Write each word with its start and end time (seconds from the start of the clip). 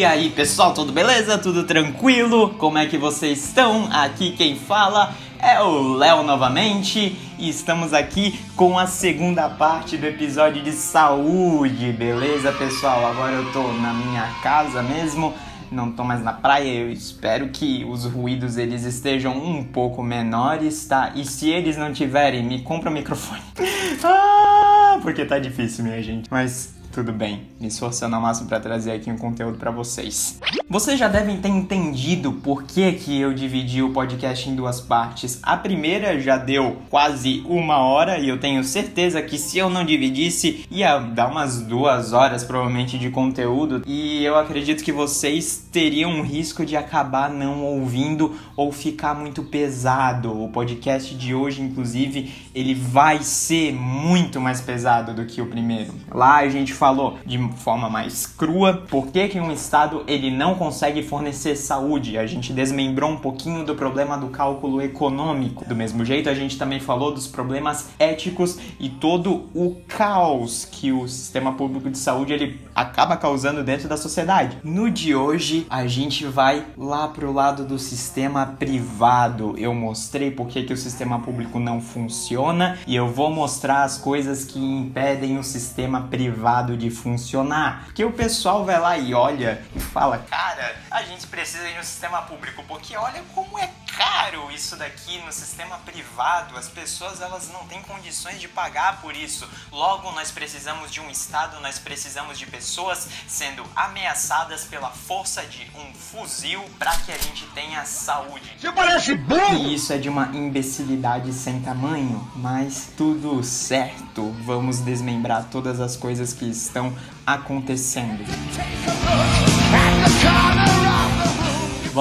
E 0.00 0.04
aí, 0.06 0.30
pessoal, 0.30 0.72
tudo 0.72 0.94
beleza? 0.94 1.36
Tudo 1.36 1.64
tranquilo? 1.64 2.54
Como 2.56 2.78
é 2.78 2.86
que 2.86 2.96
vocês 2.96 3.44
estão? 3.44 3.86
Aqui 3.92 4.30
quem 4.30 4.56
fala 4.56 5.14
é 5.38 5.60
o 5.60 5.92
Léo 5.92 6.22
novamente 6.22 7.14
e 7.38 7.50
estamos 7.50 7.92
aqui 7.92 8.40
com 8.56 8.78
a 8.78 8.86
segunda 8.86 9.46
parte 9.50 9.98
do 9.98 10.06
episódio 10.06 10.62
de 10.62 10.72
saúde, 10.72 11.92
beleza, 11.92 12.50
pessoal? 12.50 13.04
Agora 13.08 13.34
eu 13.34 13.52
tô 13.52 13.62
na 13.74 13.92
minha 13.92 14.26
casa 14.42 14.82
mesmo, 14.82 15.34
não 15.70 15.92
tô 15.92 16.02
mais 16.02 16.24
na 16.24 16.32
praia, 16.32 16.78
eu 16.78 16.90
espero 16.90 17.50
que 17.50 17.84
os 17.84 18.06
ruídos 18.06 18.56
eles 18.56 18.84
estejam 18.84 19.36
um 19.36 19.62
pouco 19.62 20.02
menores, 20.02 20.82
tá? 20.86 21.12
E 21.14 21.26
se 21.26 21.50
eles 21.50 21.76
não 21.76 21.92
tiverem, 21.92 22.42
me 22.42 22.62
compra 22.62 22.88
o 22.88 22.92
microfone. 22.94 23.42
ah, 24.02 24.98
porque 25.02 25.26
tá 25.26 25.38
difícil, 25.38 25.84
minha 25.84 26.02
gente. 26.02 26.26
Mas 26.30 26.79
tudo 26.92 27.12
bem, 27.12 27.42
me 27.60 27.68
esforçando 27.68 28.16
ao 28.16 28.22
máximo 28.22 28.48
para 28.48 28.58
trazer 28.58 28.92
aqui 28.92 29.10
um 29.10 29.16
conteúdo 29.16 29.58
para 29.58 29.70
vocês. 29.70 30.38
Vocês 30.68 30.98
já 30.98 31.08
devem 31.08 31.40
ter 31.40 31.48
entendido 31.48 32.32
por 32.32 32.64
que, 32.64 32.92
que 32.92 33.20
eu 33.20 33.32
dividi 33.32 33.82
o 33.82 33.92
podcast 33.92 34.48
em 34.48 34.54
duas 34.54 34.80
partes. 34.80 35.38
A 35.42 35.56
primeira 35.56 36.20
já 36.20 36.36
deu 36.36 36.78
quase 36.88 37.42
uma 37.46 37.78
hora 37.78 38.18
e 38.18 38.28
eu 38.28 38.38
tenho 38.38 38.62
certeza 38.64 39.22
que 39.22 39.38
se 39.38 39.58
eu 39.58 39.70
não 39.70 39.84
dividisse 39.84 40.64
ia 40.70 40.98
dar 40.98 41.28
umas 41.28 41.60
duas 41.60 42.12
horas 42.12 42.44
provavelmente 42.44 42.98
de 42.98 43.10
conteúdo 43.10 43.82
e 43.86 44.24
eu 44.24 44.36
acredito 44.36 44.84
que 44.84 44.92
vocês 44.92 45.66
teriam 45.72 46.10
um 46.10 46.22
risco 46.22 46.64
de 46.64 46.76
acabar 46.76 47.30
não 47.30 47.64
ouvindo 47.64 48.36
ou 48.56 48.72
ficar 48.72 49.14
muito 49.14 49.42
pesado. 49.42 50.42
O 50.42 50.48
podcast 50.48 51.14
de 51.14 51.34
hoje, 51.34 51.62
inclusive, 51.62 52.32
ele 52.54 52.74
vai 52.74 53.22
ser 53.22 53.72
muito 53.72 54.40
mais 54.40 54.60
pesado 54.60 55.14
do 55.14 55.24
que 55.24 55.40
o 55.40 55.46
primeiro. 55.46 55.92
Lá 56.12 56.38
a 56.38 56.48
gente 56.48 56.72
falou 56.80 57.18
de 57.26 57.38
forma 57.58 57.90
mais 57.90 58.26
crua 58.26 58.86
por 58.88 59.08
que, 59.08 59.28
que 59.28 59.38
um 59.38 59.52
estado 59.52 60.02
ele 60.06 60.30
não 60.30 60.54
consegue 60.54 61.02
fornecer 61.02 61.54
saúde. 61.54 62.16
A 62.16 62.26
gente 62.26 62.54
desmembrou 62.54 63.10
um 63.10 63.18
pouquinho 63.18 63.66
do 63.66 63.74
problema 63.74 64.16
do 64.16 64.28
cálculo 64.28 64.80
econômico. 64.80 65.62
Do 65.66 65.76
mesmo 65.76 66.06
jeito, 66.06 66.30
a 66.30 66.34
gente 66.34 66.56
também 66.56 66.80
falou 66.80 67.12
dos 67.12 67.26
problemas 67.26 67.90
éticos 67.98 68.58
e 68.80 68.88
todo 68.88 69.50
o 69.54 69.76
caos 69.86 70.64
que 70.64 70.90
o 70.90 71.06
sistema 71.06 71.52
público 71.52 71.90
de 71.90 71.98
saúde 71.98 72.32
ele 72.32 72.58
acaba 72.74 73.14
causando 73.14 73.62
dentro 73.62 73.86
da 73.86 73.98
sociedade. 73.98 74.56
No 74.64 74.90
de 74.90 75.14
hoje, 75.14 75.66
a 75.68 75.86
gente 75.86 76.24
vai 76.24 76.64
lá 76.78 77.08
pro 77.08 77.30
lado 77.30 77.66
do 77.66 77.78
sistema 77.78 78.54
privado. 78.58 79.54
Eu 79.58 79.74
mostrei 79.74 80.30
por 80.30 80.48
que, 80.48 80.62
que 80.62 80.72
o 80.72 80.76
sistema 80.78 81.18
público 81.18 81.60
não 81.60 81.78
funciona 81.78 82.78
e 82.86 82.96
eu 82.96 83.06
vou 83.06 83.30
mostrar 83.30 83.82
as 83.82 83.98
coisas 83.98 84.46
que 84.46 84.58
impedem 84.58 85.38
o 85.38 85.44
sistema 85.44 86.08
privado 86.10 86.69
de 86.76 86.90
funcionar. 86.90 87.84
Porque 87.84 88.04
o 88.04 88.12
pessoal 88.12 88.64
vai 88.64 88.78
lá 88.78 88.98
e 88.98 89.14
olha 89.14 89.62
e 89.74 89.80
fala: 89.80 90.18
Cara, 90.30 90.76
a 90.90 91.02
gente 91.02 91.26
precisa 91.26 91.66
de 91.68 91.78
um 91.78 91.82
sistema 91.82 92.22
público, 92.22 92.62
porque 92.66 92.96
olha 92.96 93.22
como 93.34 93.58
é 93.58 93.68
caro 93.96 94.50
isso 94.50 94.76
daqui 94.76 95.18
no 95.24 95.32
sistema 95.32 95.78
privado. 95.78 96.56
As 96.56 96.68
pessoas 96.68 97.20
elas 97.20 97.48
não 97.52 97.66
têm 97.66 97.82
condições 97.82 98.40
de 98.40 98.48
pagar 98.48 99.00
por 99.00 99.16
isso. 99.16 99.48
Logo, 99.72 100.10
nós 100.12 100.30
precisamos 100.30 100.90
de 100.90 101.00
um 101.00 101.10
Estado, 101.10 101.60
nós 101.60 101.78
precisamos 101.78 102.38
de 102.38 102.46
pessoas 102.46 103.08
sendo 103.26 103.64
ameaçadas 103.74 104.64
pela 104.64 104.90
força 104.90 105.42
de 105.44 105.70
um 105.74 105.94
fuzil 105.94 106.62
para 106.78 106.96
que 106.98 107.12
a 107.12 107.18
gente 107.18 107.46
tenha 107.46 107.84
saúde. 107.84 108.56
Você 108.58 108.72
parece 108.72 109.14
bom! 109.16 109.54
E 109.54 109.74
isso 109.74 109.92
é 109.92 109.98
de 109.98 110.08
uma 110.08 110.26
imbecilidade 110.34 111.32
sem 111.32 111.60
tamanho, 111.60 112.30
mas 112.36 112.90
tudo 112.96 113.42
certo. 113.42 114.34
Vamos 114.44 114.80
desmembrar 114.80 115.44
todas 115.50 115.80
as 115.80 115.96
coisas 115.96 116.32
que 116.32 116.46
estão 116.46 116.96
acontecendo. 117.26 118.24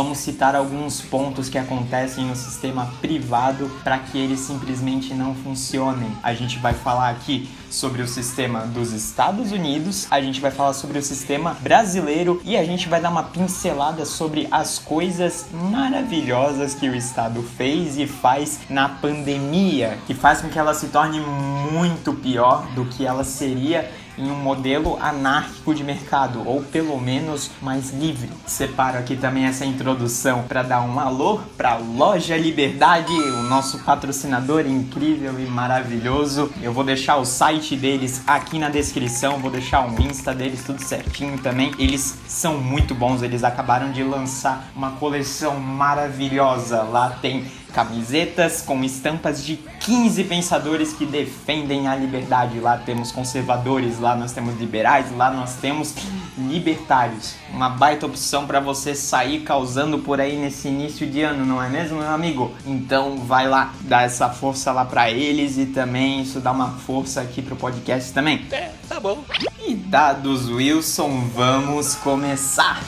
Vamos 0.02 0.20
citar 0.20 0.56
alguns 0.56 1.02
pontos 1.02 1.50
que 1.50 1.58
acontecem 1.58 2.24
no 2.24 2.34
sistema 2.34 2.90
privado 3.02 3.70
para 3.84 4.00
que 4.00 4.18
eles 4.18 4.40
simplesmente 4.40 5.14
não 5.14 5.36
funcionem. 5.36 6.10
A 6.24 6.34
gente 6.34 6.58
vai 6.58 6.74
falar 6.74 7.10
aqui 7.10 7.50
sobre 7.70 8.02
o 8.02 8.08
sistema 8.08 8.62
dos 8.62 8.94
Estados 8.94 9.52
Unidos, 9.52 10.08
a 10.10 10.22
gente 10.22 10.40
vai 10.40 10.52
falar 10.52 10.72
sobre 10.72 11.00
o 11.00 11.04
sistema 11.04 11.58
brasileiro 11.60 12.42
e 12.46 12.56
a 12.56 12.64
gente 12.64 12.88
vai 12.88 13.02
dar 13.02 13.10
uma 13.10 13.24
pincelada 13.24 14.06
sobre 14.06 14.48
as 14.50 14.80
coisas 14.80 15.48
maravilhosas 15.52 16.74
que 16.74 16.88
o 16.88 16.96
Estado 16.96 17.44
fez 17.44 17.98
e 17.98 18.08
faz 18.08 18.62
na 18.70 18.88
pandemia, 18.88 19.98
que 20.08 20.14
faz 20.14 20.40
com 20.40 20.48
que 20.48 20.58
ela 20.58 20.74
se 20.74 20.88
torne 20.88 21.20
muito 21.20 22.14
pior 22.14 22.66
do 22.74 22.86
que 22.86 23.06
ela 23.06 23.26
seria 23.26 23.92
em 24.19 24.30
um 24.30 24.35
modelo 24.35 24.97
anárquico 25.02 25.74
de 25.74 25.84
mercado, 25.84 26.46
ou 26.46 26.62
pelo 26.62 27.00
menos 27.00 27.50
mais 27.62 27.91
livre. 27.91 28.30
Separo 28.46 28.97
aqui 28.97 29.16
também 29.16 29.46
essa 29.46 29.66
introdução 29.66 30.44
para 30.44 30.62
dar 30.62 30.81
um 30.81 31.00
alô 31.00 31.40
para 31.57 31.78
Loja 31.78 32.35
Liberdade, 32.35 33.13
o 33.13 33.44
nosso 33.44 33.80
patrocinador 33.80 34.68
incrível 34.68 35.40
e 35.40 35.46
maravilhoso. 35.46 36.52
Eu 36.62 36.74
vou 36.74 36.84
deixar 36.84 37.16
o 37.16 37.25
site 37.25 37.78
deles 37.78 38.22
aqui 38.28 38.59
na 38.59 38.69
descrição, 38.69 39.40
vou 39.40 39.50
deixar 39.50 39.88
o 39.88 40.02
Insta 40.02 40.36
deles 40.36 40.63
tudo 40.66 40.84
certinho 40.84 41.38
também. 41.38 41.72
Eles 41.80 42.18
são 42.28 42.57
muito 42.57 42.94
bons, 42.94 43.22
eles 43.22 43.44
acabaram 43.44 43.91
de 43.91 44.03
lançar 44.03 44.69
uma 44.75 44.91
coleção 44.91 45.59
maravilhosa. 45.59 46.84
Lá 46.84 47.18
tem 47.22 47.46
camisetas 47.74 48.62
com 48.62 48.84
estampas 48.84 49.44
de 49.44 49.57
15 49.80 50.24
pensadores 50.25 50.94
que 50.94 51.06
defendem 51.06 51.88
a 51.88 51.96
liberdade. 51.96 52.59
Lá 52.59 52.78
temos 52.78 53.12
conservadores, 53.12 54.00
lá 54.00 54.16
nós 54.16 54.31
temos 54.31 54.59
liberais, 54.59 55.07
lá 55.16 55.31
nós 55.31 55.56
temos 55.56 55.96
libertários. 56.38 57.35
Uma 57.53 57.69
baita 57.69 58.06
opção 58.06 58.46
para 58.46 58.59
você 58.59 58.94
sair 58.96 59.41
causando 59.41 60.00
por 60.00 60.19
aí 60.19 60.38
nesse 60.38 60.68
início 60.68 61.09
de 61.09 61.22
ano, 61.22 61.46
não 61.46 61.62
é 61.62 61.69
mesmo, 61.69 61.97
meu 61.97 62.09
amigo? 62.09 62.53
Então 62.66 63.18
vai 63.18 63.47
lá, 63.47 63.74
dá 63.81 64.01
essa 64.01 64.30
força 64.30 64.72
lá 64.72 64.86
para 64.86 65.09
eles 65.09 65.57
e 65.57 65.66
também 65.66 66.22
isso 66.22 66.40
dá 66.40 66.51
uma 66.51 66.72
força 66.72 67.22
aqui 67.22 67.41
pro 67.41 67.56
podcast 67.56 68.13
também. 68.13 68.46
É, 68.51 68.72
tá 68.88 69.00
bom. 69.00 69.24
E 69.66 69.75
dados 69.75 70.50
Wilson, 70.50 71.30
vamos 71.34 71.96
começar. 71.96 72.81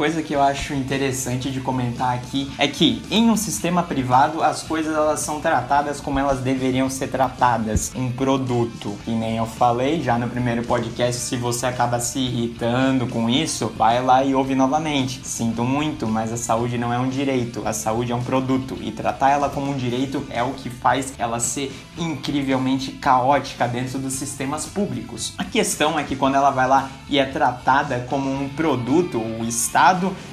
Coisa 0.00 0.22
que 0.22 0.32
eu 0.32 0.40
acho 0.40 0.72
interessante 0.72 1.50
de 1.50 1.60
comentar 1.60 2.14
aqui 2.14 2.50
é 2.56 2.66
que 2.66 3.02
em 3.10 3.28
um 3.28 3.36
sistema 3.36 3.82
privado 3.82 4.42
as 4.42 4.62
coisas 4.62 4.96
elas 4.96 5.20
são 5.20 5.42
tratadas 5.42 6.00
como 6.00 6.18
elas 6.18 6.40
deveriam 6.40 6.88
ser 6.88 7.08
tratadas, 7.08 7.92
um 7.94 8.10
produto. 8.10 8.96
E 9.06 9.10
nem 9.10 9.36
eu 9.36 9.44
falei 9.44 10.02
já 10.02 10.16
no 10.16 10.26
primeiro 10.26 10.62
podcast, 10.62 11.20
se 11.20 11.36
você 11.36 11.66
acaba 11.66 12.00
se 12.00 12.18
irritando 12.18 13.06
com 13.08 13.28
isso, 13.28 13.74
vai 13.76 14.02
lá 14.02 14.24
e 14.24 14.34
ouve 14.34 14.54
novamente. 14.54 15.20
Sinto 15.22 15.64
muito, 15.64 16.06
mas 16.06 16.32
a 16.32 16.38
saúde 16.38 16.78
não 16.78 16.90
é 16.90 16.98
um 16.98 17.10
direito, 17.10 17.68
a 17.68 17.74
saúde 17.74 18.10
é 18.10 18.16
um 18.16 18.24
produto 18.24 18.78
e 18.80 18.90
tratar 18.90 19.28
ela 19.28 19.50
como 19.50 19.70
um 19.70 19.76
direito 19.76 20.26
é 20.30 20.42
o 20.42 20.54
que 20.54 20.70
faz 20.70 21.12
ela 21.18 21.38
ser 21.38 21.70
incrivelmente 21.98 22.92
caótica 22.92 23.68
dentro 23.68 23.98
dos 23.98 24.14
sistemas 24.14 24.64
públicos. 24.64 25.34
A 25.36 25.44
questão 25.44 25.98
é 25.98 26.04
que 26.04 26.16
quando 26.16 26.36
ela 26.36 26.50
vai 26.50 26.66
lá 26.66 26.88
e 27.06 27.18
é 27.18 27.26
tratada 27.26 28.06
como 28.08 28.32
um 28.32 28.48
produto, 28.48 29.18
o 29.18 29.44
Estado 29.44 29.89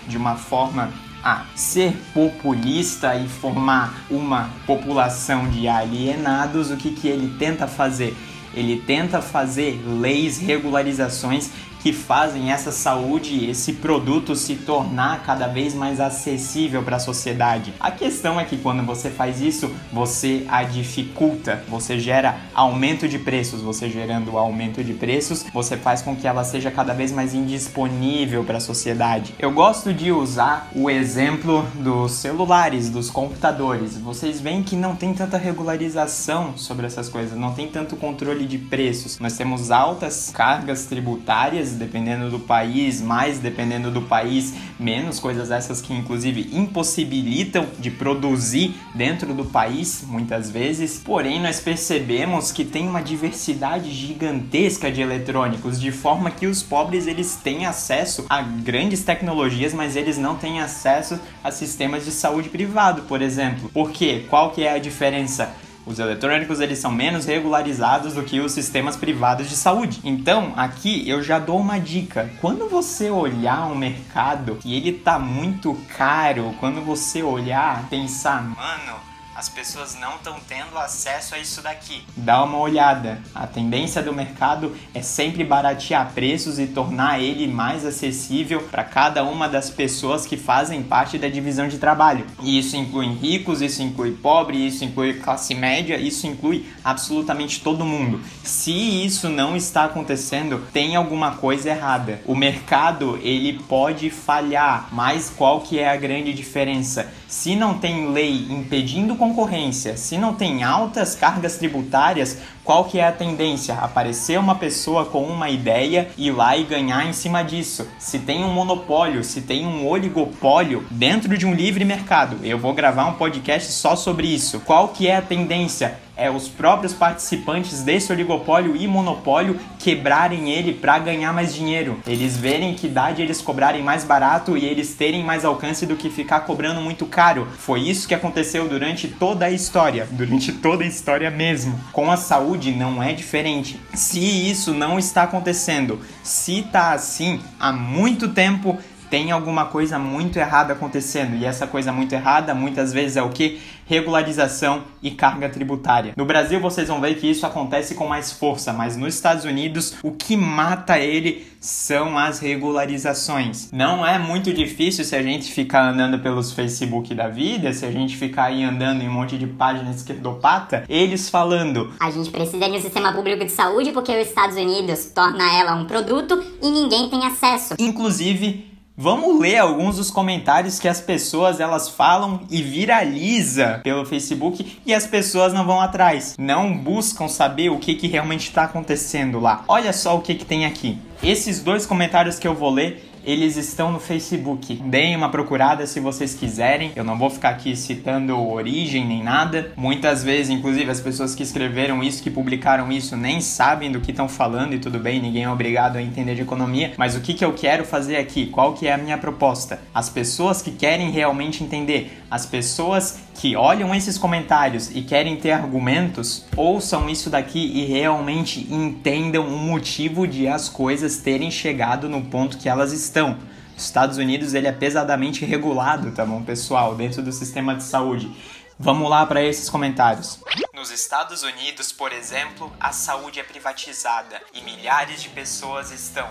de 0.07 0.17
uma 0.17 0.35
forma 0.35 0.89
a 1.23 1.45
ser 1.55 1.93
populista 2.13 3.15
e 3.15 3.27
formar 3.27 4.05
uma 4.09 4.49
população 4.65 5.49
de 5.49 5.67
alienados, 5.67 6.71
o 6.71 6.77
que, 6.77 6.91
que 6.91 7.07
ele 7.07 7.35
tenta 7.37 7.67
fazer? 7.67 8.15
Ele 8.57 8.81
tenta 8.85 9.21
fazer 9.21 9.79
leis, 9.85 10.39
regularizações 10.39 11.51
que 11.87 11.93
fazem 11.93 12.51
essa 12.51 12.71
saúde, 12.71 13.49
esse 13.49 13.73
produto 13.73 14.35
se 14.35 14.55
tornar 14.55 15.23
cada 15.23 15.47
vez 15.47 15.73
mais 15.73 15.99
acessível 15.99 16.83
para 16.83 16.97
a 16.97 16.99
sociedade. 16.99 17.73
A 17.79 17.91
questão 17.91 18.39
é 18.39 18.45
que 18.45 18.57
quando 18.57 18.83
você 18.83 19.09
faz 19.09 19.41
isso, 19.41 19.71
você 19.91 20.43
a 20.47 20.63
dificulta, 20.63 21.63
você 21.69 21.99
gera 21.99 22.37
aumento 22.53 23.07
de 23.07 23.19
preços, 23.19 23.61
você 23.61 23.89
gerando 23.89 24.37
aumento 24.37 24.83
de 24.83 24.93
preços, 24.93 25.45
você 25.53 25.77
faz 25.77 26.01
com 26.01 26.15
que 26.15 26.27
ela 26.27 26.43
seja 26.43 26.71
cada 26.71 26.93
vez 26.93 27.11
mais 27.11 27.33
indisponível 27.33 28.43
para 28.43 28.57
a 28.57 28.61
sociedade. 28.61 29.33
Eu 29.39 29.51
gosto 29.51 29.93
de 29.93 30.11
usar 30.11 30.69
o 30.75 30.89
exemplo 30.89 31.65
dos 31.75 32.13
celulares, 32.13 32.89
dos 32.89 33.09
computadores. 33.09 33.97
Vocês 33.97 34.41
veem 34.41 34.63
que 34.63 34.75
não 34.75 34.95
tem 34.95 35.13
tanta 35.13 35.37
regularização 35.37 36.57
sobre 36.57 36.85
essas 36.85 37.07
coisas, 37.07 37.37
não 37.37 37.53
tem 37.53 37.67
tanto 37.67 37.95
controle 37.95 38.45
de 38.47 38.57
preços. 38.57 39.19
Nós 39.19 39.37
temos 39.37 39.69
altas 39.69 40.31
cargas 40.33 40.85
tributárias 40.85 41.73
dependendo 41.73 42.29
do 42.29 42.39
país, 42.39 43.01
mais 43.01 43.39
dependendo 43.39 43.91
do 43.91 44.01
país, 44.01 44.53
menos 44.79 45.19
coisas 45.19 45.51
essas 45.51 45.81
que 45.81 45.93
inclusive 45.93 46.49
impossibilitam 46.53 47.67
de 47.77 47.91
produzir 47.91 48.75
dentro 48.95 49.33
do 49.33 49.45
país, 49.45 50.03
muitas 50.07 50.49
vezes. 50.49 51.01
Porém, 51.03 51.41
nós 51.41 51.59
percebemos 51.59 52.51
que 52.51 52.63
tem 52.63 52.87
uma 52.87 53.01
diversidade 53.01 53.91
gigantesca 53.91 54.91
de 54.91 55.01
eletrônicos, 55.01 55.79
de 55.79 55.91
forma 55.91 56.31
que 56.31 56.47
os 56.47 56.63
pobres 56.63 57.07
eles 57.07 57.35
têm 57.35 57.65
acesso 57.65 58.25
a 58.29 58.41
grandes 58.41 59.03
tecnologias, 59.03 59.73
mas 59.73 59.95
eles 59.95 60.17
não 60.17 60.35
têm 60.35 60.59
acesso 60.59 61.19
a 61.43 61.51
sistemas 61.51 62.05
de 62.05 62.11
saúde 62.11 62.49
privado, 62.49 63.03
por 63.03 63.21
exemplo. 63.21 63.69
Por 63.73 63.91
quê? 63.91 64.25
Qual 64.29 64.51
que 64.51 64.63
é 64.63 64.73
a 64.73 64.79
diferença? 64.79 65.53
Os 65.87 65.99
eletrônicos 65.99 66.59
eles 66.59 66.79
são 66.79 66.91
menos 66.91 67.25
regularizados 67.25 68.13
do 68.13 68.21
que 68.21 68.41
os 68.41 68.51
sistemas 68.51 68.97
privados 68.97 69.47
de 69.47 69.55
saúde. 69.55 70.01
Então, 70.03 70.51
aqui 70.57 71.07
eu 71.07 71.23
já 71.23 71.39
dou 71.39 71.57
uma 71.57 71.79
dica. 71.79 72.29
Quando 72.41 72.67
você 72.67 73.09
olhar 73.09 73.71
um 73.71 73.75
mercado 73.75 74.59
e 74.65 74.75
ele 74.75 74.91
tá 74.91 75.17
muito 75.17 75.77
caro, 75.97 76.53
quando 76.59 76.83
você 76.83 77.23
olhar, 77.23 77.87
pensar, 77.89 78.43
mano, 78.43 79.06
as 79.37 79.47
pessoas 79.47 79.93
não 79.93 80.15
estão 80.15 80.37
tendo 80.49 80.75
acesso 80.79 81.35
a 81.35 81.37
isso 81.37 81.61
daqui. 81.61 82.03
Dá 82.15 82.43
uma 82.43 82.57
olhada. 82.57 83.21
A 83.35 83.45
tendência 83.45 84.01
do 84.01 84.11
mercado 84.11 84.75
é 84.95 85.03
sempre 85.03 85.43
baratear 85.43 86.11
preços 86.11 86.57
e 86.57 86.65
tornar 86.65 87.21
ele 87.21 87.47
mais 87.47 87.85
acessível 87.85 88.63
para 88.63 88.83
cada 88.83 89.23
uma 89.23 89.47
das 89.47 89.69
pessoas 89.69 90.25
que 90.25 90.35
fazem 90.35 90.81
parte 90.81 91.19
da 91.19 91.29
divisão 91.29 91.67
de 91.67 91.77
trabalho. 91.77 92.25
E 92.41 92.57
isso 92.57 92.75
inclui 92.75 93.13
ricos, 93.13 93.61
isso 93.61 93.83
inclui 93.83 94.13
pobre, 94.13 94.57
isso 94.57 94.83
inclui 94.83 95.13
classe 95.19 95.53
média, 95.53 95.99
isso 95.99 96.25
inclui 96.25 96.65
absolutamente 96.83 97.61
todo 97.61 97.85
mundo. 97.85 98.19
Se 98.43 98.71
isso 99.05 99.29
não 99.29 99.55
está 99.55 99.85
acontecendo, 99.85 100.65
tem 100.73 100.95
alguma 100.95 101.35
coisa 101.35 101.69
errada. 101.69 102.21
O 102.25 102.33
mercado, 102.33 103.19
ele 103.21 103.59
pode 103.69 104.09
falhar, 104.09 104.89
mas 104.91 105.29
qual 105.29 105.61
que 105.61 105.77
é 105.77 105.87
a 105.87 105.95
grande 105.95 106.33
diferença? 106.33 107.13
Se 107.27 107.57
não 107.57 107.77
tem 107.77 108.09
lei 108.09 108.47
impedindo 108.49 109.17
concorrência, 109.17 109.97
se 109.97 110.17
não 110.17 110.33
tem 110.33 110.63
altas 110.63 111.13
cargas 111.13 111.57
tributárias, 111.57 112.37
qual 112.63 112.85
que 112.85 112.99
é 112.99 113.05
a 113.05 113.11
tendência? 113.11 113.75
Aparecer 113.75 114.39
uma 114.39 114.55
pessoa 114.55 115.05
com 115.05 115.23
uma 115.23 115.49
ideia 115.49 116.07
e 116.17 116.31
lá 116.31 116.55
e 116.55 116.63
ganhar 116.63 117.05
em 117.05 117.11
cima 117.11 117.43
disso. 117.43 117.85
Se 117.99 118.19
tem 118.19 118.45
um 118.45 118.53
monopólio, 118.53 119.25
se 119.25 119.41
tem 119.41 119.67
um 119.67 119.85
oligopólio 119.85 120.85
dentro 120.89 121.37
de 121.37 121.45
um 121.45 121.53
livre 121.53 121.83
mercado, 121.83 122.37
eu 122.43 122.57
vou 122.57 122.73
gravar 122.73 123.05
um 123.07 123.15
podcast 123.15 123.73
só 123.73 123.95
sobre 123.97 124.27
isso. 124.27 124.61
Qual 124.61 124.87
que 124.87 125.07
é 125.07 125.17
a 125.17 125.21
tendência? 125.21 126.06
É 126.17 126.29
os 126.31 126.49
próprios 126.49 126.93
participantes 126.93 127.83
desse 127.83 128.11
oligopólio 128.11 128.75
e 128.75 128.87
monopólio 128.87 129.59
quebrarem 129.77 130.49
ele 130.49 130.73
para 130.73 130.97
ganhar 130.99 131.31
mais 131.31 131.53
dinheiro. 131.53 131.99
Eles 132.07 132.35
verem 132.35 132.73
que 132.73 132.87
dá 132.87 133.11
de 133.11 133.21
eles 133.21 133.41
cobrarem 133.41 133.83
mais 133.83 134.03
barato 134.03 134.57
e 134.57 134.65
eles 134.65 134.95
terem 134.95 135.23
mais 135.23 135.45
alcance 135.45 135.85
do 135.85 135.95
que 135.95 136.09
ficar 136.09 136.41
cobrando 136.41 136.81
muito 136.81 137.05
caro. 137.05 137.47
Foi 137.57 137.81
isso 137.81 138.07
que 138.07 138.15
aconteceu 138.15 138.67
durante 138.67 139.07
toda 139.07 139.45
a 139.45 139.51
história, 139.51 140.07
durante 140.11 140.51
toda 140.51 140.83
a 140.83 140.87
história 140.87 141.29
mesmo. 141.29 141.79
Com 141.93 142.11
a 142.11 142.17
saúde 142.17 142.71
não 142.71 143.01
é 143.01 143.13
diferente. 143.13 143.79
Se 143.93 144.19
isso 144.19 144.73
não 144.73 144.97
está 144.97 145.23
acontecendo, 145.23 146.01
se 146.23 146.63
tá 146.63 146.93
assim 146.93 147.39
há 147.59 147.71
muito 147.71 148.29
tempo, 148.29 148.77
tem 149.09 149.31
alguma 149.31 149.65
coisa 149.65 149.97
muito 149.97 150.37
errada 150.37 150.73
acontecendo. 150.73 151.35
E 151.35 151.45
essa 151.45 151.67
coisa 151.67 151.91
muito 151.91 152.13
errada 152.13 152.53
muitas 152.53 152.93
vezes 152.93 153.17
é 153.17 153.21
o 153.21 153.29
que? 153.29 153.59
Regularização 153.85 154.83
e 155.01 155.11
carga 155.11 155.47
tributária. 155.47 156.13
No 156.17 156.25
Brasil 156.25 156.59
vocês 156.59 156.87
vão 156.87 156.99
ver 156.99 157.15
que 157.15 157.29
isso 157.29 157.45
acontece 157.45 157.95
com 157.95 158.07
mais 158.07 158.31
força, 158.31 158.73
mas 158.73 158.97
nos 158.97 159.15
Estados 159.15 159.45
Unidos 159.45 159.95
o 160.03 160.11
que 160.11 160.35
mata 160.35 160.99
ele 160.99 161.47
são 161.59 162.17
as 162.17 162.39
regularizações. 162.39 163.71
Não 163.71 164.05
é 164.05 164.19
muito 164.19 164.53
difícil 164.53 165.03
se 165.03 165.15
a 165.15 165.21
gente 165.21 165.51
ficar 165.51 165.89
andando 165.89 166.19
pelos 166.19 166.51
Facebook 166.51 167.13
da 167.15 167.27
vida, 167.27 167.73
se 167.73 167.85
a 167.85 167.91
gente 167.91 168.15
ficar 168.15 168.45
aí 168.45 168.63
andando 168.63 169.01
em 169.01 169.09
um 169.09 169.13
monte 169.13 169.37
de 169.37 169.47
página 169.47 169.91
esquerdopata, 169.91 170.83
eles 170.87 171.29
falando: 171.29 171.93
a 171.99 172.11
gente 172.11 172.29
precisa 172.29 172.69
de 172.69 172.77
um 172.77 172.81
sistema 172.81 173.13
público 173.13 173.43
de 173.45 173.51
saúde 173.51 173.91
porque 173.91 174.11
os 174.11 174.27
Estados 174.27 174.55
Unidos 174.55 175.11
torna 175.13 175.43
ela 175.57 175.75
um 175.75 175.85
produto 175.85 176.41
e 176.61 176.69
ninguém 176.69 177.09
tem 177.09 177.25
acesso. 177.25 177.75
Inclusive, 177.79 178.66
Vamos 178.99 179.39
ler 179.39 179.57
alguns 179.57 179.97
dos 179.97 180.09
comentários 180.09 180.79
que 180.79 180.87
as 180.87 180.99
pessoas 180.99 181.59
elas 181.59 181.87
falam 181.87 182.41
e 182.49 182.63
viraliza 182.63 183.79
pelo 183.83 184.03
Facebook 184.07 184.79
e 184.83 184.91
as 184.91 185.05
pessoas 185.05 185.53
não 185.53 185.67
vão 185.67 185.79
atrás, 185.79 186.35
não 186.35 186.75
buscam 186.75 187.27
saber 187.27 187.69
o 187.69 187.77
que, 187.77 187.93
que 187.93 188.07
realmente 188.07 188.47
está 188.47 188.63
acontecendo 188.63 189.39
lá. 189.39 189.63
Olha 189.67 189.93
só 189.93 190.17
o 190.17 190.21
que, 190.21 190.33
que 190.33 190.45
tem 190.45 190.65
aqui. 190.65 190.97
Esses 191.21 191.61
dois 191.61 191.85
comentários 191.85 192.39
que 192.39 192.47
eu 192.47 192.55
vou 192.55 192.71
ler 192.71 193.06
eles 193.27 193.57
estão 193.57 193.91
no 193.91 193.99
Facebook. 193.99 194.75
Deem 194.85 195.13
uma 195.13 195.27
procurada 195.27 195.85
se 195.85 195.99
vocês 195.99 196.33
quiserem. 196.33 196.93
Eu 196.95 197.03
não 197.03 197.17
vou 197.17 197.29
ficar 197.29 197.49
aqui 197.49 197.75
citando 197.75 198.39
origem 198.39 199.05
nem 199.05 199.21
nada. 199.21 199.73
Muitas 199.75 200.23
vezes, 200.23 200.49
inclusive, 200.49 200.89
as 200.89 201.01
pessoas 201.01 201.35
que 201.35 201.43
escreveram 201.43 202.01
isso, 202.01 202.23
que 202.23 202.31
publicaram 202.31 202.89
isso, 202.89 203.17
nem 203.17 203.41
sabem 203.41 203.91
do 203.91 203.99
que 203.99 204.11
estão 204.11 204.29
falando 204.29 204.75
e 204.75 204.79
tudo 204.79 204.97
bem, 204.97 205.21
ninguém 205.21 205.43
é 205.43 205.49
obrigado 205.49 205.97
a 205.97 206.01
entender 206.01 206.35
de 206.35 206.41
economia. 206.41 206.93
Mas 206.95 207.17
o 207.17 207.19
que, 207.19 207.33
que 207.33 207.43
eu 207.43 207.51
quero 207.51 207.83
fazer 207.83 208.15
aqui? 208.15 208.45
Qual 208.47 208.73
que 208.73 208.87
é 208.87 208.93
a 208.93 208.97
minha 208.97 209.17
proposta? 209.17 209.81
As 209.93 210.09
pessoas 210.09 210.61
que 210.61 210.71
querem 210.71 211.11
realmente 211.11 211.61
entender, 211.61 212.23
as 212.31 212.45
pessoas 212.45 213.19
que 213.37 213.55
olham 213.55 213.93
esses 213.93 214.17
comentários 214.17 214.89
e 214.89 215.03
querem 215.03 215.37
ter 215.37 215.51
argumentos, 215.51 216.43
ouçam 216.55 217.07
isso 217.07 217.29
daqui 217.29 217.59
e 217.59 217.85
realmente 217.85 218.61
entendam 218.73 219.47
o 219.47 219.57
motivo 219.57 220.27
de 220.27 220.47
as 220.47 220.67
coisas 220.67 221.17
terem 221.17 221.51
chegado 221.51 222.09
no 222.09 222.25
ponto 222.25 222.57
que 222.57 222.67
elas 222.67 222.91
estão. 222.91 223.37
Os 223.77 223.85
Estados 223.85 224.17
Unidos 224.17 224.55
ele 224.55 224.67
é 224.67 224.71
pesadamente 224.71 225.45
regulado, 225.45 226.11
tá 226.11 226.25
bom, 226.25 226.41
pessoal, 226.41 226.95
dentro 226.95 227.21
do 227.21 227.31
sistema 227.31 227.75
de 227.75 227.83
saúde. 227.83 228.31
Vamos 228.79 229.07
lá 229.07 229.23
para 229.23 229.43
esses 229.43 229.69
comentários. 229.69 230.39
Nos 230.73 230.89
Estados 230.89 231.43
Unidos, 231.43 231.91
por 231.91 232.11
exemplo, 232.11 232.71
a 232.79 232.91
saúde 232.91 233.39
é 233.39 233.43
privatizada 233.43 234.41
e 234.51 234.61
milhares 234.61 235.21
de 235.21 235.29
pessoas 235.29 235.91
estão 235.91 236.27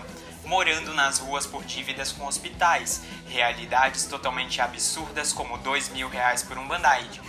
morando 0.47 0.95
nas 0.95 1.19
ruas 1.19 1.45
por 1.45 1.65
dívidas 1.65 2.13
com 2.13 2.25
hospitais, 2.25 3.03
realidades 3.29 4.05
totalmente 4.05 4.61
absurdas 4.61 5.33
como 5.33 5.59
2 5.59 5.91
mil 5.91 6.09
reais 6.09 6.43
por 6.43 6.57
um 6.57 6.67
band-aid, 6.67 7.21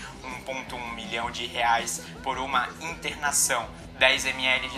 1.1 0.46 0.94
milhão 0.94 1.32
de 1.32 1.46
reais 1.48 2.04
por 2.24 2.38
uma 2.38 2.70
internação, 2.80 3.68
10 3.98 4.26
ml 4.28 4.70
de... 4.70 4.78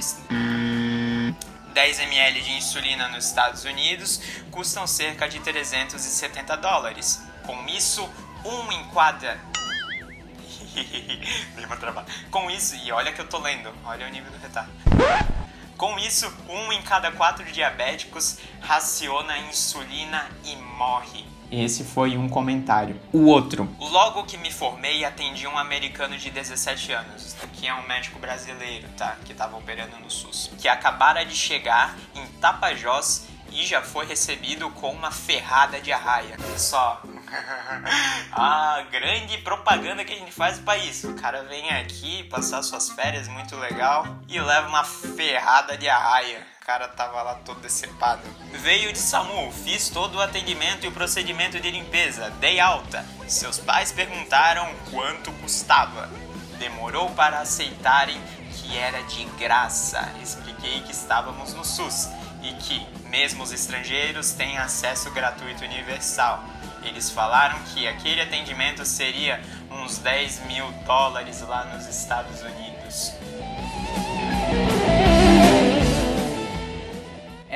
10 1.74 2.00
ml 2.00 2.42
de 2.42 2.54
insulina 2.54 3.10
nos 3.10 3.26
Estados 3.26 3.66
Unidos 3.66 4.22
custam 4.50 4.88
cerca 4.88 5.28
de 5.28 5.40
370 5.40 6.58
dólares. 6.58 7.22
Com 7.46 7.68
isso, 7.68 8.10
um 8.44 8.72
em 8.72 8.90
cada 8.90 9.38
Com 12.32 12.50
isso, 12.50 12.76
e 12.76 12.92
olha 12.92 13.12
que 13.12 13.20
eu 13.20 13.28
tô 13.28 13.38
lendo, 13.40 13.72
olha 13.86 14.08
o 14.08 14.10
nível 14.10 14.32
do 14.32 14.38
retardo. 14.38 14.72
Com 15.80 15.98
isso, 15.98 16.30
um 16.50 16.74
em 16.74 16.82
cada 16.82 17.10
quatro 17.10 17.46
diabéticos 17.54 18.40
raciona 18.60 19.38
insulina 19.38 20.30
e 20.44 20.54
morre. 20.58 21.26
Esse 21.50 21.86
foi 21.86 22.18
um 22.18 22.28
comentário. 22.28 23.00
O 23.14 23.28
outro. 23.28 23.74
Logo 23.80 24.26
que 24.26 24.38
me 24.38 24.52
formei, 24.52 25.06
atendi 25.06 25.48
um 25.48 25.58
americano 25.58 26.18
de 26.18 26.30
17 26.30 26.92
anos, 26.92 27.34
que 27.54 27.66
é 27.66 27.74
um 27.74 27.88
médico 27.88 28.20
brasileiro, 28.20 28.90
tá? 28.98 29.16
Que 29.24 29.32
estava 29.32 29.56
operando 29.56 29.98
no 30.00 30.12
SUS. 30.12 30.52
Que 30.60 30.68
acabara 30.68 31.26
de 31.26 31.34
chegar 31.34 31.96
em 32.14 32.28
Tapajós 32.42 33.28
e 33.50 33.66
já 33.66 33.82
foi 33.82 34.06
recebido 34.06 34.70
com 34.72 34.92
uma 34.92 35.12
ferrada 35.12 35.80
de 35.80 35.94
arraia. 35.94 36.36
Só. 36.58 37.02
a 38.32 38.84
grande 38.92 39.38
propaganda 39.40 40.04
que 40.04 40.14
a 40.14 40.18
gente 40.18 40.32
faz 40.32 40.60
para 40.60 40.78
isso. 40.78 41.12
O 41.12 41.16
cara 41.16 41.44
vem 41.44 41.70
aqui 41.72 42.24
passar 42.26 42.62
suas 42.64 42.90
férias, 42.90 43.28
muito 43.28 43.56
legal, 43.56 44.06
e 44.28 44.40
leva 44.40 44.68
uma 44.68 44.84
ferrada 44.84 45.78
de 45.78 45.88
arraia. 45.88 46.46
O 46.62 46.66
cara 46.66 46.88
tava 46.88 47.22
lá 47.24 47.36
todo 47.36 47.62
decepado. 47.62 48.22
Veio 48.52 48.94
de 48.94 49.00
SAMU, 49.00 49.52
fiz 49.52 49.90
todo 49.90 50.16
o 50.16 50.22
atendimento 50.22 50.86
e 50.86 50.90
o 50.90 50.92
procedimento 50.92 51.60
de 51.60 51.72
limpeza, 51.72 52.30
dei 52.40 52.60
alta. 52.60 53.06
Seus 53.28 53.58
pais 53.58 53.92
perguntaram 53.92 54.72
quanto 54.92 55.32
custava. 55.34 56.10
Demorou 56.60 57.10
para 57.12 57.40
aceitarem 57.40 58.22
que 58.54 58.78
era 58.78 59.02
de 59.04 59.26
graça. 59.40 60.14
Expliquei 60.22 60.82
que 60.82 60.92
estávamos 60.92 61.54
no 61.54 61.66
SUS 61.66 62.10
e 62.42 62.54
que, 62.54 62.86
mesmo 63.08 63.44
os 63.44 63.52
estrangeiros, 63.52 64.34
têm 64.34 64.58
acesso 64.58 65.10
gratuito 65.12 65.64
universal. 65.64 66.44
Eles 66.84 67.10
falaram 67.10 67.60
que 67.74 67.88
aquele 67.88 68.22
atendimento 68.22 68.86
seria 68.86 69.42
uns 69.70 69.98
10 69.98 70.46
mil 70.48 70.72
dólares 70.86 71.42
lá 71.42 71.66
nos 71.66 71.88
Estados 71.88 72.42
Unidos. 72.42 73.14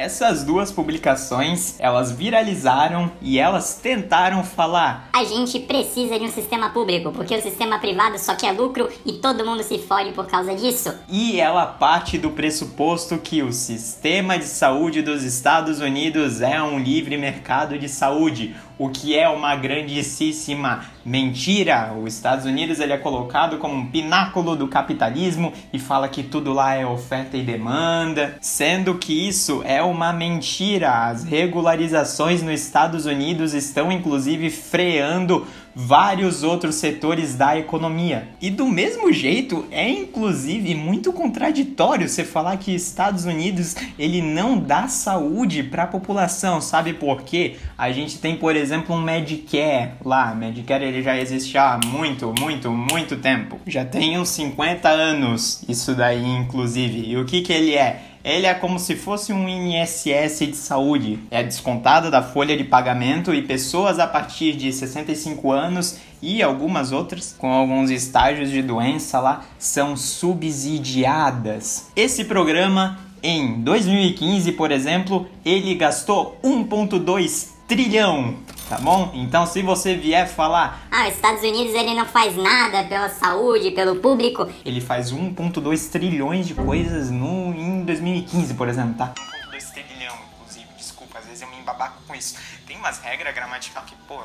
Essas 0.04 0.44
duas 0.44 0.70
publicações, 0.70 1.80
elas 1.80 2.12
viralizaram 2.12 3.10
e 3.22 3.40
elas 3.40 3.80
tentaram 3.82 4.44
falar: 4.44 5.08
a 5.14 5.24
gente 5.24 5.60
precisa 5.62 6.20
de 6.20 6.26
um 6.26 6.32
sistema 6.32 6.72
público, 6.72 7.12
porque 7.12 7.34
o 7.34 7.42
sistema 7.42 7.80
privado 7.80 8.20
só 8.20 8.36
quer 8.36 8.52
lucro 8.52 8.90
e 9.06 9.14
todo 9.14 9.46
mundo 9.46 9.64
se 9.64 9.78
fode 9.78 10.12
por 10.12 10.26
causa 10.26 10.54
disso. 10.56 10.94
E 11.08 11.40
ela 11.40 11.66
parte 11.66 12.18
do 12.18 12.32
pressuposto 12.32 13.18
que 13.18 13.44
o 13.44 13.54
sistema 13.54 14.38
de 14.38 14.46
saúde 14.46 15.02
dos 15.02 15.24
Estados 15.24 15.80
Unidos 15.80 16.42
é 16.42 16.62
um 16.62 16.80
livre 16.80 17.16
mercado 17.16 17.78
de 17.78 17.88
saúde, 17.88 18.56
o 18.78 18.90
que 18.90 19.18
é 19.18 19.28
uma 19.30 19.56
grandíssima 19.56 20.86
mentira. 21.06 21.94
Os 21.94 22.14
Estados 22.14 22.46
Unidos 22.46 22.80
ele 22.80 22.94
é 22.94 22.98
colocado 22.98 23.58
como 23.58 23.76
um 23.76 23.88
pináculo 23.88 24.56
do 24.56 24.68
capitalismo 24.68 25.54
e 25.72 25.80
fala 25.80 26.08
que 26.08 26.24
tudo 26.24 26.54
lá 26.54 26.76
é 26.76 26.86
oferta 26.86 27.38
e 27.38 27.44
demanda, 27.44 28.38
sendo 28.42 28.96
que 28.96 29.28
isso 29.28 29.62
é 29.66 29.82
uma 29.82 30.12
mentira. 30.14 31.08
As 31.08 31.24
regularizações 31.24 32.42
nos 32.42 32.62
Estados 32.62 33.06
Unidos 33.06 33.54
estão 33.54 33.92
inclusive 33.92 34.50
freando 34.50 35.46
vários 35.76 36.44
outros 36.44 36.76
setores 36.76 37.36
da 37.36 37.58
economia. 37.58 38.28
E 38.42 38.50
do 38.50 38.68
mesmo 38.68 39.12
jeito, 39.12 39.66
é 39.72 39.90
inclusive 39.90 40.76
muito 40.76 41.12
contraditório 41.12 42.08
você 42.08 42.24
falar 42.24 42.58
que 42.58 42.74
Estados 42.74 43.26
Unidos 43.26 43.76
ele 43.98 44.22
não 44.22 44.58
dá 44.58 44.88
saúde 44.88 45.64
para 45.64 45.84
a 45.84 45.88
população, 45.88 46.62
sabe 46.62 46.94
por 46.94 47.24
quê? 47.24 47.56
A 47.78 47.92
gente 47.92 48.20
tem, 48.20 48.36
por 48.36 48.56
exemplo, 48.56 48.96
um 48.96 49.02
Medicare 49.02 49.92
lá. 50.04 50.34
Medicare 50.34 50.86
ele 50.86 51.02
já 51.02 51.18
existe 51.18 51.58
há 51.58 51.80
muito, 51.86 52.34
muito, 52.40 52.72
muito 52.72 53.18
tempo. 53.18 53.60
Já 53.68 53.84
tem 53.84 54.18
uns 54.18 54.30
50 54.30 54.90
anos 54.90 55.64
isso 55.68 55.94
daí, 55.96 56.24
inclusive. 56.24 57.10
E 57.10 57.18
o 57.18 57.26
que 57.26 57.42
que 57.42 57.52
ele 57.52 57.76
é? 57.76 58.13
Ele 58.24 58.46
é 58.46 58.54
como 58.54 58.80
se 58.80 58.96
fosse 58.96 59.34
um 59.34 59.50
INSS 59.50 60.40
de 60.40 60.56
saúde. 60.56 61.20
É 61.30 61.44
descontado 61.44 62.10
da 62.10 62.24
folha 62.24 62.56
de 62.56 62.64
pagamento 62.64 63.34
e 63.34 63.42
pessoas 63.42 64.00
a 64.00 64.08
partir 64.08 64.54
de 64.54 64.72
65 64.72 65.52
anos 65.52 65.98
e 66.22 66.42
algumas 66.42 66.94
outras 66.94 67.36
com 67.38 67.52
alguns 67.52 67.90
estágios 67.90 68.50
de 68.50 68.62
doença 68.62 69.20
lá 69.20 69.44
são 69.60 69.98
subsidiadas. 69.98 71.92
Esse 71.96 72.24
programa 72.24 72.98
em 73.22 73.62
2015, 73.62 74.54
por 74.54 74.72
exemplo, 74.72 75.28
ele 75.44 75.76
gastou 75.76 76.40
1.2 76.44 77.50
trilhão 77.68 78.36
tá 78.74 78.78
bom? 78.78 79.12
Então 79.14 79.46
se 79.46 79.62
você 79.62 79.96
vier 79.96 80.28
falar, 80.28 80.88
ah, 80.92 81.08
os 81.08 81.16
Estados 81.16 81.42
Unidos 81.42 81.74
ele 81.74 81.94
não 81.94 82.06
faz 82.06 82.36
nada 82.36 82.84
pela 82.86 83.10
saúde, 83.10 83.72
pelo 83.72 83.98
público, 83.98 84.48
ele 84.66 84.82
faz 84.82 85.12
1.2 85.12 85.92
trilhões 85.92 86.48
de 86.48 86.54
coisas 86.54 87.12
no 87.12 87.43
em 87.84 87.86
2015, 87.86 88.54
por 88.54 88.70
exemplo, 88.70 88.96
tá? 88.96 89.14
1.2 89.52 89.74
trilhão, 89.74 90.18
inclusive, 90.34 90.68
desculpa, 90.78 91.20
às 91.20 91.26
vezes 91.26 91.42
eu 91.42 91.50
me 91.50 91.58
embabaco 91.58 92.02
com 92.08 92.16
isso. 92.16 92.38
Tem 92.66 92.78
umas 92.78 93.00
regras 93.00 93.36
gramaticais 93.36 93.86
que, 93.86 93.96
pô, 94.08 94.24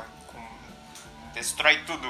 destrói 1.33 1.79
tudo 1.85 2.09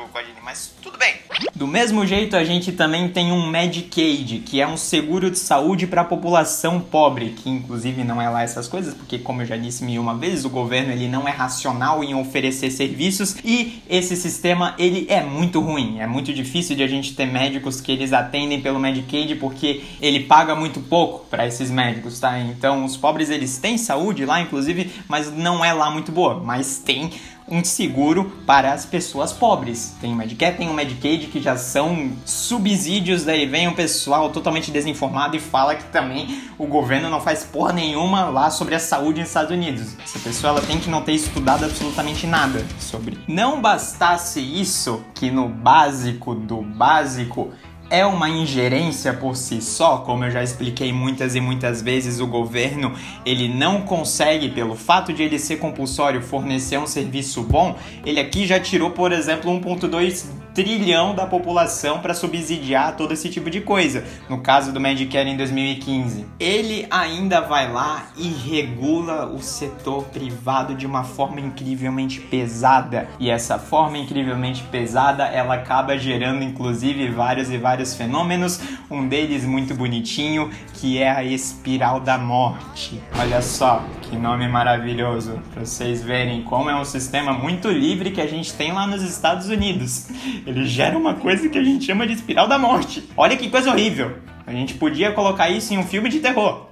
mas 0.49 0.73
tudo 0.81 0.97
bem. 0.97 1.13
Do 1.55 1.67
mesmo 1.67 2.05
jeito, 2.07 2.35
a 2.35 2.43
gente 2.43 2.71
também 2.71 3.07
tem 3.07 3.31
um 3.31 3.47
Medicaid, 3.47 4.39
que 4.39 4.59
é 4.59 4.67
um 4.67 4.75
seguro 4.75 5.29
de 5.29 5.37
saúde 5.37 5.85
para 5.85 6.01
a 6.01 6.05
população 6.05 6.79
pobre, 6.79 7.35
que 7.37 7.47
inclusive 7.49 8.03
não 8.03 8.19
é 8.19 8.27
lá 8.27 8.41
essas 8.41 8.67
coisas, 8.67 8.95
porque 8.95 9.19
como 9.19 9.43
eu 9.43 9.45
já 9.45 9.55
disse 9.55 9.83
mil 9.83 10.01
uma 10.01 10.15
vez, 10.15 10.43
o 10.43 10.49
governo 10.49 10.91
ele 10.91 11.07
não 11.07 11.27
é 11.27 11.31
racional 11.31 12.03
em 12.03 12.15
oferecer 12.15 12.71
serviços 12.71 13.35
e 13.45 13.83
esse 13.87 14.15
sistema 14.15 14.73
ele 14.79 15.05
é 15.07 15.21
muito 15.21 15.59
ruim. 15.59 15.99
É 15.99 16.07
muito 16.07 16.33
difícil 16.33 16.75
de 16.75 16.81
a 16.81 16.87
gente 16.87 17.13
ter 17.13 17.27
médicos 17.27 17.79
que 17.79 17.91
eles 17.91 18.11
atendem 18.11 18.59
pelo 18.59 18.79
Medicaid 18.79 19.35
porque 19.35 19.83
ele 20.01 20.21
paga 20.21 20.55
muito 20.55 20.79
pouco 20.79 21.25
para 21.27 21.45
esses 21.45 21.69
médicos, 21.69 22.19
tá? 22.19 22.39
Então, 22.39 22.83
os 22.85 22.97
pobres 22.97 23.29
eles 23.29 23.59
têm 23.59 23.77
saúde 23.77 24.25
lá, 24.25 24.41
inclusive, 24.41 24.91
mas 25.07 25.31
não 25.31 25.63
é 25.63 25.71
lá 25.73 25.91
muito 25.91 26.11
boa, 26.11 26.39
mas 26.43 26.79
tem 26.79 27.11
um 27.49 27.63
seguro 27.63 28.31
para 28.45 28.73
as 28.73 28.85
pessoas 28.85 29.31
pobres. 29.31 29.95
Tem 29.99 30.13
o 30.13 30.15
Medicare, 30.15 30.57
tem 30.57 30.69
o 30.69 30.73
Medicaid, 30.73 31.27
que 31.27 31.41
já 31.41 31.57
são 31.57 32.11
subsídios, 32.25 33.23
daí 33.23 33.45
vem 33.45 33.67
o 33.67 33.75
pessoal 33.75 34.29
totalmente 34.29 34.71
desinformado 34.71 35.35
e 35.35 35.39
fala 35.39 35.75
que 35.75 35.85
também 35.85 36.41
o 36.57 36.65
governo 36.65 37.09
não 37.09 37.19
faz 37.19 37.43
porra 37.43 37.73
nenhuma 37.73 38.25
lá 38.25 38.49
sobre 38.49 38.75
a 38.75 38.79
saúde 38.79 39.19
nos 39.19 39.29
Estados 39.29 39.51
Unidos. 39.51 39.95
Essa 40.03 40.19
pessoa 40.19 40.51
ela 40.51 40.61
tem 40.61 40.79
que 40.79 40.89
não 40.89 41.01
ter 41.01 41.13
estudado 41.13 41.65
absolutamente 41.65 42.27
nada 42.27 42.65
sobre. 42.79 43.17
Não 43.27 43.61
bastasse 43.61 44.39
isso, 44.39 45.03
que 45.15 45.31
no 45.31 45.49
básico 45.49 46.35
do 46.35 46.61
básico 46.61 47.51
é 47.89 48.05
uma 48.05 48.29
ingerência 48.29 49.13
por 49.13 49.35
si 49.35 49.61
só, 49.61 49.99
como 49.99 50.23
eu 50.23 50.31
já 50.31 50.43
expliquei 50.43 50.93
muitas 50.93 51.35
e 51.35 51.41
muitas 51.41 51.81
vezes, 51.81 52.19
o 52.19 52.27
governo 52.27 52.93
ele 53.25 53.47
não 53.47 53.81
consegue, 53.81 54.49
pelo 54.49 54.75
fato 54.75 55.11
de 55.11 55.23
ele 55.23 55.39
ser 55.39 55.57
compulsório, 55.57 56.21
fornecer 56.21 56.77
um 56.77 56.87
serviço 56.87 57.41
bom. 57.41 57.77
Ele 58.05 58.19
aqui 58.19 58.45
já 58.45 58.59
tirou, 58.59 58.91
por 58.91 59.11
exemplo, 59.11 59.51
1,2 59.51 60.25
trilhão 60.53 61.15
da 61.15 61.25
população 61.25 61.99
para 61.99 62.13
subsidiar 62.13 62.95
todo 62.95 63.13
esse 63.13 63.29
tipo 63.29 63.49
de 63.49 63.61
coisa. 63.61 64.03
No 64.29 64.41
caso 64.41 64.71
do 64.71 64.79
Medicare 64.79 65.29
em 65.29 65.37
2015, 65.37 66.25
ele 66.39 66.87
ainda 66.89 67.41
vai 67.41 67.71
lá 67.71 68.07
e 68.17 68.27
regula 68.27 69.25
o 69.25 69.41
setor 69.41 70.05
privado 70.05 70.73
de 70.73 70.85
uma 70.85 71.03
forma 71.03 71.39
incrivelmente 71.39 72.19
pesada. 72.19 73.07
E 73.19 73.29
essa 73.29 73.57
forma 73.57 73.97
incrivelmente 73.97 74.63
pesada, 74.63 75.25
ela 75.25 75.55
acaba 75.55 75.97
gerando 75.97 76.43
inclusive 76.43 77.09
vários 77.09 77.49
e 77.49 77.57
vários 77.57 77.95
fenômenos, 77.95 78.59
um 78.89 79.07
deles 79.07 79.43
muito 79.45 79.73
bonitinho, 79.73 80.49
que 80.73 80.97
é 80.97 81.09
a 81.09 81.23
espiral 81.23 81.99
da 81.99 82.17
morte. 82.17 83.01
Olha 83.17 83.41
só, 83.41 83.83
que 84.09 84.17
nome 84.17 84.47
maravilhoso, 84.47 85.39
para 85.53 85.63
vocês 85.63 86.03
verem 86.03 86.43
como 86.43 86.69
é 86.69 86.75
um 86.75 86.85
sistema 86.85 87.31
muito 87.31 87.69
livre 87.69 88.11
que 88.11 88.19
a 88.19 88.27
gente 88.27 88.53
tem 88.53 88.71
lá 88.71 88.87
nos 88.87 89.03
Estados 89.03 89.47
Unidos 89.49 90.09
ele 90.45 90.65
gera 90.65 90.97
uma 90.97 91.13
coisa 91.13 91.47
que 91.49 91.57
a 91.57 91.63
gente 91.63 91.85
chama 91.85 92.07
de 92.07 92.13
espiral 92.13 92.47
da 92.47 92.57
morte. 92.57 93.07
Olha 93.15 93.37
que 93.37 93.49
coisa 93.49 93.69
horrível. 93.69 94.17
A 94.45 94.51
gente 94.51 94.73
podia 94.73 95.11
colocar 95.11 95.49
isso 95.49 95.73
em 95.73 95.77
um 95.77 95.83
filme 95.83 96.09
de 96.09 96.19
terror. 96.19 96.67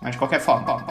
Mas 0.00 0.12
de 0.12 0.18
qualquer 0.18 0.40
forma. 0.40 0.86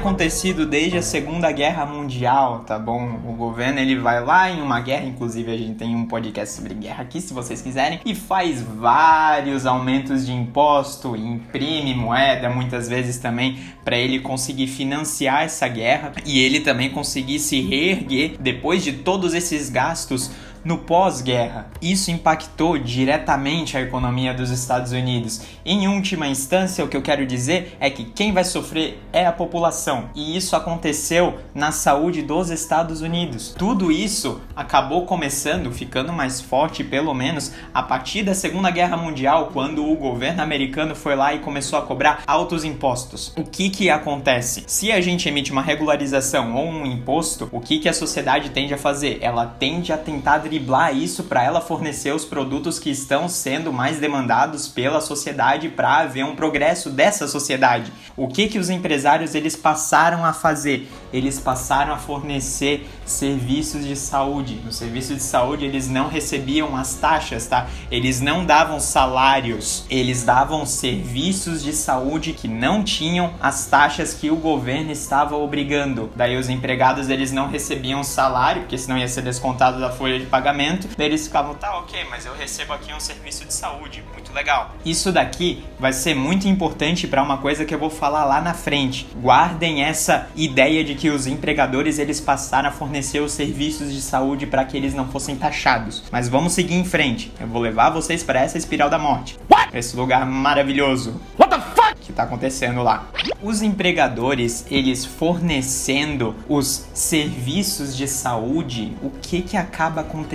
Acontecido 0.00 0.64
desde 0.64 0.96
a 0.96 1.02
Segunda 1.02 1.52
Guerra 1.52 1.84
Mundial, 1.84 2.60
tá 2.60 2.78
bom? 2.78 3.20
O 3.28 3.34
governo 3.34 3.78
ele 3.78 3.96
vai 3.96 4.24
lá 4.24 4.50
em 4.50 4.62
uma 4.62 4.80
guerra, 4.80 5.04
inclusive 5.04 5.52
a 5.52 5.56
gente 5.58 5.74
tem 5.74 5.94
um 5.94 6.06
podcast 6.06 6.56
sobre 6.56 6.72
guerra 6.72 7.02
aqui, 7.02 7.20
se 7.20 7.34
vocês 7.34 7.60
quiserem, 7.60 8.00
e 8.06 8.14
faz 8.14 8.62
vários 8.62 9.66
aumentos 9.66 10.24
de 10.24 10.32
imposto, 10.32 11.14
imprime 11.14 11.94
moeda 11.94 12.48
muitas 12.48 12.88
vezes 12.88 13.18
também 13.18 13.58
para 13.84 13.98
ele 13.98 14.20
conseguir 14.20 14.68
financiar 14.68 15.42
essa 15.42 15.68
guerra 15.68 16.12
e 16.24 16.40
ele 16.40 16.60
também 16.60 16.88
conseguir 16.88 17.38
se 17.38 17.60
reerguer 17.60 18.36
depois 18.40 18.82
de 18.82 18.92
todos 18.92 19.34
esses 19.34 19.68
gastos 19.68 20.30
no 20.64 20.78
pós-guerra. 20.78 21.68
Isso 21.80 22.10
impactou 22.10 22.78
diretamente 22.78 23.76
a 23.76 23.80
economia 23.80 24.34
dos 24.34 24.50
Estados 24.50 24.92
Unidos. 24.92 25.42
Em 25.64 25.88
última 25.88 26.28
instância, 26.28 26.84
o 26.84 26.88
que 26.88 26.96
eu 26.96 27.02
quero 27.02 27.26
dizer 27.26 27.76
é 27.80 27.90
que 27.90 28.04
quem 28.04 28.32
vai 28.32 28.44
sofrer 28.44 29.02
é 29.12 29.26
a 29.26 29.32
população, 29.32 30.10
e 30.14 30.36
isso 30.36 30.56
aconteceu 30.56 31.38
na 31.54 31.72
saúde 31.72 32.22
dos 32.22 32.50
Estados 32.50 33.00
Unidos. 33.00 33.54
Tudo 33.56 33.90
isso 33.90 34.40
acabou 34.54 35.06
começando, 35.06 35.72
ficando 35.72 36.12
mais 36.12 36.40
forte, 36.40 36.84
pelo 36.84 37.14
menos, 37.14 37.52
a 37.72 37.82
partir 37.82 38.22
da 38.22 38.34
Segunda 38.34 38.70
Guerra 38.70 38.96
Mundial, 38.96 39.50
quando 39.52 39.84
o 39.84 39.96
governo 39.96 40.42
americano 40.42 40.94
foi 40.94 41.14
lá 41.14 41.34
e 41.34 41.38
começou 41.38 41.78
a 41.78 41.82
cobrar 41.82 42.22
altos 42.26 42.64
impostos. 42.64 43.32
O 43.36 43.44
que 43.44 43.70
que 43.70 43.90
acontece? 43.90 44.64
Se 44.66 44.92
a 44.92 45.00
gente 45.00 45.28
emite 45.28 45.52
uma 45.52 45.62
regularização 45.62 46.54
ou 46.54 46.66
um 46.66 46.86
imposto, 46.86 47.48
o 47.52 47.60
que 47.60 47.78
que 47.78 47.88
a 47.88 47.92
sociedade 47.92 48.50
tende 48.50 48.74
a 48.74 48.78
fazer? 48.78 49.18
Ela 49.20 49.46
tende 49.46 49.92
a 49.92 49.98
tentar 49.98 50.38
driblar 50.50 50.94
isso 50.94 51.24
para 51.24 51.44
ela 51.44 51.60
fornecer 51.60 52.12
os 52.12 52.24
produtos 52.24 52.80
que 52.80 52.90
estão 52.90 53.28
sendo 53.28 53.72
mais 53.72 54.00
demandados 54.00 54.66
pela 54.66 55.00
sociedade 55.00 55.68
para 55.68 55.98
haver 55.98 56.24
um 56.24 56.34
progresso 56.34 56.90
dessa 56.90 57.28
sociedade. 57.28 57.92
O 58.16 58.26
que 58.26 58.48
que 58.48 58.58
os 58.58 58.68
empresários 58.68 59.36
eles 59.36 59.54
passaram 59.54 60.24
a 60.24 60.32
fazer? 60.32 60.90
Eles 61.12 61.38
passaram 61.38 61.92
a 61.92 61.96
fornecer 61.96 62.88
serviços 63.06 63.86
de 63.86 63.94
saúde. 63.94 64.60
No 64.64 64.72
serviço 64.72 65.14
de 65.14 65.22
saúde 65.22 65.64
eles 65.64 65.88
não 65.88 66.08
recebiam 66.08 66.76
as 66.76 66.96
taxas, 66.96 67.46
tá? 67.46 67.68
Eles 67.90 68.20
não 68.20 68.44
davam 68.44 68.80
salários, 68.80 69.84
eles 69.88 70.24
davam 70.24 70.66
serviços 70.66 71.62
de 71.62 71.72
saúde 71.72 72.32
que 72.32 72.48
não 72.48 72.82
tinham 72.82 73.34
as 73.40 73.66
taxas 73.66 74.14
que 74.14 74.30
o 74.30 74.36
governo 74.36 74.90
estava 74.90 75.36
obrigando. 75.36 76.10
Daí 76.16 76.36
os 76.36 76.48
empregados 76.48 77.08
eles 77.08 77.30
não 77.30 77.48
recebiam 77.48 78.02
salário, 78.02 78.62
porque 78.62 78.76
senão 78.76 78.98
ia 78.98 79.06
ser 79.06 79.22
descontado 79.22 79.78
da 79.78 79.90
folha 79.90 80.18
de 80.18 80.26
pagamento 80.26 80.39
pagamento. 80.40 80.88
Eles 80.98 81.26
ficavam, 81.26 81.54
tá, 81.54 81.78
ok, 81.78 82.06
mas 82.10 82.24
eu 82.24 82.34
recebo 82.34 82.72
aqui 82.72 82.92
um 82.94 83.00
serviço 83.00 83.44
de 83.44 83.52
saúde, 83.52 84.02
muito 84.12 84.32
legal. 84.32 84.74
Isso 84.84 85.12
daqui 85.12 85.62
vai 85.78 85.92
ser 85.92 86.14
muito 86.14 86.48
importante 86.48 87.06
para 87.06 87.22
uma 87.22 87.36
coisa 87.38 87.64
que 87.64 87.74
eu 87.74 87.78
vou 87.78 87.90
falar 87.90 88.24
lá 88.24 88.40
na 88.40 88.54
frente. 88.54 89.06
Guardem 89.16 89.82
essa 89.82 90.28
ideia 90.34 90.82
de 90.82 90.94
que 90.94 91.10
os 91.10 91.26
empregadores 91.26 91.98
eles 91.98 92.20
passaram 92.20 92.70
a 92.70 92.72
fornecer 92.72 93.20
os 93.20 93.32
serviços 93.32 93.92
de 93.92 94.00
saúde 94.00 94.46
para 94.46 94.64
que 94.64 94.76
eles 94.76 94.94
não 94.94 95.08
fossem 95.08 95.36
taxados. 95.36 96.04
Mas 96.10 96.28
vamos 96.28 96.54
seguir 96.54 96.74
em 96.74 96.84
frente. 96.84 97.32
Eu 97.38 97.46
vou 97.46 97.60
levar 97.60 97.90
vocês 97.90 98.22
para 98.22 98.40
essa 98.40 98.56
espiral 98.56 98.88
da 98.88 98.98
morte. 98.98 99.38
What? 99.50 99.76
Esse 99.76 99.94
lugar 99.94 100.24
maravilhoso. 100.24 101.20
What 101.38 101.54
the 101.54 101.60
fuck? 101.60 102.00
Que 102.00 102.12
tá 102.12 102.22
acontecendo 102.22 102.82
lá. 102.82 103.06
Os 103.42 103.62
empregadores, 103.62 104.66
eles 104.70 105.04
fornecendo 105.04 106.34
os 106.48 106.86
serviços 106.92 107.96
de 107.96 108.06
saúde, 108.06 108.96
o 109.02 109.10
que 109.10 109.42
que 109.42 109.56
acaba 109.56 110.00
acontecendo? 110.00 110.29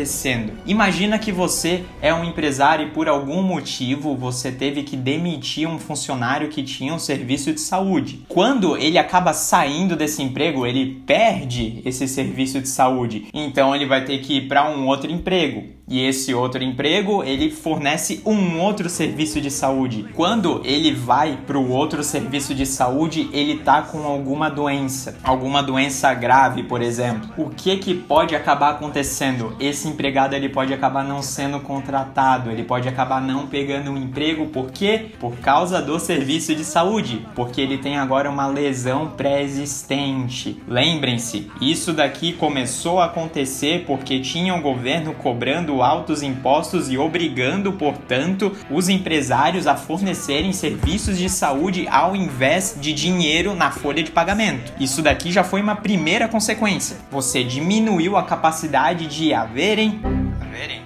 Imagina 0.65 1.17
que 1.19 1.31
você 1.31 1.83
é 2.01 2.13
um 2.13 2.23
empresário 2.23 2.87
e 2.87 2.91
por 2.91 3.07
algum 3.07 3.41
motivo 3.41 4.15
você 4.15 4.51
teve 4.51 4.83
que 4.83 4.97
demitir 4.97 5.67
um 5.67 5.79
funcionário 5.79 6.49
que 6.49 6.63
tinha 6.63 6.93
um 6.93 6.99
serviço 6.99 7.53
de 7.53 7.61
saúde. 7.61 8.25
Quando 8.27 8.75
ele 8.75 8.97
acaba 8.97 9.33
saindo 9.33 9.95
desse 9.95 10.21
emprego, 10.21 10.65
ele 10.65 11.01
perde 11.05 11.81
esse 11.85 12.07
serviço 12.07 12.59
de 12.59 12.67
saúde. 12.67 13.27
Então 13.33 13.75
ele 13.75 13.85
vai 13.85 14.03
ter 14.03 14.19
que 14.19 14.37
ir 14.37 14.47
para 14.47 14.69
um 14.69 14.87
outro 14.87 15.11
emprego. 15.11 15.75
E 15.87 16.01
esse 16.03 16.33
outro 16.33 16.63
emprego, 16.63 17.23
ele 17.23 17.51
fornece 17.51 18.21
um 18.25 18.59
outro 18.59 18.89
serviço 18.89 19.39
de 19.39 19.51
saúde. 19.51 20.07
Quando 20.15 20.59
ele 20.65 20.91
vai 20.91 21.37
para 21.45 21.59
o 21.59 21.69
outro 21.69 22.03
serviço 22.03 22.55
de 22.55 22.65
saúde, 22.65 23.29
ele 23.31 23.57
tá 23.57 23.83
com 23.83 23.99
alguma 24.03 24.49
doença, 24.49 25.15
alguma 25.23 25.61
doença 25.61 26.11
grave, 26.15 26.63
por 26.63 26.81
exemplo. 26.81 27.29
O 27.37 27.51
que 27.51 27.77
que 27.77 27.93
pode 27.93 28.35
acabar 28.35 28.71
acontecendo? 28.71 29.55
Esse 29.59 29.87
empregado 29.87 30.33
ele 30.33 30.49
pode 30.49 30.73
acabar 30.73 31.03
não 31.03 31.21
sendo 31.21 31.59
contratado, 31.59 32.49
ele 32.49 32.63
pode 32.63 32.89
acabar 32.89 33.21
não 33.21 33.45
pegando 33.45 33.91
um 33.91 33.97
emprego, 33.97 34.47
por 34.47 34.71
quê? 34.71 35.11
Por 35.19 35.37
causa 35.37 35.83
do 35.83 35.99
serviço 35.99 36.55
de 36.55 36.65
saúde, 36.65 37.27
porque 37.35 37.61
ele 37.61 37.77
tem 37.77 37.97
agora 37.97 38.27
uma 38.27 38.47
lesão 38.47 39.11
pré-existente. 39.15 40.59
Lembrem-se, 40.67 41.51
isso 41.61 41.93
daqui 41.93 42.33
começou 42.33 42.99
a 42.99 43.05
acontecer 43.05 43.83
porque 43.85 44.19
tinha 44.19 44.55
o 44.55 44.57
um 44.57 44.61
governo 44.61 45.13
cobrando 45.13 45.75
altos 45.82 46.24
impostos 46.24 46.89
e 46.91 46.98
obrigando, 46.98 47.74
portanto, 47.74 48.51
os 48.70 48.89
empresários 48.89 49.67
a 49.67 49.75
fornecerem 49.75 50.51
serviços 50.53 51.17
de 51.17 51.29
saúde 51.29 51.88
ao 51.89 52.15
invés 52.15 52.77
de 52.79 52.94
dinheiro 52.94 53.55
na 53.55 53.72
folha 53.72 54.03
de 54.03 54.12
pagamento. 54.12 54.74
Isso 54.79 55.01
daqui 55.01 55.32
já 55.32 55.44
foi 55.44 55.62
uma 55.62 55.75
primeira 55.75 56.27
consequência. 56.27 56.98
Você 57.12 57.44
diminuiu 57.44 58.17
a 58.17 58.24
capacidade 58.24 59.08
de 59.08 59.34
haverem, 59.34 60.00
haverem, 60.41 60.82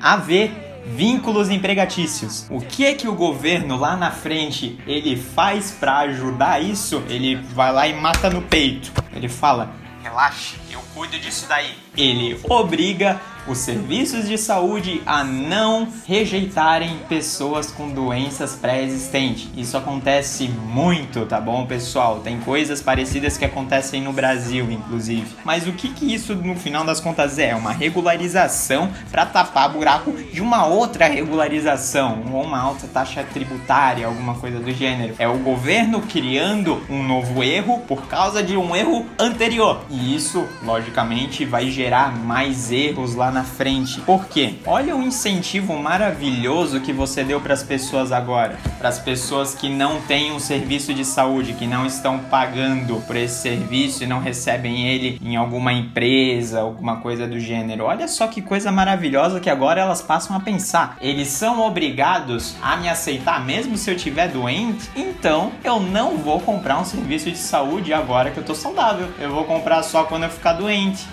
haver 0.00 0.64
vínculos 0.84 1.50
empregatícios. 1.50 2.46
O 2.50 2.60
que 2.60 2.84
é 2.84 2.94
que 2.94 3.08
o 3.08 3.14
governo 3.14 3.76
lá 3.76 3.96
na 3.96 4.10
frente 4.10 4.78
ele 4.86 5.16
faz 5.16 5.70
para 5.70 5.98
ajudar 5.98 6.62
isso? 6.62 7.02
Ele 7.08 7.36
vai 7.36 7.72
lá 7.72 7.88
e 7.88 7.94
mata 7.94 8.28
no 8.28 8.42
peito. 8.42 8.92
Ele 9.14 9.28
fala: 9.28 9.72
"Relaxe, 10.02 10.56
eu 10.74 10.82
cuido 10.94 11.18
disso 11.18 11.46
daí". 11.48 11.74
Ele 11.96 12.38
obriga 12.48 13.20
os 13.46 13.58
serviços 13.58 14.26
de 14.26 14.38
saúde 14.38 15.02
a 15.04 15.22
não 15.22 15.88
rejeitarem 16.06 16.98
pessoas 17.08 17.70
com 17.70 17.90
doenças 17.90 18.56
pré-existentes. 18.56 19.48
Isso 19.56 19.76
acontece 19.76 20.48
muito, 20.48 21.26
tá 21.26 21.40
bom, 21.40 21.66
pessoal? 21.66 22.20
Tem 22.20 22.40
coisas 22.40 22.82
parecidas 22.82 23.36
que 23.36 23.44
acontecem 23.44 24.02
no 24.02 24.12
Brasil, 24.12 24.70
inclusive. 24.70 25.26
Mas 25.44 25.66
o 25.66 25.72
que 25.72 25.88
que 25.88 26.14
isso 26.14 26.34
no 26.34 26.56
final 26.56 26.84
das 26.84 27.00
contas 27.00 27.38
é? 27.38 27.54
Uma 27.54 27.72
regularização 27.72 28.90
para 29.10 29.26
tapar 29.26 29.68
buraco 29.68 30.12
de 30.12 30.40
uma 30.40 30.66
outra 30.66 31.06
regularização, 31.06 32.24
ou 32.32 32.42
uma 32.42 32.58
alta 32.58 32.86
taxa 32.86 33.22
tributária, 33.24 34.06
alguma 34.06 34.34
coisa 34.36 34.58
do 34.58 34.72
gênero. 34.72 35.14
É 35.18 35.28
o 35.28 35.38
governo 35.38 36.00
criando 36.00 36.82
um 36.88 37.02
novo 37.02 37.42
erro 37.42 37.80
por 37.86 38.06
causa 38.06 38.42
de 38.42 38.56
um 38.56 38.74
erro 38.74 39.06
anterior. 39.18 39.82
E 39.90 40.14
isso, 40.14 40.46
logicamente, 40.64 41.44
vai 41.44 41.70
gerar 41.70 42.16
mais 42.16 42.72
erros 42.72 43.14
lá 43.14 43.30
na 43.30 43.44
frente. 43.44 44.00
Por 44.00 44.26
quê? 44.26 44.54
Olha 44.66 44.96
o 44.96 45.02
incentivo 45.02 45.76
maravilhoso 45.78 46.80
que 46.80 46.92
você 46.92 47.22
deu 47.22 47.40
para 47.40 47.54
as 47.54 47.62
pessoas 47.62 48.12
agora, 48.12 48.58
para 48.78 48.88
as 48.88 48.98
pessoas 48.98 49.54
que 49.54 49.68
não 49.68 50.00
têm 50.02 50.32
um 50.32 50.38
serviço 50.38 50.94
de 50.94 51.04
saúde, 51.04 51.52
que 51.52 51.66
não 51.66 51.86
estão 51.86 52.18
pagando 52.18 53.00
por 53.06 53.16
esse 53.16 53.42
serviço 53.42 54.02
e 54.02 54.06
não 54.06 54.20
recebem 54.20 54.88
ele 54.88 55.20
em 55.22 55.36
alguma 55.36 55.72
empresa, 55.72 56.60
alguma 56.60 56.96
coisa 56.96 57.26
do 57.26 57.38
gênero. 57.38 57.84
Olha 57.84 58.08
só 58.08 58.26
que 58.26 58.40
coisa 58.40 58.72
maravilhosa 58.72 59.40
que 59.40 59.50
agora 59.50 59.80
elas 59.80 60.00
passam 60.00 60.36
a 60.36 60.40
pensar. 60.40 60.96
Eles 61.00 61.28
são 61.28 61.60
obrigados 61.60 62.56
a 62.62 62.76
me 62.76 62.88
aceitar 62.88 63.44
mesmo 63.44 63.76
se 63.76 63.90
eu 63.90 63.96
estiver 63.96 64.28
doente? 64.28 64.90
Então 64.96 65.52
eu 65.62 65.80
não 65.80 66.16
vou 66.16 66.40
comprar 66.40 66.78
um 66.78 66.84
serviço 66.84 67.30
de 67.30 67.38
saúde 67.38 67.92
agora 67.92 68.30
que 68.30 68.38
eu 68.38 68.44
tô 68.44 68.54
saudável. 68.54 69.08
Eu 69.18 69.30
vou 69.30 69.44
comprar 69.44 69.82
só 69.82 70.04
quando 70.04 70.24
eu 70.24 70.30
ficar 70.30 70.53
doente. 70.54 71.04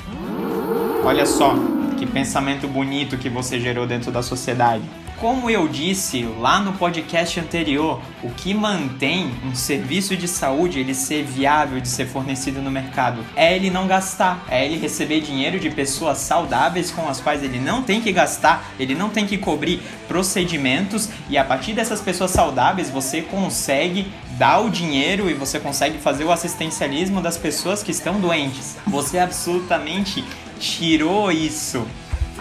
Olha 1.03 1.25
só, 1.25 1.55
que 1.97 2.05
pensamento 2.05 2.67
bonito 2.67 3.17
que 3.17 3.29
você 3.29 3.59
gerou 3.59 3.85
dentro 3.85 4.11
da 4.11 4.23
sociedade. 4.23 4.83
Como 5.21 5.51
eu 5.51 5.67
disse 5.67 6.23
lá 6.39 6.59
no 6.59 6.73
podcast 6.73 7.39
anterior, 7.39 8.01
o 8.23 8.31
que 8.31 8.55
mantém 8.55 9.29
um 9.45 9.53
serviço 9.53 10.17
de 10.17 10.27
saúde 10.27 10.79
ele 10.79 10.95
ser 10.95 11.23
viável 11.23 11.79
de 11.79 11.87
ser 11.87 12.07
fornecido 12.07 12.59
no 12.59 12.71
mercado 12.71 13.23
é 13.35 13.55
ele 13.55 13.69
não 13.69 13.85
gastar, 13.85 14.43
é 14.49 14.65
ele 14.65 14.79
receber 14.79 15.21
dinheiro 15.21 15.59
de 15.59 15.69
pessoas 15.69 16.17
saudáveis 16.17 16.89
com 16.89 17.07
as 17.07 17.21
quais 17.21 17.43
ele 17.43 17.59
não 17.59 17.83
tem 17.83 18.01
que 18.01 18.11
gastar, 18.11 18.73
ele 18.79 18.95
não 18.95 19.11
tem 19.11 19.27
que 19.27 19.37
cobrir 19.37 19.79
procedimentos 20.07 21.07
e 21.29 21.37
a 21.37 21.43
partir 21.43 21.73
dessas 21.73 22.01
pessoas 22.01 22.31
saudáveis 22.31 22.89
você 22.89 23.21
consegue 23.21 24.11
dar 24.39 24.57
o 24.57 24.71
dinheiro 24.71 25.29
e 25.29 25.35
você 25.35 25.59
consegue 25.59 25.99
fazer 25.99 26.23
o 26.23 26.31
assistencialismo 26.31 27.21
das 27.21 27.37
pessoas 27.37 27.83
que 27.83 27.91
estão 27.91 28.19
doentes. 28.19 28.75
Você 28.87 29.19
absolutamente 29.19 30.25
tirou 30.59 31.31
isso 31.31 31.85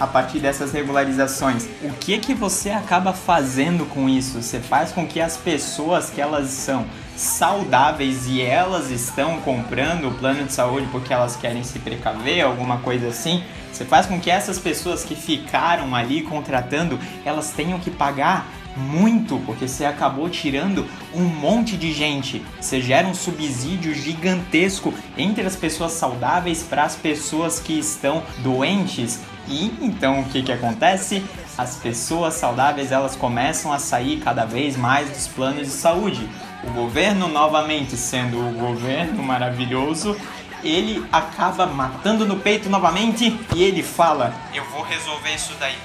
a 0.00 0.06
partir 0.06 0.40
dessas 0.40 0.72
regularizações. 0.72 1.68
O 1.82 1.90
que 2.00 2.18
que 2.18 2.34
você 2.34 2.70
acaba 2.70 3.12
fazendo 3.12 3.84
com 3.84 4.08
isso? 4.08 4.42
Você 4.42 4.58
faz 4.58 4.90
com 4.90 5.06
que 5.06 5.20
as 5.20 5.36
pessoas 5.36 6.08
que 6.08 6.22
elas 6.22 6.48
são 6.48 6.86
saudáveis 7.14 8.26
e 8.26 8.40
elas 8.40 8.90
estão 8.90 9.38
comprando 9.42 10.08
o 10.08 10.14
plano 10.14 10.42
de 10.44 10.52
saúde 10.54 10.88
porque 10.90 11.12
elas 11.12 11.36
querem 11.36 11.62
se 11.62 11.78
precaver, 11.78 12.42
alguma 12.42 12.78
coisa 12.78 13.08
assim. 13.08 13.44
Você 13.70 13.84
faz 13.84 14.06
com 14.06 14.18
que 14.18 14.30
essas 14.30 14.58
pessoas 14.58 15.04
que 15.04 15.14
ficaram 15.14 15.94
ali 15.94 16.22
contratando, 16.22 16.98
elas 17.24 17.50
tenham 17.50 17.78
que 17.78 17.90
pagar 17.90 18.46
muito, 18.76 19.38
porque 19.46 19.66
você 19.66 19.84
acabou 19.84 20.28
tirando 20.28 20.86
um 21.14 21.24
monte 21.24 21.76
de 21.76 21.92
gente. 21.92 22.44
Você 22.60 22.80
gera 22.80 23.06
um 23.06 23.14
subsídio 23.14 23.94
gigantesco 23.94 24.92
entre 25.16 25.46
as 25.46 25.56
pessoas 25.56 25.92
saudáveis 25.92 26.62
para 26.62 26.84
as 26.84 26.96
pessoas 26.96 27.58
que 27.58 27.78
estão 27.78 28.22
doentes. 28.38 29.20
E 29.48 29.74
então 29.80 30.20
o 30.20 30.24
que, 30.24 30.42
que 30.42 30.52
acontece? 30.52 31.24
As 31.58 31.76
pessoas 31.76 32.34
saudáveis 32.34 32.92
elas 32.92 33.16
começam 33.16 33.72
a 33.72 33.78
sair 33.78 34.20
cada 34.20 34.44
vez 34.44 34.76
mais 34.76 35.08
dos 35.10 35.26
planos 35.26 35.66
de 35.66 35.72
saúde. 35.72 36.28
O 36.62 36.70
governo, 36.72 37.26
novamente 37.26 37.96
sendo 37.96 38.38
o 38.38 38.52
governo 38.52 39.22
maravilhoso, 39.22 40.16
ele 40.62 41.04
acaba 41.10 41.66
matando 41.66 42.26
no 42.26 42.36
peito 42.36 42.68
novamente 42.68 43.38
e 43.54 43.62
ele 43.62 43.82
fala: 43.82 44.34
Eu 44.54 44.64
vou 44.66 44.82
resolver 44.82 45.34
isso 45.34 45.54
daí 45.58 45.76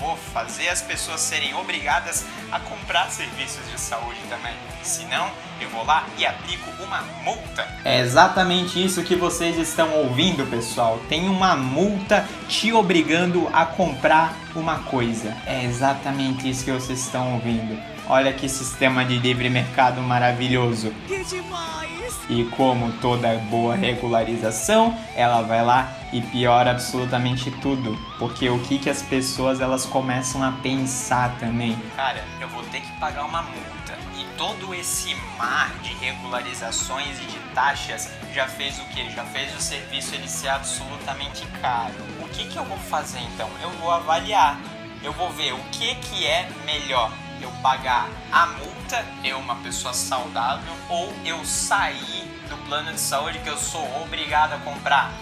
vou 0.00 0.16
fazer 0.16 0.68
as 0.70 0.80
pessoas 0.80 1.20
serem 1.20 1.54
obrigadas 1.54 2.24
a 2.50 2.58
comprar 2.58 3.10
serviços 3.10 3.70
de 3.70 3.78
saúde 3.78 4.18
também. 4.28 4.54
Senão, 4.82 5.30
eu 5.60 5.68
vou 5.68 5.84
lá 5.84 6.06
e 6.18 6.24
aplico 6.24 6.70
uma 6.82 7.02
multa. 7.22 7.68
É 7.84 8.00
exatamente 8.00 8.82
isso 8.82 9.04
que 9.04 9.14
vocês 9.14 9.58
estão 9.58 9.92
ouvindo, 9.94 10.48
pessoal. 10.50 10.98
Tem 11.08 11.28
uma 11.28 11.54
multa 11.54 12.26
te 12.48 12.72
obrigando 12.72 13.48
a 13.52 13.66
comprar 13.66 14.34
uma 14.54 14.78
coisa. 14.78 15.36
É 15.46 15.64
exatamente 15.64 16.48
isso 16.48 16.64
que 16.64 16.72
vocês 16.72 16.98
estão 16.98 17.34
ouvindo. 17.34 17.78
Olha 18.08 18.32
que 18.32 18.48
sistema 18.48 19.04
de 19.04 19.18
livre 19.18 19.48
mercado 19.50 20.00
maravilhoso. 20.00 20.92
Que 21.06 21.22
demais! 21.24 21.99
E 22.28 22.44
como 22.44 22.92
toda 23.00 23.36
boa 23.50 23.74
regularização, 23.74 24.96
ela 25.14 25.42
vai 25.42 25.64
lá 25.64 25.92
e 26.12 26.20
piora 26.20 26.70
absolutamente 26.70 27.50
tudo, 27.50 27.96
porque 28.18 28.48
o 28.48 28.58
que 28.60 28.78
que 28.78 28.90
as 28.90 29.02
pessoas 29.02 29.60
elas 29.60 29.86
começam 29.86 30.42
a 30.42 30.52
pensar 30.52 31.36
também? 31.38 31.76
Cara, 31.96 32.24
eu 32.40 32.48
vou 32.48 32.62
ter 32.64 32.80
que 32.80 32.92
pagar 32.98 33.24
uma 33.24 33.42
multa. 33.42 33.98
E 34.16 34.24
todo 34.36 34.74
esse 34.74 35.14
mar 35.38 35.72
de 35.82 35.92
regularizações 35.94 37.18
e 37.20 37.24
de 37.26 37.38
taxas 37.54 38.10
já 38.32 38.46
fez 38.46 38.78
o 38.78 38.84
que? 38.86 39.10
Já 39.10 39.24
fez 39.24 39.54
o 39.56 39.60
serviço 39.60 40.14
ele 40.14 40.28
ser 40.28 40.48
absolutamente 40.48 41.46
caro. 41.60 41.94
O 42.20 42.28
que 42.28 42.46
que 42.46 42.56
eu 42.56 42.64
vou 42.64 42.78
fazer 42.78 43.20
então? 43.20 43.48
Eu 43.62 43.70
vou 43.70 43.90
avaliar. 43.90 44.58
Eu 45.02 45.12
vou 45.12 45.30
ver 45.30 45.54
o 45.54 45.58
que 45.72 45.94
que 45.94 46.26
é 46.26 46.48
melhor 46.66 47.10
eu 47.40 47.50
pagar 47.62 48.08
a 48.32 48.46
multa, 48.46 49.04
eu 49.24 49.38
uma 49.38 49.56
pessoa 49.56 49.92
saudável, 49.94 50.72
ou 50.88 51.12
eu 51.24 51.44
sair 51.44 52.30
do 52.48 52.56
plano 52.66 52.92
de 52.92 53.00
saúde 53.00 53.38
que 53.38 53.48
eu 53.48 53.56
sou 53.56 53.84
obrigado 54.02 54.54
a 54.54 54.58
comprar. 54.58 55.12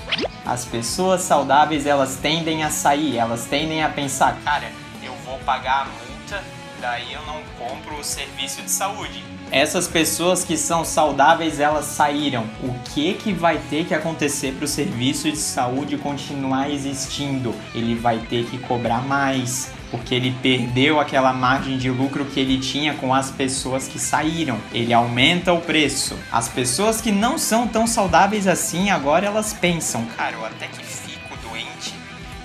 As 0.44 0.64
pessoas 0.64 1.22
saudáveis 1.22 1.86
elas 1.86 2.16
tendem 2.16 2.64
a 2.64 2.70
sair, 2.70 3.18
elas 3.18 3.46
tendem 3.46 3.82
a 3.82 3.88
pensar, 3.88 4.36
cara, 4.44 4.70
eu 5.02 5.14
vou 5.24 5.38
pagar 5.40 5.82
a 5.82 5.84
multa, 5.84 6.44
daí 6.80 7.12
eu 7.12 7.22
não 7.26 7.42
compro 7.58 7.98
o 7.98 8.04
serviço 8.04 8.62
de 8.62 8.70
saúde. 8.70 9.22
Essas 9.50 9.88
pessoas 9.88 10.44
que 10.44 10.56
são 10.56 10.84
saudáveis, 10.84 11.58
elas 11.58 11.86
saíram. 11.86 12.44
O 12.62 12.74
que 12.92 13.14
que 13.14 13.32
vai 13.32 13.58
ter 13.70 13.86
que 13.86 13.94
acontecer 13.94 14.52
para 14.52 14.64
o 14.64 14.68
serviço 14.68 15.30
de 15.30 15.38
saúde 15.38 15.96
continuar 15.96 16.70
existindo? 16.70 17.54
Ele 17.74 17.94
vai 17.94 18.18
ter 18.18 18.44
que 18.44 18.58
cobrar 18.58 19.00
mais, 19.02 19.72
porque 19.90 20.14
ele 20.14 20.36
perdeu 20.42 21.00
aquela 21.00 21.32
margem 21.32 21.78
de 21.78 21.90
lucro 21.90 22.26
que 22.26 22.38
ele 22.38 22.58
tinha 22.58 22.94
com 22.94 23.14
as 23.14 23.30
pessoas 23.30 23.88
que 23.88 23.98
saíram. 23.98 24.58
Ele 24.72 24.92
aumenta 24.92 25.52
o 25.52 25.60
preço. 25.60 26.18
As 26.30 26.48
pessoas 26.48 27.00
que 27.00 27.10
não 27.10 27.38
são 27.38 27.66
tão 27.66 27.86
saudáveis 27.86 28.46
assim, 28.46 28.90
agora 28.90 29.26
elas 29.26 29.54
pensam, 29.54 30.04
cara, 30.16 30.36
eu 30.36 30.44
até 30.44 30.66
que 30.66 30.84
fico 30.84 31.36
doente, 31.48 31.94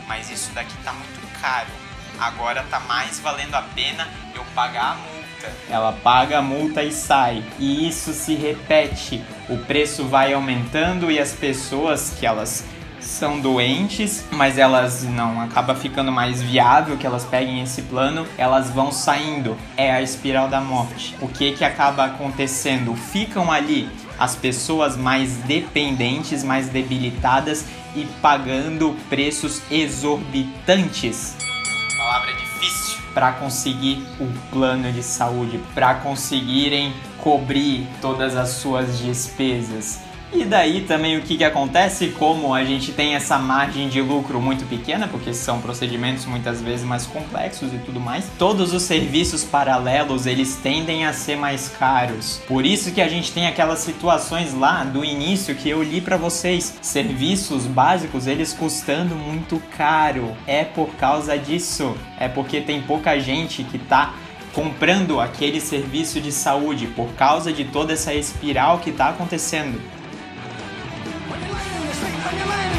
mas 0.07 0.31
isso 0.31 0.51
daqui 0.53 0.75
tá 0.83 0.93
muito 0.93 1.41
caro. 1.41 1.69
Agora 2.17 2.63
tá 2.69 2.79
mais 2.79 3.19
valendo 3.19 3.55
a 3.55 3.61
pena 3.61 4.07
eu 4.33 4.45
pagar 4.55 4.93
a 4.93 5.12
multa. 5.43 5.51
Ela 5.69 5.91
paga 5.91 6.39
a 6.39 6.41
multa 6.41 6.83
e 6.83 6.91
sai. 6.91 7.43
E 7.59 7.87
isso 7.87 8.13
se 8.13 8.35
repete. 8.35 9.21
O 9.49 9.57
preço 9.57 10.05
vai 10.05 10.33
aumentando 10.33 11.11
e 11.11 11.19
as 11.19 11.33
pessoas 11.33 12.11
que 12.17 12.25
elas 12.25 12.65
são 12.99 13.41
doentes, 13.41 14.23
mas 14.31 14.57
elas 14.57 15.03
não 15.03 15.41
acaba 15.41 15.75
ficando 15.75 16.09
mais 16.09 16.41
viável 16.41 16.95
que 16.95 17.05
elas 17.05 17.25
peguem 17.25 17.61
esse 17.61 17.81
plano, 17.81 18.25
elas 18.37 18.69
vão 18.69 18.93
saindo. 18.93 19.57
É 19.75 19.91
a 19.91 20.01
espiral 20.01 20.47
da 20.47 20.61
morte. 20.61 21.13
O 21.19 21.27
que 21.27 21.51
que 21.51 21.65
acaba 21.65 22.05
acontecendo? 22.05 22.95
Ficam 22.95 23.51
ali 23.51 23.89
as 24.17 24.37
pessoas 24.37 24.95
mais 24.95 25.33
dependentes, 25.39 26.43
mais 26.45 26.69
debilitadas 26.69 27.65
e 27.93 28.05
pagando 28.21 28.95
preços 29.09 29.61
exorbitantes. 29.69 31.35
Palavra 31.97 32.42
difícil 32.63 33.01
para 33.13 33.33
conseguir 33.33 34.05
o 34.19 34.27
plano 34.49 34.91
de 34.91 35.03
saúde, 35.03 35.59
para 35.75 35.95
conseguirem 35.95 36.93
cobrir 37.17 37.87
todas 38.01 38.35
as 38.35 38.49
suas 38.49 38.99
despesas. 38.99 40.01
E 40.35 40.45
daí 40.45 40.81
também 40.81 41.15
o 41.15 41.21
que, 41.21 41.37
que 41.37 41.43
acontece, 41.43 42.07
como 42.17 42.55
a 42.55 42.63
gente 42.63 42.91
tem 42.91 43.13
essa 43.13 43.37
margem 43.37 43.87
de 43.87 44.01
lucro 44.01 44.41
muito 44.41 44.65
pequena, 44.65 45.07
porque 45.07 45.31
são 45.31 45.61
procedimentos 45.61 46.25
muitas 46.25 46.59
vezes 46.59 46.83
mais 46.83 47.05
complexos 47.05 47.71
e 47.71 47.77
tudo 47.77 47.99
mais, 47.99 48.25
todos 48.37 48.73
os 48.73 48.81
serviços 48.81 49.43
paralelos 49.43 50.25
eles 50.25 50.55
tendem 50.55 51.05
a 51.05 51.13
ser 51.13 51.35
mais 51.35 51.69
caros. 51.69 52.41
Por 52.47 52.65
isso 52.65 52.91
que 52.91 53.01
a 53.01 53.07
gente 53.07 53.31
tem 53.31 53.45
aquelas 53.45 53.79
situações 53.79 54.55
lá 54.55 54.83
do 54.83 55.05
início 55.05 55.53
que 55.53 55.69
eu 55.69 55.83
li 55.83 56.01
para 56.01 56.17
vocês, 56.17 56.73
serviços 56.81 57.67
básicos 57.67 58.25
eles 58.25 58.53
custando 58.53 59.15
muito 59.15 59.61
caro. 59.77 60.35
É 60.47 60.63
por 60.63 60.89
causa 60.95 61.37
disso, 61.37 61.95
é 62.19 62.27
porque 62.27 62.59
tem 62.59 62.81
pouca 62.81 63.19
gente 63.19 63.63
que 63.63 63.77
tá 63.77 64.15
comprando 64.51 65.19
aquele 65.19 65.59
serviço 65.59 66.19
de 66.19 66.31
saúde 66.31 66.87
por 66.87 67.13
causa 67.13 67.53
de 67.53 67.65
toda 67.65 67.93
essa 67.93 68.13
espiral 68.13 68.79
que 68.79 68.89
está 68.89 69.09
acontecendo. 69.09 69.79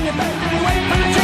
you 0.04 0.12
baby, 0.12 0.64
wait 0.66 0.92
for 0.92 1.18
me. 1.18 1.23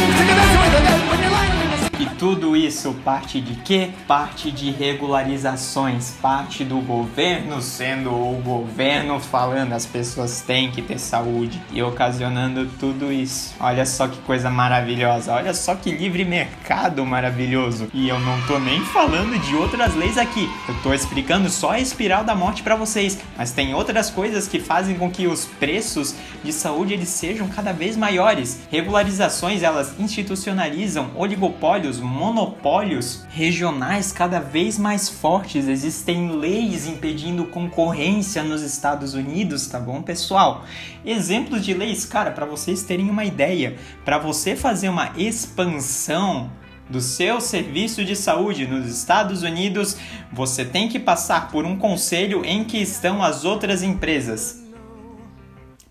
E 2.01 2.05
tudo 2.15 2.57
isso 2.57 2.95
parte 3.05 3.39
de 3.39 3.53
quê? 3.57 3.91
Parte 4.07 4.51
de 4.51 4.71
regularizações, 4.71 6.15
parte 6.19 6.63
do 6.63 6.79
governo 6.79 7.61
sendo 7.61 8.09
o 8.09 8.41
governo 8.43 9.19
falando 9.19 9.73
as 9.73 9.85
pessoas 9.85 10.41
têm 10.41 10.71
que 10.71 10.81
ter 10.81 10.97
saúde 10.97 11.61
e 11.71 11.83
ocasionando 11.83 12.65
tudo 12.79 13.11
isso. 13.11 13.53
Olha 13.59 13.85
só 13.85 14.07
que 14.07 14.17
coisa 14.21 14.49
maravilhosa, 14.49 15.31
olha 15.31 15.53
só 15.53 15.75
que 15.75 15.91
livre 15.91 16.25
mercado 16.25 17.05
maravilhoso. 17.05 17.87
E 17.93 18.09
eu 18.09 18.19
não 18.19 18.41
tô 18.47 18.57
nem 18.57 18.83
falando 18.83 19.39
de 19.39 19.55
outras 19.55 19.93
leis 19.93 20.17
aqui. 20.17 20.49
Eu 20.67 20.73
tô 20.81 20.95
explicando 20.95 21.51
só 21.51 21.73
a 21.73 21.79
espiral 21.79 22.23
da 22.23 22.33
morte 22.33 22.63
para 22.63 22.75
vocês, 22.75 23.19
mas 23.37 23.51
tem 23.51 23.75
outras 23.75 24.09
coisas 24.09 24.47
que 24.47 24.59
fazem 24.59 24.97
com 24.97 25.11
que 25.11 25.27
os 25.27 25.45
preços 25.45 26.15
de 26.43 26.51
saúde 26.51 26.95
eles 26.95 27.09
sejam 27.09 27.47
cada 27.47 27.71
vez 27.71 27.95
maiores. 27.95 28.61
Regularizações 28.71 29.61
elas 29.61 29.93
institucionalizam 29.99 31.11
oligopólios 31.15 31.90
monopólios 31.99 33.25
regionais 33.29 34.11
cada 34.11 34.39
vez 34.39 34.77
mais 34.77 35.09
fortes. 35.09 35.67
Existem 35.67 36.31
leis 36.31 36.87
impedindo 36.87 37.45
concorrência 37.45 38.43
nos 38.43 38.61
Estados 38.61 39.13
Unidos, 39.13 39.67
tá 39.67 39.79
bom, 39.79 40.01
pessoal? 40.01 40.65
Exemplos 41.05 41.65
de 41.65 41.73
leis, 41.73 42.05
cara, 42.05 42.31
para 42.31 42.45
vocês 42.45 42.83
terem 42.83 43.09
uma 43.09 43.25
ideia, 43.25 43.75
para 44.05 44.17
você 44.17 44.55
fazer 44.55 44.89
uma 44.89 45.11
expansão 45.17 46.51
do 46.89 46.99
seu 46.99 47.39
serviço 47.39 48.03
de 48.03 48.15
saúde 48.15 48.67
nos 48.67 48.85
Estados 48.85 49.43
Unidos, 49.43 49.97
você 50.31 50.65
tem 50.65 50.89
que 50.89 50.99
passar 50.99 51.49
por 51.49 51.65
um 51.65 51.77
conselho 51.77 52.43
em 52.43 52.63
que 52.63 52.77
estão 52.77 53.23
as 53.23 53.45
outras 53.45 53.81
empresas. 53.81 54.61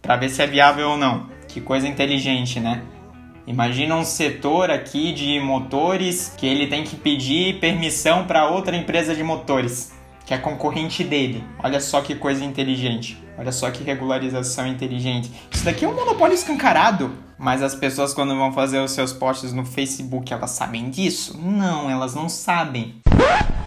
Para 0.03 0.17
ver 0.17 0.29
se 0.29 0.43
é 0.43 0.47
viável 0.47 0.91
ou 0.91 0.97
não. 0.97 1.29
Que 1.49 1.61
coisa 1.61 1.89
inteligente, 1.89 2.61
né? 2.61 2.83
Imagina 3.51 3.97
um 3.97 4.05
setor 4.05 4.71
aqui 4.71 5.13
de 5.13 5.41
motores 5.41 6.33
que 6.37 6.47
ele 6.47 6.69
tem 6.69 6.85
que 6.85 6.95
pedir 6.95 7.59
permissão 7.59 8.25
para 8.25 8.49
outra 8.49 8.77
empresa 8.77 9.13
de 9.13 9.25
motores, 9.25 9.93
que 10.25 10.33
é 10.33 10.39
concorrente 10.39 11.03
dele. 11.03 11.43
Olha 11.61 11.81
só 11.81 12.01
que 12.01 12.15
coisa 12.15 12.45
inteligente. 12.45 13.21
Olha 13.37 13.51
só 13.51 13.69
que 13.73 13.83
regularização 13.83 14.69
inteligente. 14.69 15.33
Isso 15.51 15.65
daqui 15.65 15.85
é 15.85 15.89
um 15.89 15.97
monopólio 15.97 16.33
escancarado. 16.33 17.13
Mas 17.37 17.61
as 17.61 17.75
pessoas 17.75 18.15
quando 18.15 18.37
vão 18.37 18.53
fazer 18.53 18.79
os 18.79 18.93
seus 18.93 19.13
posts 19.13 19.53
no 19.53 19.67
Facebook, 19.67 20.33
elas 20.33 20.53
sabem 20.53 20.89
disso? 20.89 21.37
Não, 21.37 21.91
elas 21.91 22.15
não 22.15 22.29
sabem. 22.29 23.01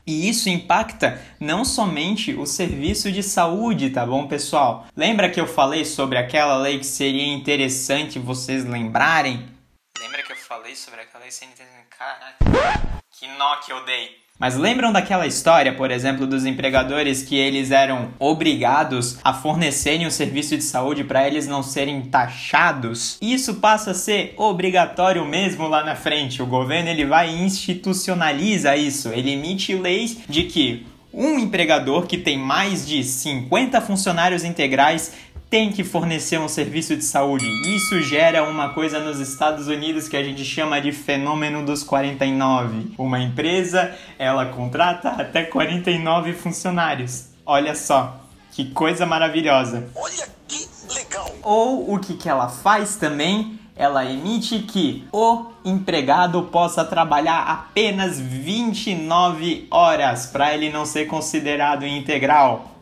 E 0.07 0.29
isso 0.29 0.47
impacta 0.49 1.19
não 1.41 1.65
somente 1.65 2.33
o 2.33 2.45
serviço 2.45 3.11
de 3.11 3.21
saúde, 3.21 3.89
tá 3.89 4.05
bom, 4.05 4.27
pessoal? 4.27 4.85
Lembra 4.95 5.29
que 5.29 5.41
eu 5.41 5.47
falei 5.47 5.83
sobre 5.83 6.17
aquela 6.17 6.55
lei 6.57 6.79
que 6.79 6.85
seria 6.85 7.33
interessante 7.33 8.17
vocês 8.17 8.63
lembrarem? 8.63 9.51
Lembra 9.99 10.23
que 10.23 10.31
eu 10.31 10.35
falei 10.35 10.75
sobre 10.75 11.01
aquela 11.01 11.29
CNT? 11.29 11.63
Caraca, 11.97 13.03
que 13.11 13.27
nó 13.37 13.57
que 13.57 13.71
eu 13.71 13.85
dei. 13.85 14.17
Mas 14.39 14.55
lembram 14.55 14.91
daquela 14.91 15.27
história, 15.27 15.73
por 15.75 15.91
exemplo, 15.91 16.25
dos 16.25 16.45
empregadores 16.45 17.21
que 17.21 17.35
eles 17.35 17.69
eram 17.69 18.11
obrigados 18.17 19.19
a 19.23 19.33
fornecerem 19.33 20.07
um 20.07 20.11
serviço 20.11 20.57
de 20.57 20.63
saúde 20.63 21.03
para 21.03 21.27
eles 21.27 21.47
não 21.47 21.61
serem 21.61 22.01
taxados? 22.01 23.19
Isso 23.21 23.55
passa 23.55 23.91
a 23.91 23.93
ser 23.93 24.33
obrigatório 24.35 25.23
mesmo 25.25 25.67
lá 25.67 25.83
na 25.83 25.95
frente. 25.95 26.41
O 26.41 26.47
governo 26.47 26.89
ele 26.89 27.05
vai 27.05 27.29
e 27.29 27.43
institucionaliza 27.43 28.75
isso. 28.75 29.09
Ele 29.09 29.31
emite 29.31 29.75
leis 29.75 30.17
de 30.27 30.43
que 30.45 30.87
um 31.13 31.37
empregador 31.37 32.07
que 32.07 32.17
tem 32.17 32.37
mais 32.37 32.87
de 32.87 33.03
50 33.03 33.79
funcionários 33.81 34.43
integrais 34.43 35.13
tem 35.53 35.71
que 35.71 35.83
fornecer 35.83 36.39
um 36.39 36.47
serviço 36.47 36.97
de 36.97 37.03
saúde. 37.03 37.45
Isso 37.75 38.01
gera 38.01 38.41
uma 38.41 38.69
coisa 38.69 38.99
nos 38.99 39.19
Estados 39.19 39.67
Unidos 39.67 40.07
que 40.07 40.17
a 40.17 40.23
gente 40.23 40.43
chama 40.43 40.81
de 40.81 40.91
fenômeno 40.91 41.63
dos 41.63 41.83
49. 41.83 42.95
Uma 42.97 43.19
empresa, 43.19 43.93
ela 44.17 44.47
contrata 44.47 45.09
até 45.09 45.43
49 45.43 46.33
funcionários. 46.33 47.27
Olha 47.45 47.75
só, 47.75 48.19
que 48.51 48.71
coisa 48.71 49.05
maravilhosa. 49.05 49.87
Olha 49.93 50.27
que 50.47 50.67
legal. 50.91 51.29
Ou 51.43 51.93
o 51.93 51.99
que, 51.99 52.15
que 52.15 52.27
ela 52.27 52.49
faz 52.49 52.95
também 52.95 53.59
ela 53.75 54.05
emite 54.05 54.59
que 54.59 55.07
o 55.11 55.47
empregado 55.65 56.43
possa 56.43 56.85
trabalhar 56.85 57.41
apenas 57.41 58.19
29 58.19 59.67
horas 59.71 60.27
para 60.27 60.53
ele 60.53 60.71
não 60.71 60.85
ser 60.85 61.05
considerado 61.05 61.85
integral. 61.85 62.72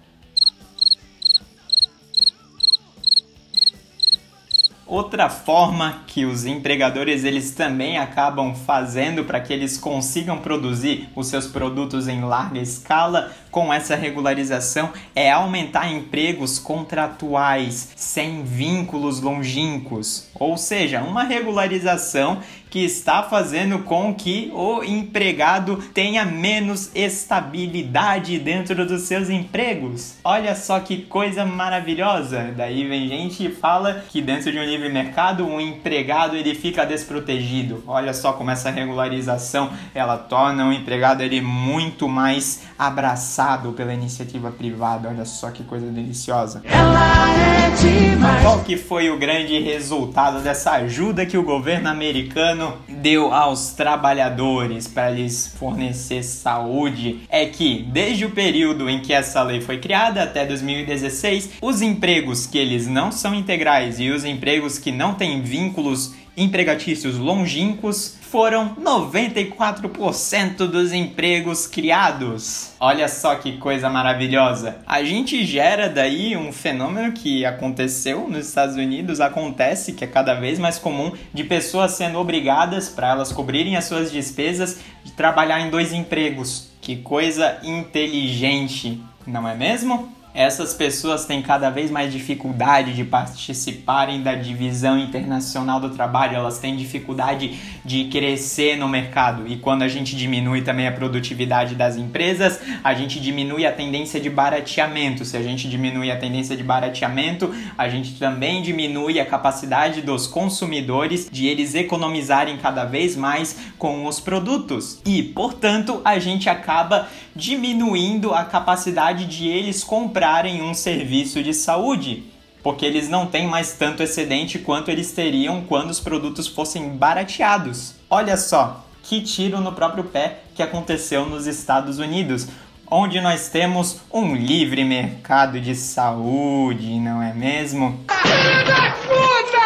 Outra 4.91 5.29
forma 5.29 6.03
que 6.05 6.25
os 6.25 6.45
empregadores 6.45 7.23
eles 7.23 7.51
também 7.51 7.97
acabam 7.97 8.53
fazendo 8.53 9.23
para 9.23 9.39
que 9.39 9.53
eles 9.53 9.77
consigam 9.77 10.39
produzir 10.39 11.07
os 11.15 11.27
seus 11.27 11.47
produtos 11.47 12.09
em 12.09 12.19
larga 12.19 12.59
escala 12.59 13.31
com 13.49 13.73
essa 13.73 13.95
regularização 13.95 14.91
é 15.15 15.31
aumentar 15.31 15.89
empregos 15.89 16.59
contratuais 16.59 17.93
sem 17.95 18.43
vínculos 18.43 19.21
longínquos, 19.21 20.27
ou 20.35 20.57
seja, 20.57 21.01
uma 21.01 21.23
regularização 21.23 22.39
que 22.71 22.85
está 22.85 23.21
fazendo 23.21 23.79
com 23.79 24.15
que 24.15 24.49
o 24.55 24.81
empregado 24.81 25.75
tenha 25.93 26.23
menos 26.23 26.89
estabilidade 26.95 28.39
dentro 28.39 28.85
dos 28.87 29.01
seus 29.01 29.29
empregos. 29.29 30.15
Olha 30.23 30.55
só 30.55 30.79
que 30.79 31.01
coisa 31.01 31.45
maravilhosa. 31.45 32.53
Daí 32.55 32.87
vem 32.87 33.09
gente 33.09 33.45
e 33.45 33.51
fala 33.51 34.05
que 34.09 34.21
dentro 34.21 34.53
de 34.53 34.57
um 34.57 34.63
livre 34.63 34.87
mercado 34.87 35.43
o 35.43 35.55
um 35.55 35.59
empregado 35.59 36.37
ele 36.37 36.55
fica 36.55 36.85
desprotegido. 36.85 37.83
Olha 37.85 38.13
só 38.13 38.31
como 38.31 38.49
essa 38.49 38.71
regularização 38.71 39.69
ela 39.93 40.17
torna 40.17 40.65
o 40.65 40.71
empregado 40.71 41.21
ele 41.21 41.41
muito 41.41 42.07
mais 42.07 42.63
abraçado 42.79 43.73
pela 43.73 43.93
iniciativa 43.93 44.49
privada. 44.49 45.09
Olha 45.09 45.25
só 45.25 45.51
que 45.51 45.63
coisa 45.63 45.87
deliciosa. 45.87 46.61
Ela 46.63 47.29
é 47.31 47.69
demais. 47.71 48.41
Qual 48.41 48.59
que 48.63 48.77
foi 48.77 49.09
o 49.09 49.17
grande 49.17 49.59
resultado 49.59 50.39
dessa 50.39 50.71
ajuda 50.71 51.25
que 51.25 51.37
o 51.37 51.43
governo 51.43 51.89
americano 51.89 52.60
deu 52.87 53.33
aos 53.33 53.71
trabalhadores 53.71 54.87
para 54.87 55.09
lhes 55.09 55.47
fornecer 55.57 56.23
saúde? 56.23 57.21
É 57.29 57.45
que 57.45 57.83
desde 57.91 58.25
o 58.25 58.31
período 58.31 58.89
em 58.89 59.01
que 59.01 59.13
essa 59.13 59.41
lei 59.43 59.61
foi 59.61 59.77
criada 59.79 60.23
até 60.23 60.45
2016, 60.45 61.51
os 61.61 61.81
empregos 61.81 62.45
que 62.45 62.57
eles 62.57 62.87
não 62.87 63.11
são 63.11 63.33
integrais 63.33 63.99
e 63.99 64.09
os 64.09 64.25
empregos 64.25 64.77
que 64.77 64.91
não 64.91 65.13
têm 65.13 65.41
vínculos 65.41 66.13
empregatícios 66.35 67.17
longínquos 67.17 68.17
foram 68.21 68.75
94% 68.75 70.59
dos 70.67 70.93
empregos 70.93 71.67
criados. 71.67 72.71
Olha 72.79 73.09
só 73.09 73.35
que 73.35 73.57
coisa 73.57 73.89
maravilhosa. 73.89 74.77
A 74.87 75.03
gente 75.03 75.45
gera 75.45 75.89
daí 75.89 76.37
um 76.37 76.53
fenômeno 76.53 77.11
que 77.11 77.45
aconteceu 77.45 78.29
nos 78.29 78.47
Estados 78.47 78.77
Unidos, 78.77 79.19
acontece 79.19 79.91
que 79.91 80.05
é 80.05 80.07
cada 80.07 80.33
vez 80.33 80.57
mais 80.57 80.79
comum 80.79 81.11
de 81.33 81.43
pessoas 81.43 81.91
sendo 81.91 82.19
obrigadas 82.19 82.87
para 82.87 83.09
elas 83.09 83.33
cobrirem 83.33 83.75
as 83.75 83.83
suas 83.83 84.09
despesas 84.11 84.79
de 85.03 85.11
trabalhar 85.11 85.59
em 85.59 85.69
dois 85.69 85.91
empregos. 85.91 86.71
Que 86.79 86.95
coisa 86.95 87.59
inteligente, 87.63 89.01
não 89.27 89.45
é 89.45 89.53
mesmo? 89.53 90.20
Essas 90.33 90.73
pessoas 90.73 91.25
têm 91.25 91.41
cada 91.41 91.69
vez 91.69 91.91
mais 91.91 92.11
dificuldade 92.11 92.93
de 92.93 93.03
participarem 93.03 94.21
da 94.21 94.33
divisão 94.33 94.97
internacional 94.97 95.79
do 95.79 95.89
trabalho, 95.89 96.35
elas 96.35 96.57
têm 96.57 96.75
dificuldade 96.75 97.59
de 97.83 98.05
crescer 98.05 98.77
no 98.77 98.87
mercado. 98.87 99.45
E 99.47 99.57
quando 99.57 99.81
a 99.81 99.87
gente 99.87 100.15
diminui 100.15 100.61
também 100.61 100.87
a 100.87 100.91
produtividade 100.91 101.75
das 101.75 101.97
empresas, 101.97 102.61
a 102.83 102.93
gente 102.93 103.19
diminui 103.19 103.65
a 103.65 103.71
tendência 103.71 104.19
de 104.19 104.29
barateamento. 104.29 105.25
Se 105.25 105.35
a 105.35 105.43
gente 105.43 105.67
diminui 105.67 106.09
a 106.11 106.17
tendência 106.17 106.55
de 106.55 106.63
barateamento, 106.63 107.53
a 107.77 107.89
gente 107.89 108.13
também 108.13 108.61
diminui 108.61 109.19
a 109.19 109.25
capacidade 109.25 110.01
dos 110.01 110.27
consumidores 110.27 111.29
de 111.29 111.47
eles 111.47 111.75
economizarem 111.75 112.57
cada 112.57 112.85
vez 112.85 113.17
mais 113.17 113.57
com 113.77 114.05
os 114.05 114.19
produtos. 114.19 115.01
E, 115.05 115.21
portanto, 115.23 116.01
a 116.05 116.17
gente 116.19 116.49
acaba 116.49 117.07
diminuindo 117.35 118.33
a 118.33 118.43
capacidade 118.43 119.25
de 119.25 119.47
eles 119.47 119.83
comprarem 119.83 120.20
um 120.61 120.73
serviço 120.73 121.41
de 121.41 121.53
saúde, 121.53 122.23
porque 122.61 122.85
eles 122.85 123.09
não 123.09 123.25
têm 123.25 123.47
mais 123.47 123.73
tanto 123.73 124.03
excedente 124.03 124.59
quanto 124.59 124.91
eles 124.91 125.11
teriam 125.11 125.63
quando 125.67 125.89
os 125.89 125.99
produtos 125.99 126.47
fossem 126.47 126.89
barateados. 126.89 127.95
Olha 128.09 128.37
só, 128.37 128.85
que 129.03 129.21
tiro 129.21 129.59
no 129.59 129.71
próprio 129.71 130.03
pé 130.03 130.39
que 130.53 130.61
aconteceu 130.61 131.25
nos 131.25 131.47
Estados 131.47 131.97
Unidos, 131.97 132.47
onde 132.89 133.19
nós 133.21 133.49
temos 133.49 134.01
um 134.11 134.35
livre 134.35 134.83
mercado 134.83 135.59
de 135.59 135.75
saúde, 135.75 136.99
não 136.99 137.21
é 137.21 137.33
mesmo? 137.33 137.99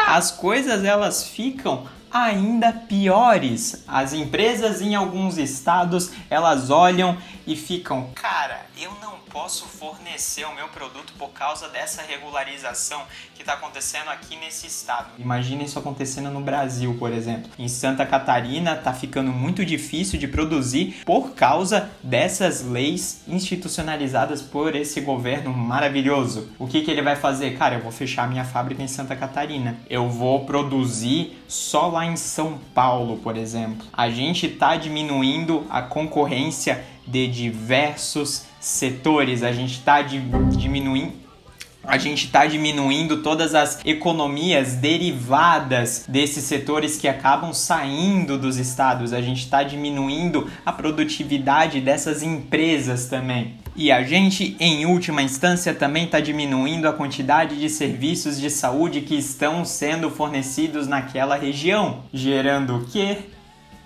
As 0.08 0.32
coisas 0.32 0.84
elas 0.84 1.28
ficam 1.28 1.84
ainda 2.16 2.72
piores. 2.72 3.84
As 3.86 4.14
empresas 4.14 4.82
em 4.82 4.96
alguns 4.96 5.38
estados, 5.38 6.12
elas 6.30 6.70
olham 6.70 7.18
e 7.46 7.58
ficam, 7.58 8.10
cara, 8.16 8.66
eu 8.78 8.92
não 9.02 9.16
posso 9.32 9.66
fornecer 9.66 10.46
o 10.46 10.54
meu 10.54 10.68
produto 10.68 11.14
por 11.18 11.30
causa 11.30 11.68
dessa 11.70 12.02
regularização 12.02 13.04
que 13.34 13.42
está 13.42 13.54
acontecendo 13.54 14.10
aqui 14.10 14.36
nesse 14.36 14.68
estado. 14.68 15.10
Imagina 15.18 15.64
isso 15.64 15.80
acontecendo 15.80 16.30
no 16.30 16.42
Brasil, 16.42 16.96
por 16.98 17.12
exemplo. 17.12 17.50
Em 17.58 17.68
Santa 17.68 18.06
Catarina 18.06 18.74
está 18.74 18.94
ficando 18.94 19.32
muito 19.32 19.66
difícil 19.66 20.20
de 20.20 20.28
produzir 20.28 21.02
por 21.06 21.32
causa 21.32 21.90
dessas 22.04 22.64
leis 22.64 23.22
institucionalizadas 23.28 24.42
por 24.42 24.76
esse 24.76 25.02
governo 25.02 25.54
maravilhoso. 25.54 26.50
O 26.60 26.68
que, 26.68 26.82
que 26.82 26.92
ele 26.92 27.02
vai 27.02 27.16
fazer? 27.16 27.58
Cara, 27.58 27.76
eu 27.76 27.82
vou 27.82 27.92
fechar 27.92 28.28
minha 28.30 28.44
fábrica 28.44 28.84
em 28.84 28.88
Santa 28.88 29.16
Catarina. 29.16 29.78
Eu 29.90 30.10
vou 30.10 30.46
produzir 30.46 31.42
só 31.48 31.88
lá 31.88 32.06
em 32.06 32.16
São 32.16 32.58
Paulo, 32.74 33.18
por 33.18 33.38
exemplo. 33.38 33.86
A 33.94 34.10
gente 34.10 34.48
está 34.48 34.76
diminuindo 34.76 35.66
a 35.70 35.82
concorrência 35.82 36.84
de 37.06 37.28
diversos 37.28 38.46
setores, 38.60 39.44
a 39.44 39.52
gente 39.52 39.74
está 39.74 40.02
diminuindo 40.02 41.26
a 41.88 41.98
gente 41.98 42.26
está 42.26 42.46
diminuindo 42.46 43.22
todas 43.22 43.54
as 43.54 43.80
economias 43.86 44.74
derivadas 44.74 46.06
desses 46.08 46.44
setores 46.44 46.98
que 46.98 47.08
acabam 47.08 47.54
saindo 47.54 48.38
dos 48.38 48.58
estados, 48.58 49.14
a 49.14 49.22
gente 49.22 49.44
está 49.44 49.64
diminuindo 49.64 50.50
a 50.66 50.72
produtividade 50.72 51.80
dessas 51.80 52.24
empresas 52.24 53.06
também. 53.06 53.56
E 53.76 53.92
a 53.92 54.04
gente, 54.04 54.56
em 54.60 54.86
última 54.86 55.22
instância, 55.22 55.74
também 55.74 56.06
está 56.06 56.20
diminuindo 56.20 56.88
a 56.88 56.94
quantidade 56.94 57.60
de 57.60 57.70
serviços 57.70 58.40
de 58.40 58.50
saúde 58.50 59.02
que 59.02 59.16
estão 59.16 59.66
sendo 59.66 60.10
fornecidos 60.10 60.88
naquela 60.88 61.36
região, 61.36 62.04
gerando 62.14 62.78
o 62.78 62.86
que? 62.86 63.18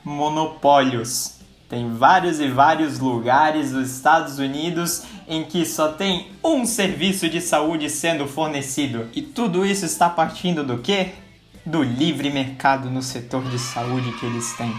Monopólios. 0.04 1.39
Tem 1.70 1.94
vários 1.94 2.40
e 2.40 2.48
vários 2.48 2.98
lugares 2.98 3.72
dos 3.72 3.92
Estados 3.92 4.40
Unidos 4.40 5.04
em 5.28 5.44
que 5.44 5.64
só 5.68 5.92
tem 5.92 6.32
um 6.44 6.66
serviço 6.66 7.30
de 7.30 7.40
saúde 7.40 7.88
sendo 7.92 8.28
fornecido. 8.28 9.08
E 9.14 9.22
tudo 9.22 9.64
isso 9.64 9.86
está 9.86 10.10
partindo 10.10 10.64
do 10.64 10.80
quê? 10.80 11.12
Do 11.64 11.84
livre 11.84 12.32
mercado 12.32 12.90
no 12.90 13.04
setor 13.04 13.44
de 13.44 13.60
saúde 13.60 14.12
que 14.14 14.26
eles 14.26 14.52
têm. 14.58 14.74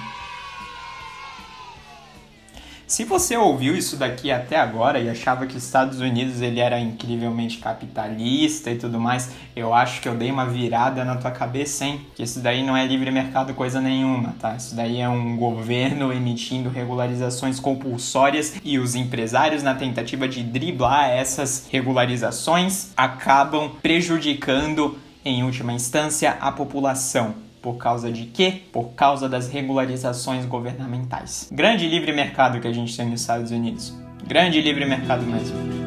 Se 2.90 3.05
você 3.05 3.37
ouviu 3.37 3.76
isso 3.76 3.96
daqui 3.96 4.33
até 4.33 4.57
agora 4.57 4.98
e 4.98 5.09
achava 5.09 5.46
que 5.46 5.57
os 5.57 5.62
Estados 5.62 6.00
Unidos 6.00 6.40
ele 6.40 6.59
era 6.59 6.76
incrivelmente 6.81 7.59
capitalista 7.59 8.68
e 8.68 8.76
tudo 8.76 8.98
mais, 8.98 9.31
eu 9.55 9.72
acho 9.72 10.00
que 10.00 10.09
eu 10.09 10.16
dei 10.16 10.29
uma 10.29 10.44
virada 10.44 11.05
na 11.05 11.14
tua 11.14 11.31
cabeça, 11.31 11.85
hein? 11.85 12.00
Que 12.16 12.24
isso 12.24 12.40
daí 12.40 12.66
não 12.66 12.76
é 12.76 12.85
livre 12.85 13.12
mercado 13.12 13.55
coisa 13.55 13.81
nenhuma, 13.81 14.35
tá? 14.40 14.57
Isso 14.57 14.74
daí 14.74 15.00
é 15.00 15.09
um 15.09 15.37
governo 15.37 16.12
emitindo 16.12 16.68
regularizações 16.68 17.61
compulsórias 17.61 18.55
e 18.64 18.76
os 18.76 18.96
empresários 18.96 19.62
na 19.62 19.76
tentativa 19.76 20.26
de 20.26 20.42
driblar 20.42 21.11
essas 21.11 21.68
regularizações 21.70 22.88
acabam 22.96 23.70
prejudicando 23.81 24.98
em 25.24 25.44
última 25.44 25.72
instância 25.72 26.37
a 26.40 26.50
população. 26.50 27.50
Por 27.62 27.77
causa 27.77 28.11
de 28.11 28.25
quê? 28.25 28.62
Por 28.73 28.94
causa 28.94 29.29
das 29.29 29.51
regularizações 29.51 30.46
governamentais. 30.46 31.49
Grande 31.53 31.87
livre 31.87 32.12
mercado 32.12 32.59
que 32.59 32.66
a 32.66 32.73
gente 32.73 32.96
tem 32.96 33.07
nos 33.07 33.20
Estados 33.20 33.51
Unidos. 33.51 33.94
Grande 34.27 34.61
livre 34.62 34.87
mercado 34.87 35.25
mesmo. 35.27 35.81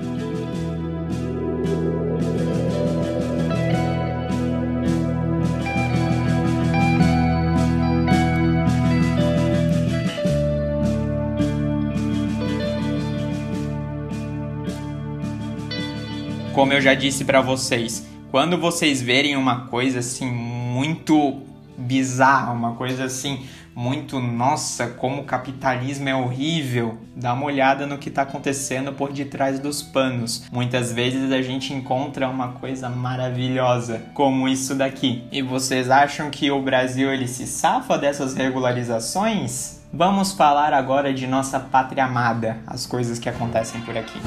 Como 16.53 16.71
eu 16.71 16.79
já 16.79 16.93
disse 16.93 17.25
para 17.25 17.41
vocês, 17.41 18.07
quando 18.29 18.59
vocês 18.59 19.01
verem 19.01 19.35
uma 19.35 19.67
coisa 19.67 19.99
assim 19.99 20.31
muito 20.31 21.41
bizarra, 21.77 22.51
uma 22.51 22.73
coisa 22.75 23.05
assim 23.05 23.45
muito 23.75 24.19
nossa, 24.19 24.87
como 24.87 25.21
o 25.21 25.25
capitalismo 25.25 26.07
é 26.07 26.15
horrível. 26.15 26.97
Dá 27.15 27.33
uma 27.33 27.45
olhada 27.45 27.85
no 27.85 27.97
que 27.97 28.09
está 28.09 28.21
acontecendo 28.21 28.93
por 28.93 29.11
detrás 29.11 29.59
dos 29.59 29.81
panos. 29.81 30.45
Muitas 30.51 30.91
vezes 30.91 31.31
a 31.31 31.41
gente 31.41 31.73
encontra 31.73 32.29
uma 32.29 32.49
coisa 32.49 32.89
maravilhosa, 32.89 34.03
como 34.13 34.47
isso 34.47 34.75
daqui. 34.75 35.23
E 35.31 35.41
vocês 35.41 35.89
acham 35.89 36.29
que 36.29 36.51
o 36.51 36.61
Brasil 36.61 37.11
ele 37.11 37.27
se 37.27 37.47
safa 37.47 37.97
dessas 37.97 38.35
regularizações? 38.35 39.81
Vamos 39.91 40.33
falar 40.33 40.73
agora 40.73 41.13
de 41.13 41.27
nossa 41.27 41.59
pátria 41.59 42.05
amada, 42.05 42.57
as 42.65 42.85
coisas 42.85 43.19
que 43.19 43.29
acontecem 43.29 43.81
por 43.81 43.95
aqui. 43.95 44.19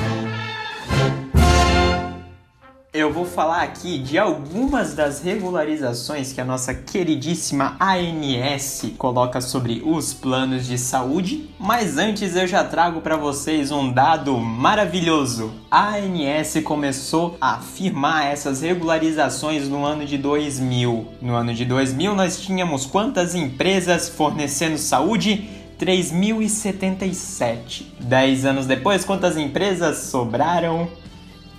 Eu 2.96 3.12
vou 3.12 3.26
falar 3.26 3.62
aqui 3.62 3.98
de 3.98 4.16
algumas 4.16 4.94
das 4.94 5.20
regularizações 5.20 6.32
que 6.32 6.40
a 6.40 6.44
nossa 6.46 6.72
queridíssima 6.72 7.76
ANS 7.78 8.92
coloca 8.96 9.42
sobre 9.42 9.82
os 9.85 10.14
planos 10.14 10.66
de 10.66 10.78
saúde, 10.78 11.50
mas 11.61 11.98
antes 11.98 12.35
eu 12.35 12.46
já 12.46 12.64
trago 12.64 13.02
para 13.02 13.18
vocês 13.18 13.70
um 13.70 13.92
dado 13.92 14.35
maravilhoso. 14.38 15.52
A 15.70 15.96
ANS 15.96 16.54
começou 16.64 17.37
a 17.38 17.59
firmar 17.59 18.28
essas 18.28 18.62
regularizações 18.62 19.68
no 19.68 19.85
ano 19.85 20.06
de 20.06 20.16
2000. 20.16 21.06
No 21.20 21.35
ano 21.35 21.52
de 21.52 21.66
2000 21.66 22.14
nós 22.14 22.40
tínhamos 22.40 22.87
quantas 22.87 23.35
empresas 23.35 24.09
fornecendo 24.09 24.78
saúde? 24.78 25.50
3.077. 25.78 27.82
Dez 28.00 28.46
anos 28.46 28.64
depois, 28.64 29.04
quantas 29.04 29.37
empresas 29.37 29.98
sobraram? 29.98 30.88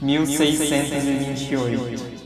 1628. 0.02 2.18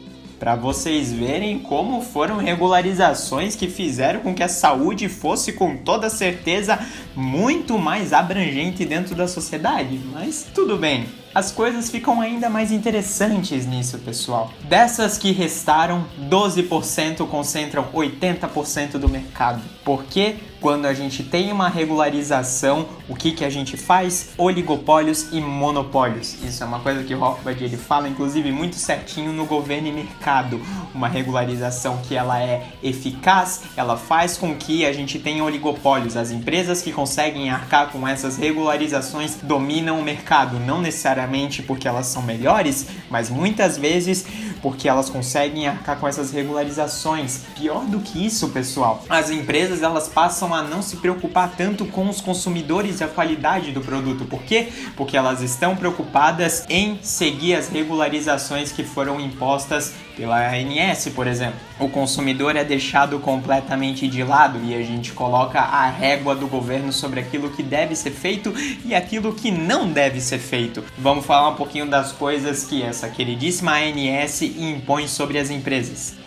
Para 0.41 0.55
vocês 0.55 1.13
verem 1.13 1.59
como 1.59 2.01
foram 2.01 2.37
regularizações 2.37 3.55
que 3.55 3.67
fizeram 3.67 4.21
com 4.21 4.33
que 4.33 4.41
a 4.41 4.49
saúde 4.49 5.07
fosse 5.07 5.53
com 5.53 5.77
toda 5.77 6.09
certeza 6.09 6.79
muito 7.15 7.77
mais 7.77 8.11
abrangente 8.11 8.83
dentro 8.83 9.13
da 9.13 9.27
sociedade. 9.27 10.01
Mas 10.11 10.47
tudo 10.51 10.77
bem, 10.77 11.05
as 11.33 11.51
coisas 11.51 11.91
ficam 11.91 12.19
ainda 12.19 12.49
mais 12.49 12.71
interessantes 12.71 13.67
nisso, 13.67 13.99
pessoal. 13.99 14.51
Dessas 14.67 15.15
que 15.15 15.31
restaram, 15.31 16.07
12% 16.27 17.27
concentram 17.27 17.85
80% 17.93 18.93
do 18.93 19.07
mercado. 19.07 19.61
Por 19.85 20.05
quê? 20.05 20.37
Quando 20.61 20.85
a 20.85 20.93
gente 20.93 21.23
tem 21.23 21.51
uma 21.51 21.67
regularização, 21.67 22.87
o 23.09 23.15
que, 23.15 23.31
que 23.31 23.43
a 23.43 23.49
gente 23.49 23.75
faz? 23.75 24.29
Oligopólios 24.37 25.29
e 25.31 25.41
monopólios. 25.41 26.35
Isso 26.43 26.63
é 26.63 26.67
uma 26.67 26.79
coisa 26.79 27.03
que 27.03 27.15
Rothbard 27.15 27.63
ele 27.63 27.77
fala, 27.77 28.07
inclusive, 28.07 28.51
muito 28.51 28.75
certinho 28.75 29.33
no 29.33 29.47
governo 29.47 29.87
e 29.87 29.91
mercado. 29.91 30.61
Uma 30.93 31.07
regularização 31.07 31.97
que 32.07 32.15
ela 32.15 32.39
é 32.39 32.63
eficaz, 32.83 33.63
ela 33.75 33.97
faz 33.97 34.37
com 34.37 34.55
que 34.55 34.85
a 34.85 34.93
gente 34.93 35.17
tenha 35.17 35.43
oligopólios. 35.43 36.15
As 36.15 36.29
empresas 36.29 36.83
que 36.83 36.91
conseguem 36.91 37.49
arcar 37.49 37.89
com 37.89 38.07
essas 38.07 38.37
regularizações 38.37 39.37
dominam 39.41 39.99
o 39.99 40.03
mercado, 40.03 40.59
não 40.59 40.79
necessariamente 40.79 41.63
porque 41.63 41.87
elas 41.87 42.05
são 42.05 42.21
melhores, 42.21 42.85
mas 43.09 43.31
muitas 43.31 43.79
vezes 43.79 44.27
porque 44.61 44.87
elas 44.87 45.09
conseguem 45.09 45.67
arcar 45.67 45.97
com 45.99 46.07
essas 46.07 46.31
regularizações. 46.31 47.41
Pior 47.55 47.83
do 47.85 47.99
que 47.99 48.23
isso, 48.23 48.49
pessoal, 48.49 49.03
as 49.09 49.31
empresas 49.31 49.81
elas 49.81 50.07
passam 50.07 50.50
a 50.53 50.63
não 50.63 50.81
se 50.81 50.97
preocupar 50.97 51.53
tanto 51.55 51.85
com 51.85 52.09
os 52.09 52.21
consumidores 52.21 52.99
e 52.99 53.03
a 53.03 53.07
qualidade 53.07 53.71
do 53.71 53.81
produto. 53.81 54.25
Por 54.25 54.43
quê? 54.43 54.69
Porque 54.95 55.17
elas 55.17 55.41
estão 55.41 55.75
preocupadas 55.75 56.65
em 56.69 56.99
seguir 57.01 57.55
as 57.55 57.69
regularizações 57.69 58.71
que 58.71 58.83
foram 58.83 59.19
impostas 59.19 59.93
pela 60.15 60.37
ANS, 60.51 61.09
por 61.15 61.27
exemplo. 61.27 61.59
O 61.79 61.89
consumidor 61.89 62.55
é 62.55 62.63
deixado 62.63 63.19
completamente 63.19 64.07
de 64.07 64.23
lado 64.23 64.59
e 64.63 64.75
a 64.75 64.81
gente 64.83 65.11
coloca 65.13 65.59
a 65.59 65.89
régua 65.89 66.35
do 66.35 66.47
governo 66.47 66.91
sobre 66.91 67.19
aquilo 67.19 67.49
que 67.49 67.63
deve 67.63 67.95
ser 67.95 68.11
feito 68.11 68.53
e 68.85 68.93
aquilo 68.93 69.33
que 69.33 69.51
não 69.51 69.91
deve 69.91 70.21
ser 70.21 70.39
feito. 70.39 70.83
Vamos 70.97 71.25
falar 71.25 71.49
um 71.49 71.55
pouquinho 71.55 71.87
das 71.87 72.11
coisas 72.11 72.63
que 72.63 72.83
essa 72.83 73.09
queridíssima 73.09 73.73
ANS 73.73 74.41
impõe 74.41 75.07
sobre 75.07 75.39
as 75.39 75.49
empresas 75.49 76.21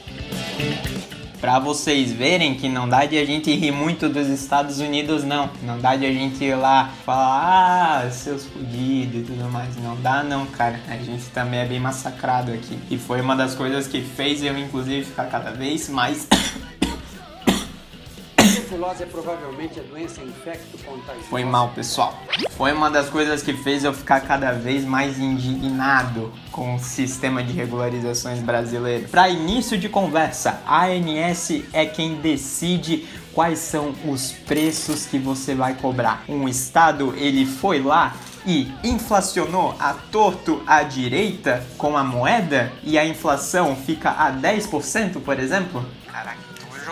para 1.44 1.58
vocês 1.58 2.10
verem 2.10 2.54
que 2.54 2.70
não 2.70 2.88
dá 2.88 3.04
de 3.04 3.18
a 3.18 3.24
gente 3.26 3.54
rir 3.54 3.70
muito 3.70 4.08
dos 4.08 4.28
Estados 4.28 4.78
Unidos, 4.80 5.24
não. 5.24 5.50
Não 5.62 5.78
dá 5.78 5.94
de 5.94 6.06
a 6.06 6.10
gente 6.10 6.42
ir 6.42 6.54
lá 6.54 6.88
falar, 7.04 8.06
ah, 8.06 8.10
seus 8.10 8.46
fudidos 8.46 9.20
e 9.20 9.24
tudo 9.24 9.52
mais. 9.52 9.76
Não 9.76 9.94
dá, 10.00 10.22
não, 10.22 10.46
cara. 10.46 10.80
A 10.88 10.96
gente 10.96 11.26
também 11.34 11.60
é 11.60 11.66
bem 11.66 11.78
massacrado 11.78 12.50
aqui. 12.50 12.78
E 12.90 12.96
foi 12.96 13.20
uma 13.20 13.36
das 13.36 13.54
coisas 13.54 13.86
que 13.86 14.00
fez 14.00 14.42
eu, 14.42 14.58
inclusive, 14.58 15.04
ficar 15.04 15.26
cada 15.26 15.50
vez 15.50 15.86
mais 15.90 16.26
tuberculose 18.64 19.02
é 19.02 19.06
provavelmente 19.06 19.78
a 19.78 19.82
doença 19.82 20.22
infecto-contagiosa. 20.22 21.28
Foi 21.28 21.44
mal, 21.44 21.68
pessoal. 21.70 22.18
Foi 22.56 22.72
uma 22.72 22.90
das 22.90 23.08
coisas 23.08 23.42
que 23.42 23.52
fez 23.52 23.84
eu 23.84 23.92
ficar 23.92 24.20
cada 24.20 24.52
vez 24.52 24.84
mais 24.84 25.18
indignado 25.18 26.32
com 26.50 26.74
o 26.74 26.78
sistema 26.78 27.42
de 27.42 27.52
regularizações 27.52 28.40
brasileiro. 28.40 29.08
Para 29.08 29.28
início 29.28 29.78
de 29.78 29.88
conversa, 29.88 30.60
a 30.66 30.86
ANS 30.86 31.62
é 31.72 31.86
quem 31.86 32.16
decide 32.16 33.06
quais 33.32 33.58
são 33.58 33.94
os 34.06 34.32
preços 34.32 35.06
que 35.06 35.18
você 35.18 35.54
vai 35.54 35.74
cobrar. 35.74 36.24
Um 36.28 36.48
estado, 36.48 37.14
ele 37.16 37.44
foi 37.44 37.82
lá 37.82 38.16
e 38.46 38.70
inflacionou 38.82 39.74
a 39.78 39.94
torto 39.94 40.62
à 40.66 40.82
direita 40.82 41.64
com 41.78 41.96
a 41.96 42.04
moeda 42.04 42.72
e 42.82 42.98
a 42.98 43.04
inflação 43.04 43.74
fica 43.74 44.10
a 44.10 44.32
10%, 44.32 45.20
por 45.22 45.38
exemplo? 45.40 45.84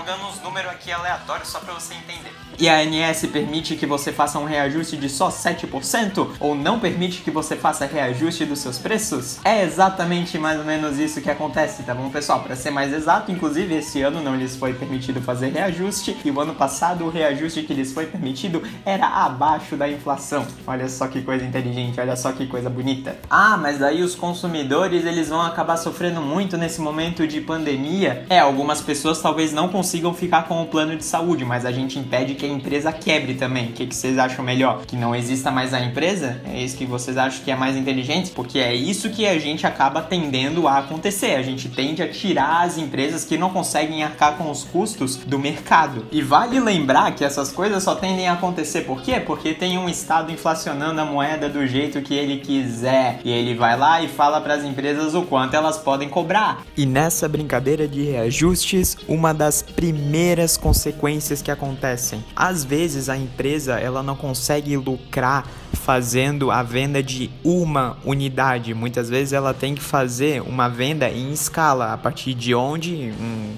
Jogando 0.02 0.26
uns 0.26 0.40
números 0.40 0.72
aqui 0.72 0.90
aleatórios 0.90 1.46
só 1.46 1.60
para 1.60 1.74
você 1.74 1.94
entender. 1.94 2.34
E 2.58 2.68
a 2.68 2.78
ANS 2.78 3.26
permite 3.26 3.76
que 3.76 3.86
você 3.86 4.12
faça 4.12 4.38
um 4.38 4.44
reajuste 4.44 4.96
de 4.96 5.08
só 5.08 5.28
7% 5.28 6.28
ou 6.38 6.54
não 6.54 6.78
permite 6.78 7.22
que 7.22 7.30
você 7.30 7.56
faça 7.56 7.86
reajuste 7.86 8.44
dos 8.44 8.60
seus 8.60 8.78
preços? 8.78 9.38
É 9.44 9.62
exatamente 9.62 10.38
mais 10.38 10.58
ou 10.58 10.64
menos 10.64 10.98
isso 10.98 11.20
que 11.20 11.30
acontece, 11.30 11.82
tá 11.82 11.94
bom, 11.94 12.08
pessoal? 12.10 12.40
Para 12.40 12.56
ser 12.56 12.70
mais 12.70 12.92
exato, 12.92 13.32
inclusive 13.32 13.74
esse 13.74 14.02
ano 14.02 14.22
não 14.22 14.36
lhes 14.36 14.56
foi 14.56 14.74
permitido 14.74 15.20
fazer 15.20 15.48
reajuste 15.48 16.16
e 16.24 16.30
o 16.30 16.40
ano 16.40 16.54
passado 16.54 17.04
o 17.04 17.10
reajuste 17.10 17.62
que 17.62 17.74
lhes 17.74 17.92
foi 17.92 18.06
permitido 18.06 18.62
era 18.84 19.06
abaixo 19.06 19.76
da 19.76 19.88
inflação. 19.88 20.46
Olha 20.66 20.88
só 20.88 21.08
que 21.08 21.22
coisa 21.22 21.44
inteligente, 21.44 22.00
olha 22.00 22.16
só 22.16 22.32
que 22.32 22.46
coisa 22.46 22.68
bonita. 22.68 23.16
Ah, 23.28 23.56
mas 23.56 23.78
daí 23.78 24.02
os 24.02 24.14
consumidores 24.14 25.04
eles 25.04 25.28
vão 25.28 25.40
acabar 25.40 25.76
sofrendo 25.76 26.20
muito 26.20 26.56
nesse 26.56 26.80
momento 26.80 27.26
de 27.26 27.40
pandemia. 27.40 28.24
É, 28.28 28.38
algumas 28.38 28.80
pessoas 28.80 29.20
talvez 29.20 29.52
não 29.52 29.68
consigam 29.68 30.12
ficar 30.14 30.46
com 30.46 30.62
o 30.62 30.66
plano 30.66 30.96
de 30.96 31.04
saúde, 31.04 31.44
mas 31.44 31.64
a 31.64 31.72
gente 31.72 31.98
impede 31.98 32.34
que 32.42 32.46
a 32.46 32.48
empresa 32.48 32.92
quebre 32.92 33.34
também. 33.34 33.66
O 33.66 33.72
que, 33.72 33.86
que 33.86 33.94
vocês 33.94 34.18
acham 34.18 34.44
melhor? 34.44 34.84
Que 34.84 34.96
não 34.96 35.14
exista 35.14 35.48
mais 35.48 35.72
a 35.72 35.80
empresa? 35.80 36.40
É 36.44 36.60
isso 36.60 36.76
que 36.76 36.84
vocês 36.84 37.16
acham 37.16 37.44
que 37.44 37.52
é 37.52 37.54
mais 37.54 37.76
inteligente? 37.76 38.32
Porque 38.32 38.58
é 38.58 38.74
isso 38.74 39.10
que 39.10 39.24
a 39.24 39.38
gente 39.38 39.64
acaba 39.64 40.02
tendendo 40.02 40.66
a 40.66 40.78
acontecer. 40.78 41.36
A 41.36 41.42
gente 41.42 41.68
tende 41.68 42.02
a 42.02 42.08
tirar 42.10 42.64
as 42.64 42.78
empresas 42.78 43.24
que 43.24 43.38
não 43.38 43.50
conseguem 43.50 44.02
arcar 44.02 44.36
com 44.36 44.50
os 44.50 44.64
custos 44.64 45.14
do 45.14 45.38
mercado. 45.38 46.04
E 46.10 46.20
vale 46.20 46.58
lembrar 46.58 47.14
que 47.14 47.24
essas 47.24 47.52
coisas 47.52 47.84
só 47.84 47.94
tendem 47.94 48.26
a 48.26 48.32
acontecer 48.32 48.80
por 48.80 49.02
quê? 49.02 49.20
Porque 49.20 49.54
tem 49.54 49.78
um 49.78 49.88
estado 49.88 50.32
inflacionando 50.32 51.00
a 51.00 51.04
moeda 51.04 51.48
do 51.48 51.64
jeito 51.64 52.02
que 52.02 52.14
ele 52.14 52.38
quiser. 52.38 53.20
E 53.24 53.30
ele 53.30 53.54
vai 53.54 53.78
lá 53.78 54.02
e 54.02 54.08
fala 54.08 54.40
para 54.40 54.54
as 54.54 54.64
empresas 54.64 55.14
o 55.14 55.22
quanto 55.22 55.54
elas 55.54 55.78
podem 55.78 56.08
cobrar. 56.08 56.64
E 56.76 56.84
nessa 56.86 57.28
brincadeira 57.28 57.86
de 57.86 58.02
reajustes, 58.02 58.96
uma 59.06 59.32
das 59.32 59.62
primeiras 59.62 60.56
consequências 60.56 61.40
que 61.40 61.50
acontecem. 61.50 62.24
Às 62.34 62.64
vezes 62.64 63.08
a 63.08 63.16
empresa 63.16 63.78
ela 63.78 64.02
não 64.02 64.16
consegue 64.16 64.76
lucrar 64.76 65.46
fazendo 65.74 66.50
a 66.50 66.62
venda 66.62 67.02
de 67.02 67.30
uma 67.44 67.96
unidade. 68.04 68.72
Muitas 68.74 69.10
vezes 69.10 69.32
ela 69.32 69.52
tem 69.52 69.74
que 69.74 69.82
fazer 69.82 70.42
uma 70.42 70.68
venda 70.68 71.10
em 71.10 71.32
escala, 71.32 71.92
a 71.92 71.98
partir 71.98 72.34
de 72.34 72.54
onde 72.54 73.12
um 73.20 73.54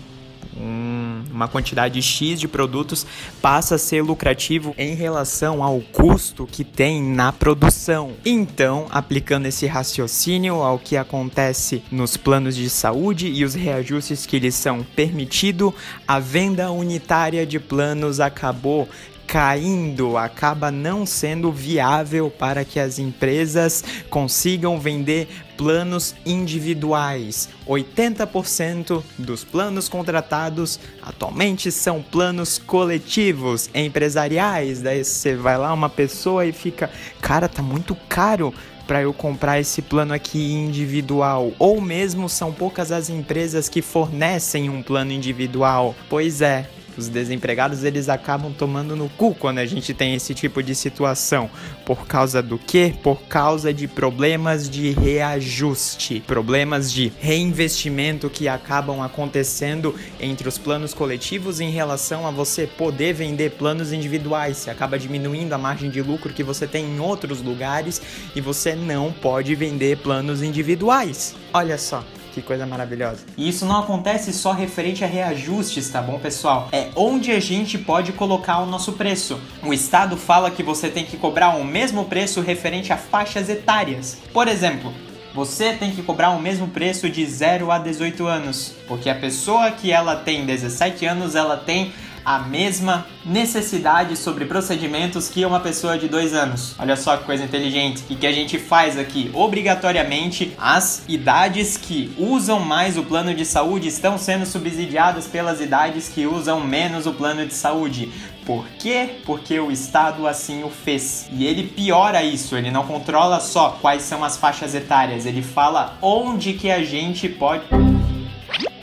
um, 0.56 1.22
uma 1.30 1.48
quantidade 1.48 2.00
X 2.00 2.40
de 2.40 2.48
produtos 2.48 3.06
passa 3.40 3.74
a 3.74 3.78
ser 3.78 4.02
lucrativo 4.02 4.74
em 4.78 4.94
relação 4.94 5.62
ao 5.62 5.80
custo 5.80 6.46
que 6.46 6.64
tem 6.64 7.02
na 7.02 7.32
produção. 7.32 8.12
Então, 8.24 8.86
aplicando 8.90 9.46
esse 9.46 9.66
raciocínio 9.66 10.56
ao 10.62 10.78
que 10.78 10.96
acontece 10.96 11.82
nos 11.90 12.16
planos 12.16 12.56
de 12.56 12.70
saúde 12.70 13.28
e 13.28 13.44
os 13.44 13.54
reajustes 13.54 14.26
que 14.26 14.38
lhes 14.38 14.54
são 14.54 14.82
permitidos, 14.94 15.72
a 16.06 16.18
venda 16.18 16.70
unitária 16.70 17.46
de 17.46 17.58
planos 17.58 18.20
acabou 18.20 18.88
caindo, 19.34 20.16
acaba 20.16 20.70
não 20.70 21.04
sendo 21.04 21.50
viável 21.50 22.30
para 22.30 22.64
que 22.64 22.78
as 22.78 23.00
empresas 23.00 23.82
consigam 24.08 24.78
vender 24.78 25.26
planos 25.56 26.14
individuais. 26.24 27.48
80% 27.66 29.02
dos 29.18 29.42
planos 29.42 29.88
contratados 29.88 30.78
atualmente 31.02 31.72
são 31.72 32.00
planos 32.00 32.58
coletivos, 32.58 33.68
empresariais. 33.74 34.80
Daí 34.80 35.02
você 35.02 35.34
vai 35.34 35.58
lá 35.58 35.72
uma 35.72 35.88
pessoa 35.88 36.46
e 36.46 36.52
fica, 36.52 36.88
cara, 37.20 37.48
tá 37.48 37.60
muito 37.60 37.96
caro 38.08 38.54
para 38.86 39.02
eu 39.02 39.12
comprar 39.12 39.58
esse 39.58 39.82
plano 39.82 40.14
aqui 40.14 40.52
individual, 40.52 41.52
ou 41.58 41.80
mesmo 41.80 42.28
são 42.28 42.52
poucas 42.52 42.92
as 42.92 43.08
empresas 43.08 43.68
que 43.68 43.82
fornecem 43.82 44.68
um 44.68 44.82
plano 44.82 45.10
individual. 45.10 45.94
Pois 46.08 46.40
é, 46.40 46.68
os 46.96 47.08
desempregados 47.08 47.84
eles 47.84 48.08
acabam 48.08 48.52
tomando 48.52 48.96
no 48.96 49.08
cu 49.08 49.34
quando 49.34 49.58
a 49.58 49.66
gente 49.66 49.92
tem 49.92 50.14
esse 50.14 50.34
tipo 50.34 50.62
de 50.62 50.74
situação. 50.74 51.50
Por 51.84 52.06
causa 52.06 52.42
do 52.42 52.58
quê? 52.58 52.94
Por 53.02 53.22
causa 53.22 53.72
de 53.72 53.86
problemas 53.86 54.68
de 54.68 54.90
reajuste, 54.90 56.22
problemas 56.26 56.92
de 56.92 57.12
reinvestimento 57.18 58.30
que 58.30 58.48
acabam 58.48 59.02
acontecendo 59.02 59.94
entre 60.20 60.48
os 60.48 60.58
planos 60.58 60.94
coletivos 60.94 61.60
em 61.60 61.70
relação 61.70 62.26
a 62.26 62.30
você 62.30 62.66
poder 62.66 63.12
vender 63.12 63.52
planos 63.52 63.92
individuais. 63.92 64.58
Você 64.58 64.70
acaba 64.70 64.98
diminuindo 64.98 65.52
a 65.52 65.58
margem 65.58 65.90
de 65.90 66.00
lucro 66.02 66.32
que 66.32 66.42
você 66.42 66.66
tem 66.66 66.84
em 66.84 67.00
outros 67.00 67.42
lugares 67.42 68.00
e 68.34 68.40
você 68.40 68.74
não 68.74 69.12
pode 69.12 69.54
vender 69.54 69.98
planos 69.98 70.42
individuais. 70.42 71.34
Olha 71.52 71.78
só, 71.78 72.04
Que 72.34 72.42
coisa 72.42 72.66
maravilhosa. 72.66 73.20
E 73.36 73.48
isso 73.48 73.64
não 73.64 73.78
acontece 73.78 74.32
só 74.32 74.50
referente 74.50 75.04
a 75.04 75.06
reajustes, 75.06 75.88
tá 75.88 76.02
bom, 76.02 76.18
pessoal? 76.18 76.68
É 76.72 76.88
onde 76.96 77.30
a 77.30 77.38
gente 77.38 77.78
pode 77.78 78.12
colocar 78.12 78.58
o 78.58 78.66
nosso 78.66 78.94
preço. 78.94 79.40
O 79.62 79.72
Estado 79.72 80.16
fala 80.16 80.50
que 80.50 80.60
você 80.60 80.88
tem 80.88 81.04
que 81.04 81.16
cobrar 81.16 81.50
o 81.50 81.64
mesmo 81.64 82.06
preço 82.06 82.40
referente 82.40 82.92
a 82.92 82.96
faixas 82.96 83.48
etárias. 83.48 84.18
Por 84.32 84.48
exemplo, 84.48 84.92
você 85.32 85.74
tem 85.74 85.92
que 85.92 86.02
cobrar 86.02 86.30
o 86.30 86.40
mesmo 86.40 86.66
preço 86.66 87.08
de 87.08 87.24
0 87.24 87.70
a 87.70 87.78
18 87.78 88.26
anos, 88.26 88.74
porque 88.88 89.08
a 89.08 89.14
pessoa 89.14 89.70
que 89.70 89.92
ela 89.92 90.16
tem 90.16 90.44
17 90.44 91.06
anos, 91.06 91.36
ela 91.36 91.56
tem 91.56 91.92
a 92.24 92.38
mesma 92.38 93.06
necessidade 93.24 94.16
sobre 94.16 94.44
procedimentos 94.44 95.28
que 95.28 95.44
uma 95.44 95.60
pessoa 95.60 95.98
de 95.98 96.08
dois 96.08 96.32
anos. 96.32 96.74
Olha 96.78 96.96
só 96.96 97.16
que 97.16 97.24
coisa 97.24 97.44
inteligente. 97.44 98.02
O 98.08 98.16
que 98.16 98.26
a 98.26 98.32
gente 98.32 98.58
faz 98.58 98.98
aqui? 98.98 99.30
Obrigatoriamente, 99.34 100.52
as 100.58 101.04
idades 101.08 101.76
que 101.76 102.14
usam 102.18 102.60
mais 102.60 102.96
o 102.96 103.02
plano 103.02 103.34
de 103.34 103.44
saúde 103.44 103.88
estão 103.88 104.16
sendo 104.16 104.46
subsidiadas 104.46 105.26
pelas 105.26 105.60
idades 105.60 106.08
que 106.08 106.26
usam 106.26 106.60
menos 106.60 107.06
o 107.06 107.12
plano 107.12 107.46
de 107.46 107.54
saúde. 107.54 108.10
Por 108.44 108.66
quê? 108.78 109.20
Porque 109.24 109.58
o 109.58 109.70
Estado 109.70 110.26
assim 110.26 110.64
o 110.64 110.70
fez. 110.70 111.26
E 111.32 111.46
ele 111.46 111.62
piora 111.62 112.22
isso, 112.22 112.56
ele 112.56 112.70
não 112.70 112.86
controla 112.86 113.40
só 113.40 113.78
quais 113.80 114.02
são 114.02 114.22
as 114.22 114.36
faixas 114.36 114.74
etárias, 114.74 115.24
ele 115.24 115.42
fala 115.42 115.96
onde 116.02 116.52
que 116.52 116.70
a 116.70 116.84
gente 116.84 117.28
pode 117.28 117.64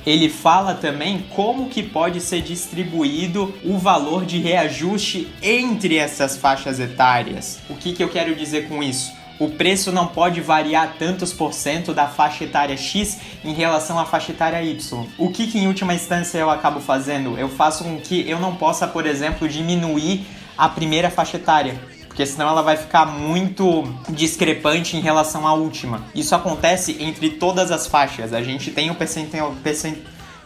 ele 0.05 0.29
fala 0.29 0.73
também 0.73 1.25
como 1.35 1.69
que 1.69 1.83
pode 1.83 2.21
ser 2.21 2.41
distribuído 2.41 3.53
o 3.63 3.77
valor 3.77 4.25
de 4.25 4.39
reajuste 4.39 5.27
entre 5.41 5.97
essas 5.97 6.37
faixas 6.37 6.79
etárias. 6.79 7.59
O 7.69 7.75
que, 7.75 7.93
que 7.93 8.03
eu 8.03 8.09
quero 8.09 8.35
dizer 8.35 8.67
com 8.67 8.81
isso? 8.81 9.11
O 9.39 9.49
preço 9.49 9.91
não 9.91 10.05
pode 10.05 10.39
variar 10.39 10.95
tantos 10.99 11.33
por 11.33 11.51
cento 11.51 11.93
da 11.93 12.07
faixa 12.07 12.43
etária 12.43 12.77
X 12.77 13.19
em 13.43 13.53
relação 13.53 13.97
à 13.97 14.05
faixa 14.05 14.31
etária 14.31 14.61
Y. 14.61 15.07
O 15.17 15.31
que, 15.31 15.47
que 15.47 15.57
em 15.57 15.67
última 15.67 15.95
instância 15.95 16.37
eu 16.37 16.49
acabo 16.49 16.79
fazendo? 16.79 17.37
Eu 17.37 17.49
faço 17.49 17.83
com 17.83 17.99
que 17.99 18.29
eu 18.29 18.39
não 18.39 18.55
possa, 18.55 18.87
por 18.87 19.07
exemplo, 19.07 19.49
diminuir 19.49 20.25
a 20.55 20.69
primeira 20.69 21.09
faixa 21.09 21.37
etária 21.37 21.79
porque 22.21 22.33
senão 22.33 22.49
ela 22.49 22.61
vai 22.61 22.77
ficar 22.77 23.07
muito 23.07 23.83
discrepante 24.09 24.95
em 24.95 24.99
relação 24.99 25.47
à 25.47 25.53
última. 25.55 26.03
Isso 26.13 26.35
acontece 26.35 26.95
entre 26.99 27.31
todas 27.31 27.71
as 27.71 27.87
faixas. 27.87 28.31
A 28.31 28.43
gente 28.43 28.69
tem 28.69 28.91
um 28.91 28.93
percentual. 28.93 29.55
Percent... 29.63 29.97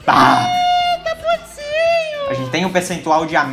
Ah! 0.07 0.47
A 2.29 2.33
gente 2.33 2.49
tem 2.49 2.65
um 2.65 2.69
percentual 2.69 3.25
de. 3.25 3.35
Al... 3.35 3.47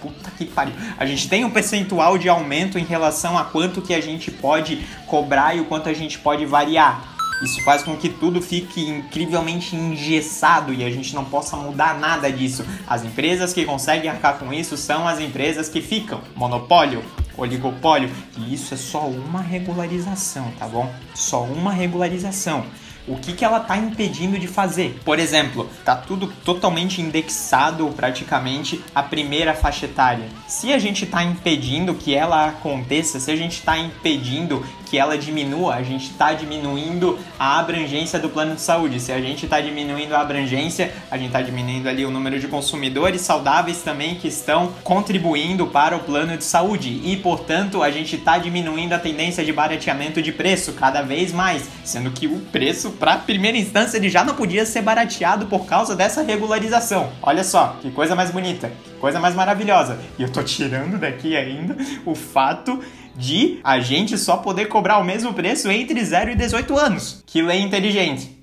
Puta 0.00 0.28
que 0.36 0.44
pariu. 0.44 0.74
A 0.98 1.06
gente 1.06 1.28
tem 1.28 1.44
um 1.44 1.50
percentual 1.50 2.18
de 2.18 2.28
aumento 2.28 2.80
em 2.80 2.84
relação 2.84 3.38
a 3.38 3.44
quanto 3.44 3.80
que 3.80 3.94
a 3.94 4.00
gente 4.00 4.28
pode 4.28 4.84
cobrar 5.06 5.56
e 5.56 5.60
o 5.60 5.66
quanto 5.66 5.88
a 5.88 5.94
gente 5.94 6.18
pode 6.18 6.44
variar. 6.44 7.14
Isso 7.42 7.62
faz 7.64 7.82
com 7.82 7.96
que 7.96 8.08
tudo 8.08 8.42
fique 8.42 8.80
incrivelmente 8.88 9.76
engessado 9.76 10.74
e 10.74 10.82
a 10.82 10.90
gente 10.90 11.14
não 11.14 11.24
possa 11.24 11.56
mudar 11.56 11.96
nada 11.96 12.32
disso. 12.32 12.66
As 12.88 13.04
empresas 13.04 13.52
que 13.52 13.64
conseguem 13.64 14.10
arcar 14.10 14.36
com 14.36 14.52
isso 14.52 14.76
são 14.76 15.06
as 15.06 15.20
empresas 15.20 15.68
que 15.68 15.80
ficam. 15.80 16.22
Monopólio, 16.34 17.04
oligopólio. 17.36 18.10
E 18.38 18.54
isso 18.54 18.74
é 18.74 18.76
só 18.76 19.06
uma 19.06 19.40
regularização, 19.40 20.52
tá 20.58 20.66
bom? 20.66 20.92
Só 21.14 21.42
uma 21.42 21.72
regularização 21.72 22.64
o 23.08 23.16
que, 23.16 23.32
que 23.32 23.44
ela 23.44 23.58
está 23.58 23.76
impedindo 23.76 24.38
de 24.38 24.46
fazer. 24.48 24.98
Por 25.04 25.18
exemplo, 25.18 25.68
tá 25.84 25.94
tudo 25.94 26.26
totalmente 26.44 27.00
indexado 27.00 27.88
praticamente 27.94 28.82
a 28.94 29.02
primeira 29.02 29.54
faixa 29.54 29.86
etária. 29.86 30.26
Se 30.48 30.72
a 30.72 30.78
gente 30.78 31.04
está 31.04 31.22
impedindo 31.22 31.94
que 31.94 32.14
ela 32.14 32.48
aconteça, 32.48 33.20
se 33.20 33.30
a 33.30 33.36
gente 33.36 33.58
está 33.58 33.78
impedindo 33.78 34.64
que 34.86 34.96
ela 34.98 35.18
diminua, 35.18 35.74
a 35.74 35.82
gente 35.82 36.10
está 36.10 36.32
diminuindo 36.32 37.18
a 37.38 37.58
abrangência 37.58 38.18
do 38.18 38.28
plano 38.28 38.54
de 38.54 38.60
saúde. 38.60 39.00
Se 39.00 39.12
a 39.12 39.20
gente 39.20 39.44
está 39.44 39.60
diminuindo 39.60 40.14
a 40.14 40.20
abrangência, 40.20 40.94
a 41.10 41.18
gente 41.18 41.26
está 41.26 41.42
diminuindo 41.42 41.88
ali 41.88 42.06
o 42.06 42.10
número 42.10 42.38
de 42.38 42.46
consumidores 42.46 43.20
saudáveis 43.20 43.82
também 43.82 44.14
que 44.14 44.28
estão 44.28 44.72
contribuindo 44.84 45.66
para 45.66 45.96
o 45.96 46.00
plano 46.00 46.36
de 46.36 46.44
saúde 46.44 47.00
e, 47.04 47.16
portanto, 47.16 47.82
a 47.82 47.90
gente 47.90 48.16
está 48.16 48.38
diminuindo 48.38 48.92
a 48.92 48.98
tendência 48.98 49.44
de 49.44 49.52
barateamento 49.52 50.22
de 50.22 50.32
preço 50.32 50.72
cada 50.72 51.02
vez 51.02 51.32
mais, 51.32 51.68
sendo 51.84 52.10
que 52.12 52.26
o 52.26 52.38
preço 52.52 52.90
para 52.92 53.16
primeira 53.16 53.58
instância 53.58 53.96
ele 53.96 54.08
já 54.08 54.24
não 54.24 54.34
podia 54.34 54.64
ser 54.64 54.82
barateado 54.82 55.46
por 55.46 55.66
causa 55.66 55.96
dessa 55.96 56.22
regularização. 56.22 57.10
Olha 57.20 57.42
só, 57.42 57.76
que 57.82 57.90
coisa 57.90 58.14
mais 58.14 58.30
bonita, 58.30 58.72
coisa 59.00 59.18
mais 59.18 59.34
maravilhosa. 59.34 59.98
E 60.18 60.22
eu 60.22 60.30
tô 60.30 60.42
tirando 60.42 60.98
daqui 60.98 61.36
ainda 61.36 61.76
o 62.04 62.14
fato 62.14 62.80
de 63.16 63.60
a 63.64 63.80
gente 63.80 64.16
só 64.18 64.36
poder 64.36 64.66
cobrar 64.66 64.98
o 64.98 65.04
mesmo 65.04 65.32
preço 65.32 65.70
entre 65.70 66.04
0 66.04 66.32
e 66.32 66.34
18 66.34 66.78
anos. 66.78 67.22
Que 67.26 67.42
lei 67.42 67.60
inteligente. 67.60 68.36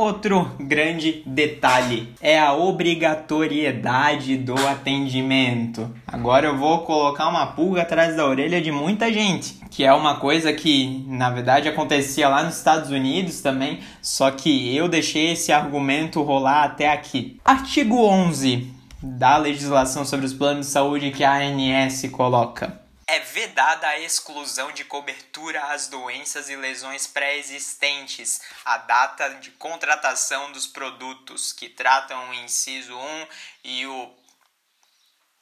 Outro 0.00 0.52
grande 0.58 1.22
detalhe 1.26 2.14
é 2.22 2.38
a 2.38 2.54
obrigatoriedade 2.54 4.38
do 4.38 4.54
atendimento. 4.66 5.90
Agora 6.06 6.46
eu 6.46 6.56
vou 6.56 6.78
colocar 6.84 7.28
uma 7.28 7.48
pulga 7.48 7.82
atrás 7.82 8.16
da 8.16 8.24
orelha 8.24 8.62
de 8.62 8.72
muita 8.72 9.12
gente, 9.12 9.56
que 9.70 9.84
é 9.84 9.92
uma 9.92 10.16
coisa 10.16 10.52
que 10.54 11.04
na 11.06 11.28
verdade 11.28 11.68
acontecia 11.68 12.28
lá 12.28 12.42
nos 12.42 12.56
Estados 12.56 12.90
Unidos 12.90 13.42
também, 13.42 13.80
só 14.00 14.30
que 14.30 14.74
eu 14.74 14.88
deixei 14.88 15.32
esse 15.32 15.52
argumento 15.52 16.22
rolar 16.22 16.64
até 16.64 16.90
aqui. 16.90 17.38
Artigo 17.44 18.02
11 18.02 18.72
da 19.02 19.36
legislação 19.36 20.04
sobre 20.04 20.24
os 20.24 20.32
planos 20.32 20.66
de 20.66 20.72
saúde 20.72 21.10
que 21.10 21.24
a 21.24 21.34
ANS 21.34 22.08
coloca 22.10 22.79
é 23.10 23.18
vedada 23.18 23.88
a 23.88 23.98
exclusão 23.98 24.70
de 24.70 24.84
cobertura 24.84 25.60
às 25.72 25.88
doenças 25.88 26.48
e 26.48 26.54
lesões 26.54 27.08
pré-existentes, 27.08 28.40
a 28.64 28.78
data 28.78 29.30
de 29.40 29.50
contratação 29.50 30.52
dos 30.52 30.68
produtos 30.68 31.52
que 31.52 31.68
tratam 31.68 32.30
o 32.30 32.34
inciso 32.34 32.96
1 32.96 33.26
e 33.64 33.84
o 33.84 34.14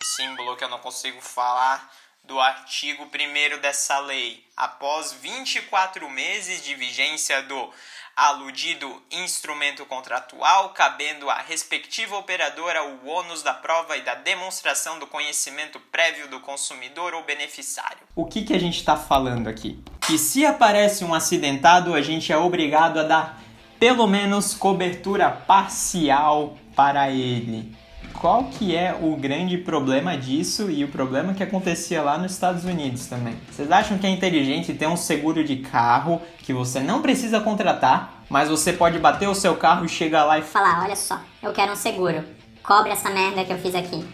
símbolo 0.02 0.56
que 0.56 0.64
eu 0.64 0.70
não 0.70 0.78
consigo 0.78 1.20
falar 1.20 1.94
do 2.24 2.40
artigo 2.40 3.04
1 3.04 3.58
dessa 3.60 3.98
lei, 3.98 4.46
após 4.56 5.12
24 5.12 6.08
meses 6.08 6.64
de 6.64 6.74
vigência 6.74 7.42
do 7.42 7.74
aludido 8.18 9.00
instrumento 9.12 9.86
contratual, 9.86 10.70
cabendo 10.70 11.30
à 11.30 11.36
respectiva 11.36 12.16
operadora 12.16 12.82
o 12.82 13.06
ônus 13.06 13.44
da 13.44 13.54
prova 13.54 13.96
e 13.96 14.02
da 14.02 14.16
demonstração 14.16 14.98
do 14.98 15.06
conhecimento 15.06 15.78
prévio 15.92 16.26
do 16.26 16.40
consumidor 16.40 17.14
ou 17.14 17.22
beneficiário. 17.22 17.98
O 18.16 18.26
que, 18.26 18.42
que 18.42 18.52
a 18.52 18.58
gente 18.58 18.78
está 18.78 18.96
falando 18.96 19.46
aqui? 19.46 19.80
Que 20.00 20.18
se 20.18 20.44
aparece 20.44 21.04
um 21.04 21.14
acidentado, 21.14 21.94
a 21.94 22.02
gente 22.02 22.32
é 22.32 22.36
obrigado 22.36 22.98
a 22.98 23.04
dar 23.04 23.40
pelo 23.78 24.08
menos 24.08 24.52
cobertura 24.52 25.30
parcial 25.30 26.58
para 26.74 27.12
ele 27.12 27.77
qual 28.20 28.44
que 28.44 28.74
é 28.74 28.98
o 29.00 29.16
grande 29.16 29.56
problema 29.56 30.16
disso 30.16 30.70
e 30.70 30.82
o 30.82 30.88
problema 30.88 31.34
que 31.34 31.42
acontecia 31.42 32.02
lá 32.02 32.18
nos 32.18 32.32
Estados 32.32 32.64
Unidos 32.64 33.06
também. 33.06 33.36
Vocês 33.50 33.70
acham 33.70 33.96
que 33.96 34.06
é 34.06 34.10
inteligente 34.10 34.74
ter 34.74 34.88
um 34.88 34.96
seguro 34.96 35.44
de 35.44 35.56
carro 35.56 36.20
que 36.38 36.52
você 36.52 36.80
não 36.80 37.00
precisa 37.00 37.40
contratar, 37.40 38.24
mas 38.28 38.48
você 38.48 38.72
pode 38.72 38.98
bater 38.98 39.28
o 39.28 39.34
seu 39.34 39.54
carro 39.54 39.84
e 39.84 39.88
chegar 39.88 40.24
lá 40.24 40.38
e 40.38 40.42
falar: 40.42 40.82
olha 40.82 40.96
só, 40.96 41.20
eu 41.42 41.52
quero 41.52 41.72
um 41.72 41.76
seguro, 41.76 42.24
cobre 42.62 42.90
essa 42.90 43.08
merda 43.08 43.44
que 43.44 43.52
eu 43.52 43.58
fiz 43.58 43.74
aqui. 43.74 44.04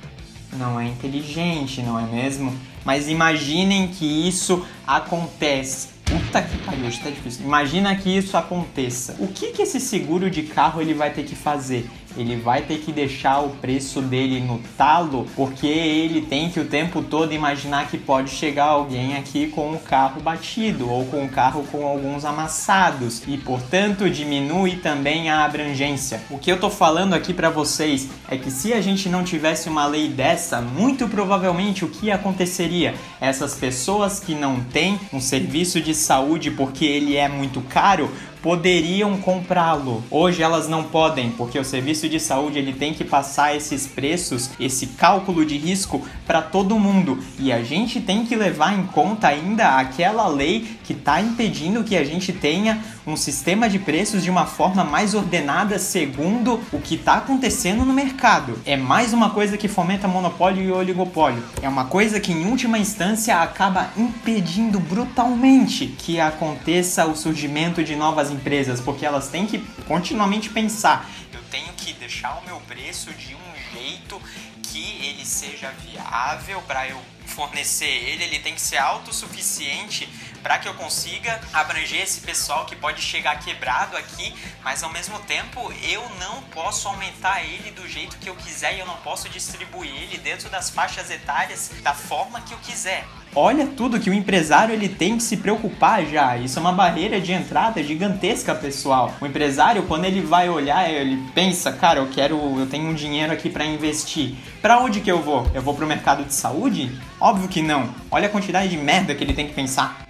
Não 0.53 0.79
é 0.79 0.87
inteligente, 0.87 1.83
não 1.83 1.99
é 1.99 2.03
mesmo? 2.03 2.57
Mas 2.85 3.09
imaginem 3.09 3.89
que 3.89 4.29
isso 4.29 4.65
acontece. 4.87 5.95
Puta 6.05 6.43
que 6.43 6.59
pariu, 6.59 6.87
hoje 6.87 7.01
tá 7.01 7.09
difícil. 7.09 7.47
Imagina 7.47 7.97
que 7.97 8.15
isso 8.15 8.37
aconteça. 8.37 9.17
O 9.19 9.29
que, 9.29 9.53
que 9.53 9.63
esse 9.63 9.81
seguro 9.81 10.31
de 10.31 10.43
carro 10.43 10.81
ele 10.83 10.93
vai 10.93 11.11
ter 11.11 11.25
que 11.25 11.35
fazer? 11.35 11.91
Ele 12.17 12.37
vai 12.37 12.63
ter 12.63 12.79
que 12.79 12.93
deixar 12.93 13.41
o 13.41 13.51
preço 13.51 14.01
dele 14.01 14.41
no 14.41 14.59
talo, 14.77 15.27
porque 15.35 15.67
ele 15.67 16.23
tem 16.23 16.51
que 16.51 16.61
o 16.61 16.65
tempo 16.65 17.03
todo 17.03 17.33
imaginar 17.33 17.89
que 17.89 17.99
pode 17.99 18.31
chegar 18.31 18.67
alguém 18.67 19.17
aqui 19.17 19.49
com 19.49 19.73
o 19.73 19.79
carro 19.79 20.21
batido 20.21 20.89
ou 20.89 21.05
com 21.07 21.25
o 21.25 21.29
carro 21.29 21.65
com 21.71 21.87
alguns 21.87 22.25
amassados 22.25 23.23
e, 23.27 23.37
portanto, 23.37 24.09
diminui 24.09 24.77
também 24.77 25.31
a 25.31 25.45
abrangência. 25.45 26.23
O 26.31 26.39
que 26.39 26.51
eu 26.51 26.59
tô 26.59 26.71
falando 26.71 27.15
aqui 27.15 27.33
para 27.35 27.51
vocês 27.51 28.09
é 28.29 28.37
que 28.37 28.51
se 28.51 28.73
a 28.73 28.81
gente 28.81 29.09
não 29.09 29.25
tivesse 29.25 29.69
uma 29.69 29.87
lei 29.87 30.09
dessa, 30.09 30.61
muito 30.61 31.09
provavelmente 31.09 31.85
o 31.85 31.89
que 31.89 32.11
aconteceria? 32.11 32.95
Essas 33.21 33.55
pessoas 33.55 34.21
que 34.21 34.35
não 34.35 34.61
têm 34.61 34.99
um 35.13 35.21
serviço 35.21 35.81
de 35.81 35.95
saúde 35.95 36.51
porque 36.51 36.85
ele 36.85 37.17
é 37.17 37.29
muito 37.29 37.61
caro 37.63 38.11
poderiam 38.45 39.17
comprá-lo. 39.17 40.05
Hoje 40.11 40.43
elas 40.43 40.69
não 40.69 40.85
podem, 40.85 41.31
porque 41.31 41.59
o 41.59 41.65
serviço 41.65 42.11
de 42.11 42.21
saúde 42.21 42.59
ele 42.59 42.75
tem 42.75 42.93
que 42.93 43.03
passar 43.03 43.57
esses 43.57 43.87
preços, 43.87 44.51
esse 44.61 44.89
cálculo 44.89 45.47
de 45.47 45.57
risco 45.57 46.07
para 46.27 46.43
todo 46.43 46.79
mundo. 46.79 47.19
E 47.39 47.51
a 47.51 47.63
gente 47.63 48.03
tem 48.03 48.27
que 48.27 48.37
levar 48.37 48.79
em 48.79 48.83
conta 48.85 49.29
ainda 49.29 49.79
aquela 49.79 50.29
lei 50.29 50.77
que 50.85 50.93
está 50.93 51.23
impedindo 51.23 51.83
que 51.83 51.97
a 51.97 52.05
gente 52.05 52.35
tenha 52.35 52.83
um 53.07 53.17
sistema 53.17 53.67
de 53.67 53.79
preços 53.79 54.23
de 54.23 54.31
uma 54.31 54.45
forma 54.45 54.85
mais 54.85 55.15
ordenada 55.15 55.79
segundo 55.79 56.61
o 56.71 56.79
que 56.79 56.97
está 56.97 57.15
acontecendo 57.15 57.83
no 57.83 57.95
mercado. 57.95 58.59
É 58.67 58.77
mais 58.77 59.15
uma 59.15 59.31
coisa 59.31 59.57
que 59.57 59.69
fomenta 59.69 60.07
monopólio 60.07 60.63
e 60.63 60.71
oligopólio. 60.71 61.43
É 61.63 61.69
uma 61.69 61.87
coisa 61.87 62.21
que, 62.21 62.33
em 62.33 62.47
última 62.47 62.79
instância, 62.79 63.41
acaba 63.41 63.89
impedindo 63.97 64.79
brutalmente 64.79 65.87
que 65.87 66.21
aconteça 66.21 67.07
o 67.07 67.17
surgimento 67.17 67.83
de 67.83 67.97
novas 67.97 68.34
empresas, 68.35 68.81
porque 68.81 69.07
elas 69.07 69.29
têm 69.29 69.47
que 69.47 69.59
continuamente 69.87 70.51
pensar: 70.51 71.09
eu 71.33 71.41
tenho 71.51 71.73
que 71.75 71.93
deixar 71.95 72.39
o 72.39 72.45
meu 72.45 72.61
preço 72.61 73.13
de 73.13 73.35
um 73.35 73.73
jeito 73.73 74.21
que 74.63 75.07
ele 75.07 75.25
seja 75.25 75.71
viável 75.71 76.61
para 76.63 76.89
eu 76.89 77.01
fornecer 77.35 77.85
ele, 77.85 78.25
ele 78.25 78.39
tem 78.39 78.55
que 78.55 78.61
ser 78.61 78.79
autossuficiente 78.79 80.09
para 80.45 80.59
que 80.59 80.69
eu 80.69 80.75
consiga 80.75 81.41
abranger 81.55 82.03
esse 82.03 82.21
pessoal 82.21 82.67
que 82.67 82.77
pode 82.77 83.01
chegar 83.01 83.39
quebrado 83.39 83.97
aqui, 83.97 84.35
mas 84.63 84.83
ao 84.83 84.93
mesmo 84.93 85.19
tempo 85.21 85.73
eu 85.83 86.03
não 86.21 86.43
posso 86.43 86.87
aumentar 86.87 87.43
ele 87.43 87.71
do 87.71 87.89
jeito 87.89 88.19
que 88.19 88.29
eu 88.29 88.37
quiser 88.37 88.77
e 88.77 88.81
eu 88.81 88.87
não 88.87 88.97
posso 88.99 89.27
distribuir 89.31 89.91
ele 89.91 90.19
dentro 90.19 90.51
das 90.51 90.69
faixas 90.69 91.11
etárias 91.11 91.71
da 91.83 91.95
forma 91.95 92.43
que 92.43 92.53
eu 92.53 92.59
quiser. 92.59 93.07
Olha 93.37 93.67
tudo 93.67 93.99
que 93.99 94.09
o 94.09 94.15
empresário 94.15 94.73
ele 94.73 94.89
tem 94.89 95.17
que 95.17 95.23
se 95.23 95.39
preocupar 95.39 96.07
já. 96.07 96.37
Isso 96.37 96.57
é 96.59 96.61
uma 96.61 96.73
barreira 96.73 97.21
de 97.21 97.33
entrada 97.33 97.83
gigantesca, 97.83 98.55
pessoal. 98.55 99.13
O 99.21 99.27
empresário, 99.27 99.83
quando 99.89 100.05
ele 100.05 100.21
vai 100.21 100.49
olhar, 100.49 100.89
ele 100.89 101.21
pensa, 101.35 101.73
cara, 101.73 101.99
eu 101.99 102.09
quero, 102.09 102.37
eu 102.61 102.67
tenho 102.67 102.89
um 102.89 102.95
dinheiro 102.95 103.33
aqui 103.33 103.51
para 103.51 103.65
investir. 103.65 104.37
Para 104.63 104.79
onde 104.79 105.01
que 105.01 105.11
eu 105.11 105.21
vou? 105.21 105.51
Eu 105.53 105.63
vou 105.63 105.75
pro 105.75 105.85
mercado 105.85 106.25
de 106.25 106.33
saúde? 106.33 106.97
Óbvio 107.25 107.49
que 107.49 107.63
não. 107.63 107.89
Olha 108.11 108.27
a 108.27 108.29
quantidade 108.29 108.69
de 108.69 108.77
merda 108.77 109.15
que 109.15 109.25
ele 109.25 109.33
tem 109.33 109.47
que 109.47 109.55
pensar. 109.55 110.04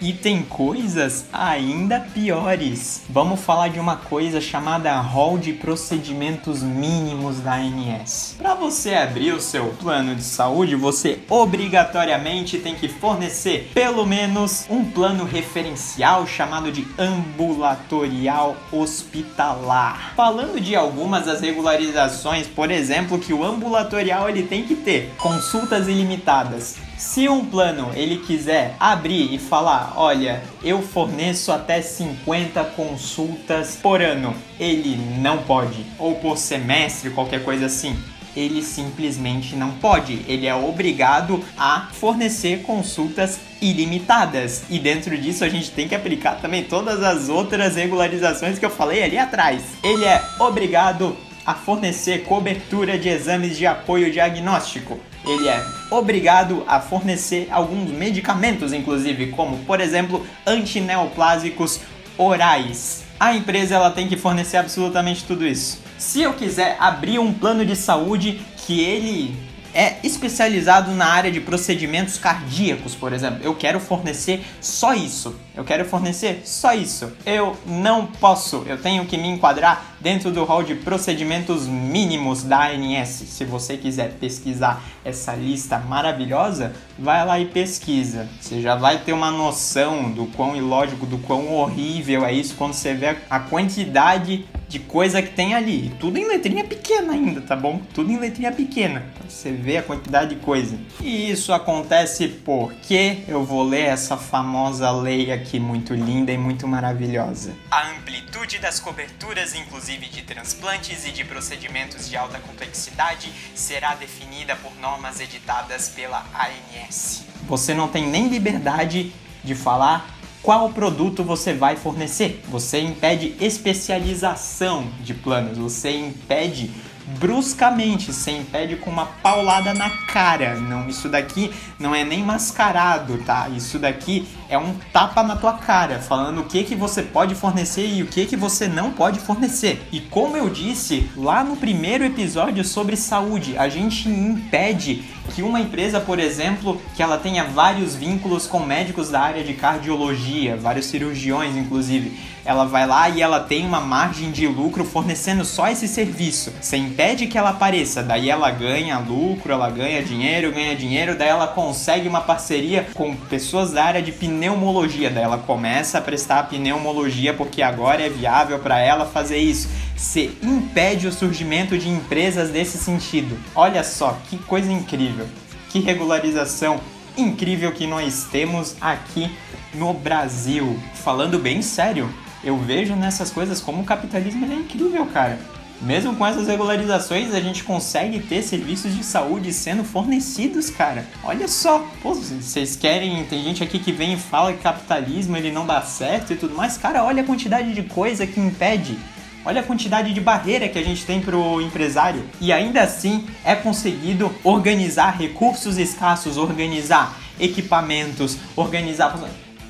E 0.00 0.12
tem 0.12 0.42
coisas 0.42 1.24
ainda 1.32 1.98
piores. 1.98 3.02
Vamos 3.08 3.40
falar 3.40 3.68
de 3.68 3.80
uma 3.80 3.96
coisa 3.96 4.38
chamada 4.38 5.00
rol 5.00 5.38
de 5.38 5.54
procedimentos 5.54 6.62
mínimos 6.62 7.40
da 7.40 7.54
ANS. 7.54 8.34
Para 8.36 8.54
você 8.54 8.94
abrir 8.94 9.32
o 9.32 9.40
seu 9.40 9.68
plano 9.80 10.14
de 10.14 10.22
saúde, 10.22 10.76
você 10.76 11.20
obrigatoriamente 11.30 12.58
tem 12.58 12.74
que 12.74 12.86
fornecer 12.86 13.70
pelo 13.72 14.04
menos 14.04 14.66
um 14.68 14.84
plano 14.84 15.24
referencial 15.24 16.26
chamado 16.26 16.70
de 16.70 16.86
ambulatorial 16.98 18.56
hospitalar. 18.70 20.12
Falando 20.14 20.60
de 20.60 20.76
algumas 20.76 21.24
das 21.24 21.40
regularizações, 21.40 22.46
por 22.46 22.70
exemplo, 22.70 23.18
que 23.18 23.32
o 23.32 23.42
ambulatorial 23.42 24.28
ele 24.28 24.42
tem 24.42 24.64
que 24.64 24.74
ter 24.74 25.14
consultas 25.16 25.88
ilimitadas, 25.88 26.76
se 26.96 27.28
um 27.28 27.44
plano 27.44 27.90
ele 27.94 28.18
quiser 28.18 28.76
abrir 28.78 29.34
e 29.34 29.38
falar, 29.38 29.94
olha, 29.96 30.42
eu 30.62 30.80
forneço 30.80 31.50
até 31.50 31.82
50 31.82 32.62
consultas 32.76 33.76
por 33.82 34.00
ano, 34.00 34.34
ele 34.58 34.96
não 35.20 35.38
pode, 35.38 35.84
ou 35.98 36.14
por 36.16 36.38
semestre, 36.38 37.10
qualquer 37.10 37.42
coisa 37.42 37.66
assim. 37.66 37.96
Ele 38.36 38.62
simplesmente 38.62 39.54
não 39.54 39.70
pode. 39.72 40.24
Ele 40.26 40.46
é 40.46 40.54
obrigado 40.54 41.40
a 41.56 41.88
fornecer 41.92 42.62
consultas 42.62 43.38
ilimitadas. 43.62 44.64
E 44.68 44.78
dentro 44.78 45.16
disso 45.16 45.44
a 45.44 45.48
gente 45.48 45.70
tem 45.70 45.86
que 45.86 45.94
aplicar 45.94 46.40
também 46.40 46.64
todas 46.64 47.00
as 47.02 47.28
outras 47.28 47.76
regularizações 47.76 48.58
que 48.58 48.64
eu 48.64 48.70
falei 48.70 49.04
ali 49.04 49.16
atrás. 49.16 49.62
Ele 49.84 50.04
é 50.04 50.20
obrigado 50.40 51.16
a 51.44 51.54
fornecer 51.54 52.24
cobertura 52.24 52.98
de 52.98 53.08
exames 53.08 53.56
de 53.56 53.66
apoio 53.66 54.10
diagnóstico 54.12 54.98
ele 55.26 55.48
é 55.48 55.64
obrigado 55.90 56.64
a 56.66 56.80
fornecer 56.80 57.48
alguns 57.50 57.90
medicamentos, 57.90 58.72
inclusive, 58.72 59.28
como, 59.28 59.58
por 59.64 59.80
exemplo, 59.80 60.26
antineoplásicos 60.46 61.80
orais. 62.18 63.04
A 63.18 63.34
empresa 63.34 63.74
ela 63.74 63.90
tem 63.90 64.06
que 64.06 64.16
fornecer 64.16 64.58
absolutamente 64.58 65.24
tudo 65.24 65.46
isso. 65.46 65.80
Se 65.98 66.20
eu 66.20 66.34
quiser 66.34 66.76
abrir 66.78 67.18
um 67.18 67.32
plano 67.32 67.64
de 67.64 67.74
saúde 67.74 68.42
que 68.66 68.80
ele 68.80 69.34
é 69.72 69.96
especializado 70.04 70.92
na 70.92 71.06
área 71.06 71.32
de 71.32 71.40
procedimentos 71.40 72.16
cardíacos, 72.16 72.94
por 72.94 73.12
exemplo. 73.12 73.40
Eu 73.42 73.56
quero 73.56 73.80
fornecer 73.80 74.44
só 74.60 74.94
isso. 74.94 75.34
Eu 75.56 75.62
quero 75.62 75.84
fornecer 75.84 76.42
só 76.44 76.74
isso. 76.74 77.12
Eu 77.24 77.56
não 77.64 78.06
posso. 78.06 78.64
Eu 78.66 78.76
tenho 78.76 79.06
que 79.06 79.16
me 79.16 79.28
enquadrar 79.28 79.94
dentro 80.00 80.32
do 80.32 80.42
rol 80.42 80.64
de 80.64 80.74
procedimentos 80.74 81.68
mínimos 81.68 82.42
da 82.42 82.70
ANS. 82.70 83.08
Se 83.08 83.44
você 83.44 83.76
quiser 83.76 84.14
pesquisar 84.14 84.82
essa 85.04 85.32
lista 85.34 85.78
maravilhosa, 85.78 86.74
vai 86.98 87.24
lá 87.24 87.38
e 87.38 87.46
pesquisa. 87.46 88.28
Você 88.40 88.60
já 88.60 88.74
vai 88.74 88.98
ter 88.98 89.12
uma 89.12 89.30
noção 89.30 90.10
do 90.10 90.26
quão 90.26 90.56
ilógico, 90.56 91.06
do 91.06 91.18
quão 91.18 91.52
horrível 91.54 92.24
é 92.24 92.32
isso 92.32 92.56
quando 92.56 92.72
você 92.72 92.92
vê 92.92 93.16
a 93.30 93.38
quantidade 93.38 94.44
de 94.68 94.80
coisa 94.80 95.22
que 95.22 95.30
tem 95.30 95.54
ali. 95.54 95.94
Tudo 96.00 96.18
em 96.18 96.26
letrinha 96.26 96.64
pequena 96.64 97.12
ainda, 97.12 97.40
tá 97.40 97.54
bom? 97.54 97.80
Tudo 97.94 98.10
em 98.10 98.18
letrinha 98.18 98.50
pequena. 98.50 99.04
Você 99.28 99.52
vê 99.52 99.76
a 99.76 99.82
quantidade 99.82 100.34
de 100.34 100.40
coisa. 100.40 100.76
E 101.00 101.30
isso 101.30 101.52
acontece 101.52 102.26
porque 102.26 103.18
eu 103.28 103.44
vou 103.44 103.62
ler 103.62 103.84
essa 103.84 104.16
famosa 104.16 104.90
lei 104.90 105.30
aqui 105.30 105.43
muito 105.60 105.94
linda 105.94 106.32
e 106.32 106.38
muito 106.38 106.66
maravilhosa. 106.66 107.54
A 107.70 107.90
amplitude 107.90 108.58
das 108.58 108.80
coberturas, 108.80 109.54
inclusive 109.54 110.08
de 110.08 110.22
transplantes 110.22 111.06
e 111.06 111.12
de 111.12 111.24
procedimentos 111.24 112.08
de 112.08 112.16
alta 112.16 112.38
complexidade, 112.38 113.32
será 113.54 113.94
definida 113.94 114.56
por 114.56 114.74
normas 114.80 115.20
editadas 115.20 115.88
pela 115.88 116.24
ANS. 116.34 117.24
Você 117.46 117.74
não 117.74 117.88
tem 117.88 118.08
nem 118.08 118.28
liberdade 118.28 119.12
de 119.42 119.54
falar 119.54 120.14
qual 120.42 120.70
produto 120.70 121.24
você 121.24 121.54
vai 121.54 121.74
fornecer. 121.74 122.42
Você 122.48 122.78
impede 122.80 123.34
especialização 123.40 124.86
de 125.00 125.14
planos, 125.14 125.56
você 125.56 125.90
impede 125.90 126.70
bruscamente, 127.06 128.12
você 128.12 128.30
impede 128.30 128.76
com 128.76 128.90
uma 128.90 129.06
paulada 129.06 129.74
na 129.74 129.90
cara. 130.06 130.56
Não, 130.56 130.88
isso 130.88 131.08
daqui 131.08 131.52
não 131.78 131.94
é 131.94 132.04
nem 132.04 132.22
mascarado, 132.22 133.18
tá? 133.18 133.48
Isso 133.48 133.78
daqui 133.78 134.26
é 134.48 134.58
um 134.58 134.74
tapa 134.92 135.22
na 135.22 135.36
tua 135.36 135.54
cara, 135.54 135.98
falando 135.98 136.40
o 136.40 136.44
que 136.44 136.64
que 136.64 136.74
você 136.74 137.02
pode 137.02 137.34
fornecer 137.34 137.86
e 137.86 138.02
o 138.02 138.06
que 138.06 138.26
que 138.26 138.36
você 138.36 138.68
não 138.68 138.90
pode 138.90 139.20
fornecer. 139.20 139.86
E 139.92 140.00
como 140.00 140.36
eu 140.36 140.48
disse 140.48 141.10
lá 141.16 141.44
no 141.44 141.56
primeiro 141.56 142.04
episódio 142.04 142.64
sobre 142.64 142.96
saúde, 142.96 143.56
a 143.58 143.68
gente 143.68 144.08
impede 144.08 145.04
que 145.34 145.42
uma 145.42 145.60
empresa, 145.60 146.00
por 146.00 146.18
exemplo, 146.18 146.80
que 146.94 147.02
ela 147.02 147.18
tenha 147.18 147.44
vários 147.44 147.94
vínculos 147.94 148.46
com 148.46 148.60
médicos 148.60 149.10
da 149.10 149.20
área 149.20 149.42
de 149.42 149.54
cardiologia, 149.54 150.56
vários 150.56 150.86
cirurgiões 150.86 151.56
inclusive, 151.56 152.33
ela 152.44 152.64
vai 152.64 152.86
lá 152.86 153.08
e 153.08 153.22
ela 153.22 153.40
tem 153.40 153.66
uma 153.66 153.80
margem 153.80 154.30
de 154.30 154.46
lucro 154.46 154.84
fornecendo 154.84 155.44
só 155.44 155.68
esse 155.68 155.88
serviço. 155.88 156.52
Você 156.60 156.76
impede 156.76 157.26
que 157.26 157.38
ela 157.38 157.50
apareça, 157.50 158.02
daí 158.02 158.28
ela 158.28 158.50
ganha 158.50 158.98
lucro, 158.98 159.52
ela 159.52 159.70
ganha 159.70 160.02
dinheiro, 160.02 160.52
ganha 160.52 160.76
dinheiro, 160.76 161.16
daí 161.16 161.28
ela 161.28 161.46
consegue 161.46 162.08
uma 162.08 162.20
parceria 162.20 162.86
com 162.94 163.16
pessoas 163.16 163.72
da 163.72 163.84
área 163.84 164.02
de 164.02 164.12
pneumologia, 164.12 165.10
daí 165.10 165.24
ela 165.24 165.38
começa 165.38 165.98
a 165.98 166.02
prestar 166.02 166.48
pneumologia 166.48 167.32
porque 167.32 167.62
agora 167.62 168.02
é 168.02 168.08
viável 168.08 168.58
para 168.58 168.78
ela 168.78 169.06
fazer 169.06 169.38
isso. 169.38 169.68
Você 169.96 170.30
impede 170.42 171.06
o 171.06 171.12
surgimento 171.12 171.78
de 171.78 171.88
empresas 171.88 172.50
desse 172.50 172.76
sentido. 172.76 173.38
Olha 173.54 173.82
só 173.82 174.18
que 174.28 174.36
coisa 174.38 174.70
incrível, 174.70 175.26
que 175.70 175.80
regularização 175.80 176.80
incrível 177.16 177.72
que 177.72 177.86
nós 177.86 178.26
temos 178.30 178.76
aqui 178.80 179.30
no 179.72 179.92
Brasil. 179.92 180.78
Falando 180.94 181.38
bem 181.38 181.62
sério, 181.62 182.12
eu 182.44 182.56
vejo 182.58 182.94
nessas 182.94 183.30
coisas 183.30 183.60
como 183.60 183.82
o 183.82 183.84
capitalismo 183.84 184.44
é 184.44 184.54
incrível, 184.56 185.06
cara. 185.06 185.38
Mesmo 185.80 186.14
com 186.14 186.26
essas 186.26 186.46
regularizações, 186.46 187.34
a 187.34 187.40
gente 187.40 187.64
consegue 187.64 188.20
ter 188.20 188.42
serviços 188.42 188.94
de 188.94 189.04
saúde 189.04 189.52
sendo 189.52 189.84
fornecidos, 189.84 190.70
cara. 190.70 191.04
Olha 191.22 191.48
só, 191.48 191.86
pô, 192.02 192.14
vocês 192.14 192.76
querem, 192.76 193.24
tem 193.24 193.42
gente 193.42 193.62
aqui 193.62 193.78
que 193.78 193.92
vem 193.92 194.14
e 194.14 194.16
fala 194.16 194.52
que 194.52 194.62
capitalismo 194.62 195.36
ele 195.36 195.50
não 195.50 195.66
dá 195.66 195.82
certo 195.82 196.32
e 196.32 196.36
tudo 196.36 196.54
mais. 196.54 196.78
Cara, 196.78 197.04
olha 197.04 197.22
a 197.22 197.26
quantidade 197.26 197.74
de 197.74 197.82
coisa 197.82 198.26
que 198.26 198.40
impede. 198.40 198.96
Olha 199.44 199.60
a 199.60 199.64
quantidade 199.64 200.14
de 200.14 200.20
barreira 200.22 200.68
que 200.68 200.78
a 200.78 200.82
gente 200.82 201.04
tem 201.04 201.20
pro 201.20 201.60
empresário. 201.60 202.24
E 202.40 202.50
ainda 202.50 202.82
assim 202.82 203.26
é 203.44 203.54
conseguido 203.54 204.34
organizar 204.42 205.18
recursos 205.18 205.76
escassos, 205.76 206.38
organizar 206.38 207.18
equipamentos, 207.38 208.38
organizar 208.56 209.10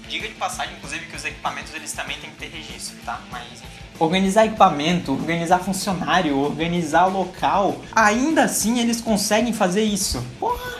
Diga 0.08 0.28
de 0.28 0.34
passagem, 0.34 0.74
inclusive, 0.76 1.06
que 1.06 1.16
os 1.16 1.24
equipamentos 1.24 1.74
eles 1.74 1.92
também 1.92 2.16
têm 2.18 2.30
que 2.30 2.36
ter 2.36 2.48
registro, 2.48 2.96
tá? 3.04 3.20
Mas 3.30 3.44
enfim. 3.52 3.64
Organizar 3.98 4.46
equipamento, 4.46 5.12
organizar 5.12 5.60
funcionário, 5.60 6.36
organizar 6.38 7.06
local, 7.06 7.80
ainda 7.94 8.44
assim 8.44 8.80
eles 8.80 9.00
conseguem 9.00 9.52
fazer 9.52 9.82
isso. 9.82 10.24
Porra! 10.38 10.74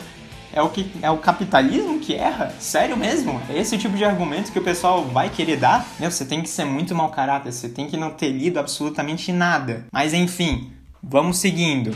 É 0.53 0.63
o, 0.63 0.69
que, 0.69 0.89
é 1.03 1.11
o 1.11 1.19
capitalismo 1.19 1.99
que 1.99 2.15
erra? 2.15 2.55
Sério 2.61 2.97
mesmo? 2.97 3.43
É 3.49 3.59
esse 3.59 3.77
tipo 3.77 3.97
de 3.97 4.05
argumento 4.05 4.53
que 4.53 4.59
o 4.59 4.63
pessoal 4.63 5.05
vai 5.05 5.29
querer 5.29 5.57
dar? 5.57 5.85
Meu, 5.99 6.13
você 6.13 6.25
tem 6.25 6.43
que 6.43 6.49
ser 6.49 6.65
muito 6.65 6.95
mau 6.95 7.11
caráter, 7.11 7.53
você 7.53 7.69
tem 7.69 7.89
que 7.89 7.97
não 7.97 8.11
ter 8.11 8.31
lido 8.31 8.61
absolutamente 8.61 9.33
nada. 9.33 9.85
Mas 9.91 10.15
enfim, 10.15 10.71
vamos 11.03 11.39
seguindo. 11.39 11.91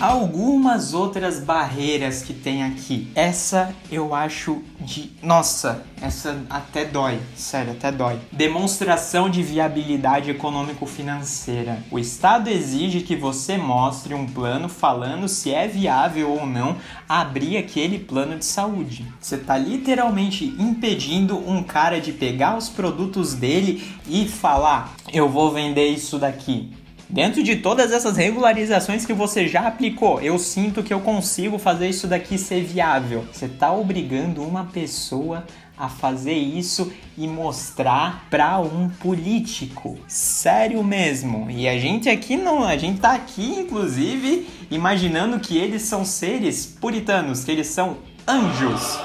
Algumas 0.00 0.94
outras 0.94 1.40
barreiras 1.40 2.22
que 2.22 2.32
tem 2.32 2.62
aqui. 2.62 3.10
Essa 3.16 3.74
eu 3.90 4.14
acho 4.14 4.62
de. 4.80 5.10
Nossa, 5.20 5.82
essa 6.00 6.40
até 6.48 6.84
dói. 6.84 7.18
Sério, 7.34 7.72
até 7.72 7.90
dói. 7.90 8.20
Demonstração 8.30 9.28
de 9.28 9.42
viabilidade 9.42 10.30
econômico-financeira. 10.30 11.82
O 11.90 11.98
Estado 11.98 12.48
exige 12.48 13.00
que 13.00 13.16
você 13.16 13.58
mostre 13.58 14.14
um 14.14 14.24
plano 14.24 14.68
falando 14.68 15.26
se 15.26 15.52
é 15.52 15.66
viável 15.66 16.30
ou 16.30 16.46
não 16.46 16.76
abrir 17.08 17.56
aquele 17.56 17.98
plano 17.98 18.38
de 18.38 18.44
saúde. 18.44 19.04
Você 19.20 19.34
está 19.34 19.58
literalmente 19.58 20.44
impedindo 20.60 21.36
um 21.36 21.60
cara 21.60 22.00
de 22.00 22.12
pegar 22.12 22.56
os 22.56 22.68
produtos 22.68 23.34
dele 23.34 23.84
e 24.06 24.28
falar: 24.28 24.94
eu 25.12 25.28
vou 25.28 25.52
vender 25.52 25.88
isso 25.88 26.18
daqui. 26.18 26.70
Dentro 27.10 27.42
de 27.42 27.56
todas 27.56 27.90
essas 27.90 28.18
regularizações 28.18 29.06
que 29.06 29.14
você 29.14 29.48
já 29.48 29.66
aplicou, 29.66 30.20
eu 30.20 30.38
sinto 30.38 30.82
que 30.82 30.92
eu 30.92 31.00
consigo 31.00 31.58
fazer 31.58 31.88
isso 31.88 32.06
daqui 32.06 32.36
ser 32.36 32.62
viável. 32.62 33.24
Você 33.32 33.46
está 33.46 33.72
obrigando 33.72 34.42
uma 34.42 34.64
pessoa 34.64 35.46
a 35.78 35.88
fazer 35.88 36.34
isso 36.34 36.92
e 37.16 37.26
mostrar 37.26 38.26
para 38.28 38.58
um 38.58 38.90
político. 38.90 39.98
Sério 40.06 40.84
mesmo. 40.84 41.50
E 41.50 41.66
a 41.66 41.78
gente 41.78 42.10
aqui 42.10 42.36
não, 42.36 42.62
a 42.62 42.76
gente 42.76 43.00
tá 43.00 43.14
aqui 43.14 43.60
inclusive 43.60 44.46
imaginando 44.70 45.40
que 45.40 45.56
eles 45.56 45.82
são 45.82 46.04
seres 46.04 46.66
puritanos, 46.66 47.42
que 47.42 47.50
eles 47.50 47.68
são 47.68 47.96
anjos 48.26 48.98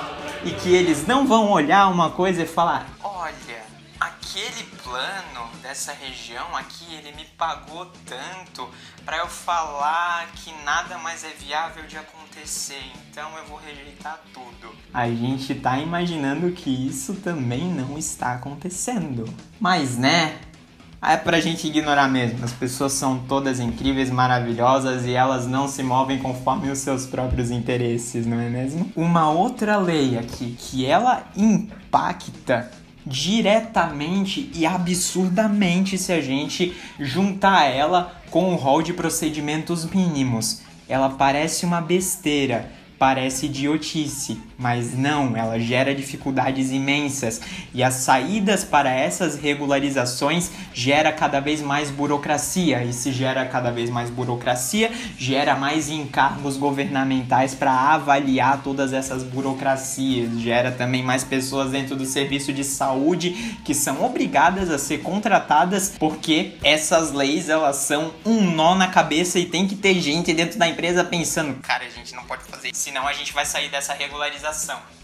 e 0.43 0.51
que 0.51 0.75
eles 0.75 1.07
não 1.07 1.25
vão 1.25 1.51
olhar 1.51 1.87
uma 1.87 2.09
coisa 2.09 2.43
e 2.43 2.47
falar: 2.47 2.89
"Olha, 3.01 3.63
aquele 3.97 4.72
plano 4.93 5.49
dessa 5.63 5.91
região 5.91 6.55
aqui, 6.55 6.85
ele 6.93 7.15
me 7.15 7.25
pagou 7.35 7.91
tanto 8.05 8.69
para 9.03 9.17
eu 9.17 9.27
falar 9.27 10.27
que 10.35 10.53
nada 10.63 10.99
mais 10.99 11.23
é 11.23 11.29
viável 11.29 11.83
de 11.87 11.97
acontecer, 11.97 12.91
então 13.09 13.27
eu 13.39 13.45
vou 13.45 13.57
rejeitar 13.57 14.21
tudo. 14.31 14.71
A 14.93 15.07
gente 15.07 15.55
tá 15.55 15.79
imaginando 15.79 16.51
que 16.51 16.69
isso 16.69 17.15
também 17.15 17.73
não 17.73 17.97
está 17.97 18.33
acontecendo. 18.33 19.25
Mas 19.59 19.97
né, 19.97 20.37
é 21.01 21.17
pra 21.17 21.39
gente 21.39 21.65
ignorar 21.65 22.07
mesmo. 22.07 22.45
As 22.45 22.53
pessoas 22.53 22.93
são 22.93 23.17
todas 23.17 23.59
incríveis, 23.59 24.11
maravilhosas 24.11 25.07
e 25.07 25.13
elas 25.13 25.47
não 25.47 25.67
se 25.67 25.81
movem 25.81 26.19
conforme 26.19 26.69
os 26.69 26.77
seus 26.77 27.07
próprios 27.07 27.49
interesses, 27.49 28.27
não 28.27 28.39
é 28.39 28.47
mesmo? 28.47 28.91
Uma 28.95 29.31
outra 29.31 29.75
lei 29.75 30.19
aqui 30.19 30.55
que 30.55 30.85
ela 30.85 31.23
impacta 31.35 32.82
diretamente 33.05 34.49
e 34.53 34.65
absurdamente 34.65 35.97
se 35.97 36.11
a 36.11 36.21
gente 36.21 36.75
juntar 36.99 37.65
ela 37.65 38.21
com 38.29 38.53
o 38.53 38.55
rol 38.55 38.81
de 38.81 38.93
procedimentos 38.93 39.85
mínimos. 39.85 40.61
Ela 40.87 41.09
parece 41.09 41.65
uma 41.65 41.81
besteira, 41.81 42.71
parece 42.97 43.47
idiotice, 43.47 44.39
mas 44.57 44.97
não, 44.97 45.35
ela 45.35 45.59
gera 45.59 45.93
dificuldades 45.93 46.71
imensas. 46.71 47.41
E 47.73 47.83
as 47.83 47.95
saídas 47.95 48.63
para 48.63 48.89
essas 48.91 49.35
regularizações 49.35 50.51
gera 50.73 51.11
cada 51.11 51.39
vez 51.39 51.61
mais 51.61 51.89
burocracia. 51.89 52.83
E 52.83 52.93
se 52.93 53.11
gera 53.11 53.45
cada 53.45 53.71
vez 53.71 53.89
mais 53.89 54.09
burocracia, 54.09 54.91
gera 55.17 55.55
mais 55.55 55.89
encargos 55.89 56.57
governamentais 56.57 57.55
para 57.55 57.71
avaliar 57.71 58.61
todas 58.63 58.93
essas 58.93 59.23
burocracias, 59.23 60.39
gera 60.39 60.71
também 60.71 61.03
mais 61.03 61.23
pessoas 61.23 61.71
dentro 61.71 61.95
do 61.95 62.05
serviço 62.05 62.53
de 62.53 62.63
saúde 62.63 63.57
que 63.63 63.73
são 63.73 64.03
obrigadas 64.03 64.69
a 64.69 64.77
ser 64.77 64.99
contratadas 64.99 65.93
porque 65.99 66.53
essas 66.63 67.11
leis 67.11 67.49
elas 67.49 67.77
são 67.77 68.13
um 68.25 68.41
nó 68.41 68.75
na 68.75 68.87
cabeça 68.87 69.39
e 69.39 69.45
tem 69.45 69.67
que 69.67 69.75
ter 69.75 69.99
gente 69.99 70.33
dentro 70.33 70.57
da 70.59 70.67
empresa 70.67 71.03
pensando, 71.03 71.59
cara, 71.61 71.85
a 71.85 71.89
gente 71.89 72.13
não 72.15 72.23
pode 72.23 72.43
fazer 72.43 72.71
senão 72.73 73.07
a 73.07 73.13
gente 73.13 73.33
vai 73.33 73.45
sair 73.45 73.69
dessa 73.69 73.93
regularização. 73.93 74.42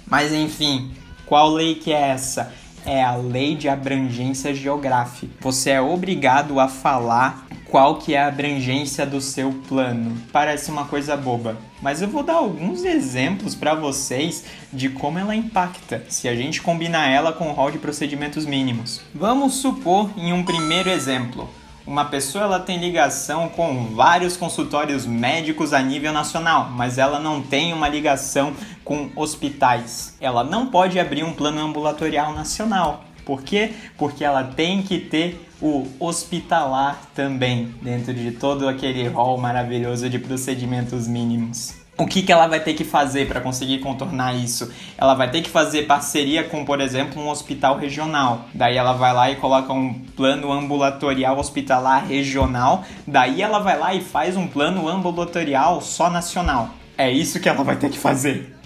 Mas 0.05 0.33
enfim, 0.33 0.91
qual 1.25 1.49
lei 1.49 1.75
que 1.75 1.93
é 1.93 2.09
essa? 2.09 2.53
É 2.85 3.03
a 3.03 3.15
lei 3.15 3.55
de 3.55 3.69
abrangência 3.69 4.53
geográfica. 4.53 5.33
Você 5.41 5.69
é 5.69 5.81
obrigado 5.81 6.59
a 6.59 6.67
falar 6.67 7.47
qual 7.69 7.97
que 7.97 8.15
é 8.15 8.19
a 8.19 8.27
abrangência 8.27 9.05
do 9.05 9.21
seu 9.21 9.53
plano. 9.67 10.17
Parece 10.31 10.71
uma 10.71 10.85
coisa 10.85 11.15
boba, 11.15 11.57
mas 11.81 12.01
eu 12.01 12.07
vou 12.07 12.23
dar 12.23 12.35
alguns 12.35 12.83
exemplos 12.83 13.55
para 13.55 13.75
vocês 13.75 14.43
de 14.73 14.89
como 14.89 15.19
ela 15.19 15.35
impacta, 15.35 16.03
se 16.09 16.27
a 16.27 16.35
gente 16.35 16.61
combinar 16.61 17.09
ela 17.09 17.31
com 17.31 17.49
o 17.49 17.53
rol 17.53 17.71
de 17.71 17.77
procedimentos 17.77 18.45
mínimos. 18.45 19.01
Vamos 19.13 19.55
supor 19.55 20.09
em 20.17 20.33
um 20.33 20.43
primeiro 20.43 20.89
exemplo, 20.89 21.49
uma 21.89 22.05
pessoa 22.05 22.43
ela 22.43 22.59
tem 22.59 22.77
ligação 22.77 23.49
com 23.49 23.87
vários 23.95 24.37
consultórios 24.37 25.07
médicos 25.07 25.73
a 25.73 25.81
nível 25.81 26.13
nacional, 26.13 26.69
mas 26.69 26.99
ela 26.99 27.19
não 27.19 27.41
tem 27.41 27.73
uma 27.73 27.89
ligação 27.89 28.53
com 28.85 29.09
hospitais. 29.15 30.15
Ela 30.21 30.43
não 30.43 30.67
pode 30.67 30.99
abrir 30.99 31.23
um 31.23 31.33
plano 31.33 31.59
ambulatorial 31.59 32.31
nacional. 32.31 33.05
Por 33.29 33.43
quê? 33.43 33.73
Porque 33.95 34.23
ela 34.23 34.43
tem 34.43 34.81
que 34.81 34.97
ter 34.97 35.47
o 35.61 35.85
hospitalar 35.99 36.99
também, 37.13 37.75
dentro 37.79 38.11
de 38.11 38.31
todo 38.31 38.67
aquele 38.67 39.07
rol 39.07 39.37
maravilhoso 39.37 40.09
de 40.09 40.17
procedimentos 40.17 41.07
mínimos 41.07 41.77
o 41.95 42.07
que, 42.07 42.21
que 42.21 42.31
ela 42.31 42.47
vai 42.47 42.61
ter 42.61 42.75
que 42.75 42.85
fazer 42.85 43.27
para 43.27 43.41
conseguir 43.41 43.79
contornar 43.79 44.33
isso? 44.33 44.71
Ela 44.97 45.13
vai 45.15 45.29
ter 45.29 45.41
que 45.41 45.49
fazer 45.49 45.85
parceria 45.85 46.45
com, 46.45 46.63
por 46.63 46.79
exemplo, 46.79 47.21
um 47.21 47.27
hospital 47.27 47.77
regional. 47.77 48.45
Daí 48.53 48.77
ela 48.77 48.93
vai 48.93 49.13
lá 49.13 49.29
e 49.29 49.35
coloca 49.35 49.73
um 49.73 49.93
plano 50.15 50.49
ambulatorial 50.49 51.37
hospitalar 51.37 52.07
regional. 52.07 52.85
Daí 53.05 53.41
ela 53.41 53.59
vai 53.59 53.77
lá 53.77 53.93
e 53.93 53.99
faz 53.99 54.37
um 54.37 54.47
plano 54.47 54.87
ambulatorial 54.87 55.81
só 55.81 56.09
nacional. 56.09 56.69
É 56.97 57.11
isso 57.11 57.37
que 57.37 57.49
ela 57.49 57.65
vai 57.65 57.75
ter 57.75 57.89
que 57.89 57.99
fazer. 57.99 58.58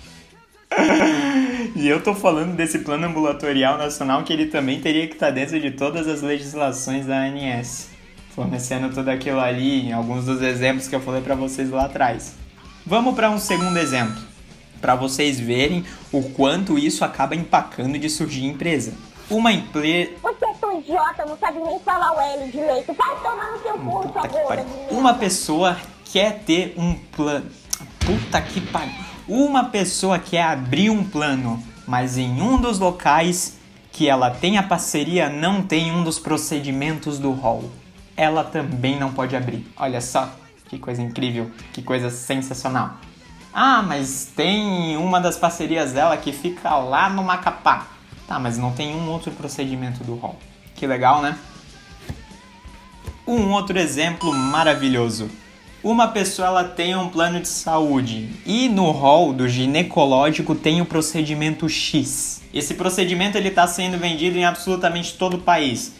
e 1.76 1.88
eu 1.88 2.02
tô 2.02 2.14
falando 2.14 2.56
desse 2.56 2.80
plano 2.80 3.08
ambulatorial 3.08 3.78
nacional 3.78 4.24
que 4.24 4.34
ele 4.34 4.48
também 4.48 4.80
teria 4.80 5.08
que 5.08 5.14
estar 5.14 5.28
tá 5.28 5.32
dentro 5.32 5.60
de 5.60 5.72
todas 5.72 6.08
as 6.08 6.22
legislações 6.22 7.06
da 7.06 7.18
ANS, 7.18 7.90
fornecendo 8.36 8.94
tudo 8.94 9.10
aquilo 9.10 9.40
ali, 9.40 9.92
alguns 9.92 10.26
dos 10.26 10.42
exemplos 10.42 10.88
que 10.88 10.96
eu 10.96 11.02
falei 11.02 11.22
para 11.22 11.36
vocês 11.36 11.70
lá 11.70 11.86
atrás. 11.86 12.36
Vamos 12.86 13.16
para 13.16 13.30
um 13.30 13.38
segundo 13.38 13.78
exemplo, 13.78 14.22
para 14.82 14.96
vocês 14.96 15.40
verem 15.40 15.86
o 16.12 16.22
quanto 16.32 16.78
isso 16.78 17.06
acaba 17.06 17.36
empacando 17.36 17.98
de 17.98 18.10
surgir 18.10 18.46
empresa. 18.46 18.94
Uma 19.30 19.54
empresa. 19.54 20.12
Você 20.22 20.46
é 20.46 20.54
tão 20.60 20.80
idiota, 20.80 21.26
não 21.26 21.38
sabe 21.38 21.60
nem 21.60 21.80
falar 21.80 22.12
o 22.12 22.22
L 22.22 22.52
direito. 22.52 22.94
Vai 22.94 23.16
tomar 23.22 23.52
no 23.52 23.62
seu 23.62 23.74
cu, 23.78 24.10
pariu. 24.10 24.66
Uma 24.92 25.14
pessoa 25.14 25.78
quer 26.12 26.40
ter 26.40 26.74
um 26.78 26.94
plano. 26.94 27.50
Puta 28.00 28.42
que 28.42 28.60
pariu. 28.60 29.03
Uma 29.28 29.66
pessoa 29.66 30.20
quer 30.20 30.44
abrir 30.44 30.90
um 30.90 31.04
plano, 31.04 31.64
mas 31.88 32.18
em 32.18 32.42
um 32.42 32.60
dos 32.60 32.78
locais 32.78 33.58
que 33.90 34.10
ela 34.10 34.30
tem 34.30 34.58
a 34.58 34.64
parceria 34.64 35.30
não 35.30 35.62
tem 35.62 35.94
um 35.94 36.04
dos 36.04 36.20
procedimentos 36.20 37.20
do 37.20 37.32
hall. 37.32 37.72
Ela 38.18 38.44
também 38.44 39.00
não 39.00 39.14
pode 39.14 39.34
abrir. 39.34 39.66
Olha 39.78 40.02
só, 40.02 40.30
que 40.68 40.78
coisa 40.78 41.02
incrível, 41.02 41.50
que 41.72 41.82
coisa 41.82 42.10
sensacional. 42.10 42.98
Ah, 43.54 43.82
mas 43.82 44.30
tem 44.36 44.98
uma 44.98 45.22
das 45.22 45.38
parcerias 45.38 45.94
dela 45.94 46.18
que 46.18 46.34
fica 46.34 46.76
lá 46.76 47.10
no 47.10 47.24
Macapá. 47.24 47.88
Tá, 48.28 48.40
mas 48.40 48.58
não 48.58 48.74
tem 48.74 48.94
um 48.96 49.10
outro 49.10 49.32
procedimento 49.32 50.04
do 50.04 50.16
hall. 50.16 50.38
Que 50.76 50.86
legal, 50.86 51.22
né? 51.22 51.38
Um 53.26 53.52
outro 53.52 53.78
exemplo 53.80 54.34
maravilhoso. 54.34 55.30
Uma 55.84 56.08
pessoa 56.08 56.48
ela 56.48 56.64
tem 56.64 56.96
um 56.96 57.10
plano 57.10 57.42
de 57.42 57.48
saúde 57.50 58.30
e 58.46 58.70
no 58.70 58.90
hall 58.92 59.34
do 59.34 59.50
ginecológico 59.50 60.56
tem 60.56 60.80
o 60.80 60.86
procedimento 60.86 61.68
X. 61.68 62.42
Esse 62.54 62.76
procedimento 62.76 63.38
ele 63.38 63.50
está 63.50 63.68
sendo 63.68 63.98
vendido 63.98 64.38
em 64.38 64.46
absolutamente 64.46 65.16
todo 65.16 65.34
o 65.34 65.42
país, 65.42 65.92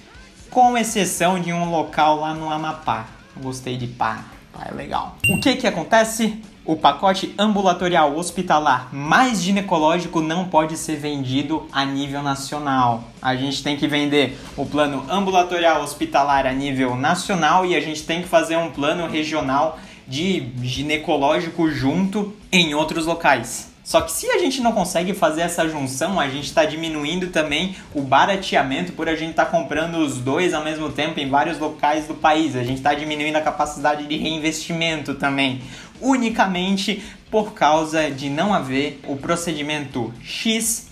com 0.50 0.78
exceção 0.78 1.38
de 1.38 1.52
um 1.52 1.70
local 1.70 2.22
lá 2.22 2.34
no 2.34 2.50
Amapá. 2.50 3.08
Gostei 3.36 3.76
de 3.76 3.88
pá. 3.88 4.24
Ah, 4.54 4.70
é 4.72 4.74
legal. 4.74 5.18
O 5.30 5.42
que 5.42 5.58
que 5.58 5.68
acontece? 5.68 6.42
O 6.66 6.78
pacote 6.78 7.36
ambulatorial 7.38 8.16
hospitalar 8.18 8.88
mais 8.96 9.44
ginecológico 9.44 10.22
não 10.22 10.48
pode 10.48 10.78
ser 10.78 10.96
vendido 10.96 11.68
a 11.74 11.84
nível 11.84 12.24
nacional. 12.24 13.04
A 13.22 13.36
gente 13.36 13.62
tem 13.62 13.76
que 13.76 13.86
vender 13.86 14.40
o 14.56 14.66
plano 14.66 15.04
ambulatorial 15.10 15.84
hospitalar 15.84 16.46
a 16.46 16.54
nível 16.54 16.96
nacional 16.96 17.66
e 17.66 17.76
a 17.76 17.82
gente 17.82 18.04
tem 18.04 18.22
que 18.22 18.30
fazer 18.30 18.56
um 18.56 18.72
plano 18.72 19.08
regional 19.08 19.78
de 20.08 20.52
ginecológico 20.62 21.70
junto 21.70 22.34
em 22.50 22.74
outros 22.74 23.06
locais. 23.06 23.74
Só 23.84 24.00
que 24.00 24.14
se 24.14 24.30
a 24.32 24.38
gente 24.38 24.62
não 24.62 24.72
consegue 24.72 25.14
fazer 25.14 25.42
essa 25.42 25.68
junção, 25.68 26.18
a 26.18 26.30
gente 26.30 26.46
está 26.46 26.64
diminuindo 26.64 27.28
também 27.28 27.76
o 27.94 28.02
barateamento 28.02 28.94
por 28.94 29.10
a 29.10 29.16
gente 29.16 29.32
estar 29.32 29.46
tá 29.46 29.52
comprando 29.52 29.96
os 29.96 30.20
dois 30.20 30.54
ao 30.54 30.64
mesmo 30.64 30.90
tempo 30.90 31.20
em 31.20 31.30
vários 31.30 31.60
locais 31.60 32.08
do 32.08 32.14
país. 32.14 32.56
A 32.56 32.64
gente 32.64 32.78
está 32.78 32.94
diminuindo 32.94 33.36
a 33.36 33.42
capacidade 33.42 34.08
de 34.08 34.16
reinvestimento 34.16 35.16
também, 35.16 35.62
unicamente 36.04 37.04
por 37.32 37.54
causa 37.54 38.12
de 38.12 38.30
não 38.30 38.54
haver 38.54 39.00
o 39.08 39.16
procedimento 39.16 40.14
X 40.22 40.92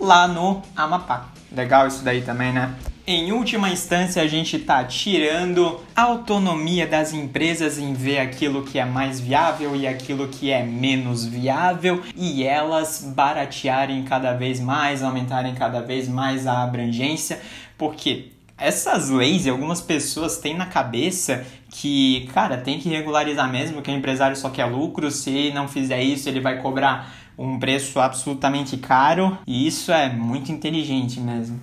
lá 0.00 0.26
no 0.26 0.62
Amapá. 0.74 1.28
Legal 1.54 1.86
isso 1.86 2.02
daí 2.02 2.22
também, 2.22 2.52
né? 2.52 2.74
Em 3.04 3.32
última 3.32 3.68
instância, 3.68 4.22
a 4.22 4.28
gente 4.28 4.56
está 4.56 4.84
tirando 4.84 5.80
a 5.94 6.02
autonomia 6.02 6.86
das 6.86 7.12
empresas 7.12 7.76
em 7.76 7.92
ver 7.92 8.20
aquilo 8.20 8.62
que 8.62 8.78
é 8.78 8.84
mais 8.84 9.18
viável 9.18 9.74
e 9.74 9.88
aquilo 9.88 10.28
que 10.28 10.52
é 10.52 10.62
menos 10.62 11.24
viável 11.24 12.00
e 12.16 12.44
elas 12.44 13.12
baratearem 13.14 14.04
cada 14.04 14.34
vez 14.34 14.60
mais, 14.60 15.02
aumentarem 15.02 15.52
cada 15.52 15.80
vez 15.80 16.08
mais 16.08 16.46
a 16.46 16.62
abrangência, 16.62 17.40
porque 17.76 18.30
essas 18.56 19.10
leis, 19.10 19.48
algumas 19.48 19.80
pessoas 19.80 20.38
têm 20.38 20.56
na 20.56 20.66
cabeça 20.66 21.44
que, 21.72 22.28
cara, 22.34 22.58
tem 22.58 22.78
que 22.78 22.90
regularizar 22.90 23.50
mesmo, 23.50 23.80
que 23.80 23.90
o 23.90 23.94
empresário 23.94 24.36
só 24.36 24.50
quer 24.50 24.66
lucro, 24.66 25.10
se 25.10 25.50
não 25.52 25.66
fizer 25.66 26.02
isso, 26.02 26.28
ele 26.28 26.38
vai 26.38 26.60
cobrar 26.60 27.10
um 27.36 27.58
preço 27.58 27.98
absolutamente 27.98 28.76
caro, 28.76 29.38
e 29.46 29.66
isso 29.66 29.90
é 29.90 30.12
muito 30.12 30.52
inteligente 30.52 31.18
mesmo. 31.18 31.58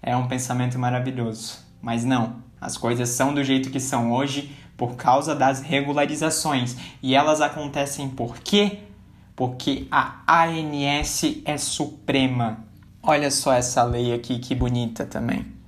É 0.00 0.16
um 0.16 0.28
pensamento 0.28 0.78
maravilhoso. 0.78 1.58
Mas 1.82 2.04
não, 2.04 2.36
as 2.60 2.76
coisas 2.76 3.08
são 3.08 3.34
do 3.34 3.42
jeito 3.42 3.70
que 3.70 3.80
são 3.80 4.12
hoje 4.12 4.54
por 4.76 4.94
causa 4.94 5.34
das 5.34 5.60
regularizações. 5.60 6.76
E 7.02 7.16
elas 7.16 7.40
acontecem 7.40 8.08
por 8.08 8.38
quê? 8.38 8.78
Porque 9.34 9.88
a 9.90 10.22
ANS 10.28 11.42
é 11.44 11.58
suprema. 11.58 12.64
Olha 13.02 13.30
só 13.32 13.52
essa 13.52 13.82
lei 13.82 14.14
aqui 14.14 14.38
que 14.38 14.54
bonita 14.54 15.04
também 15.04 15.59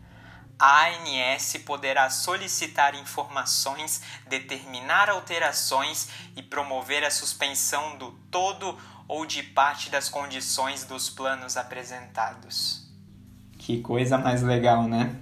a 0.63 0.87
ANS 0.87 1.57
poderá 1.67 2.09
solicitar 2.09 2.95
informações, 2.95 4.01
determinar 4.29 5.11
alterações 5.11 6.07
e 6.37 6.43
promover 6.43 7.03
a 7.03 7.11
suspensão 7.11 7.99
do 7.99 8.13
todo 8.31 8.79
ou 9.09 9.27
de 9.27 9.43
parte 9.43 9.91
das 9.91 10.09
condições 10.09 10.85
dos 10.85 11.11
planos 11.11 11.57
apresentados. 11.57 12.89
Que 13.59 13.81
coisa 13.81 14.17
mais 14.17 14.41
legal, 14.41 14.85
né? 14.85 15.17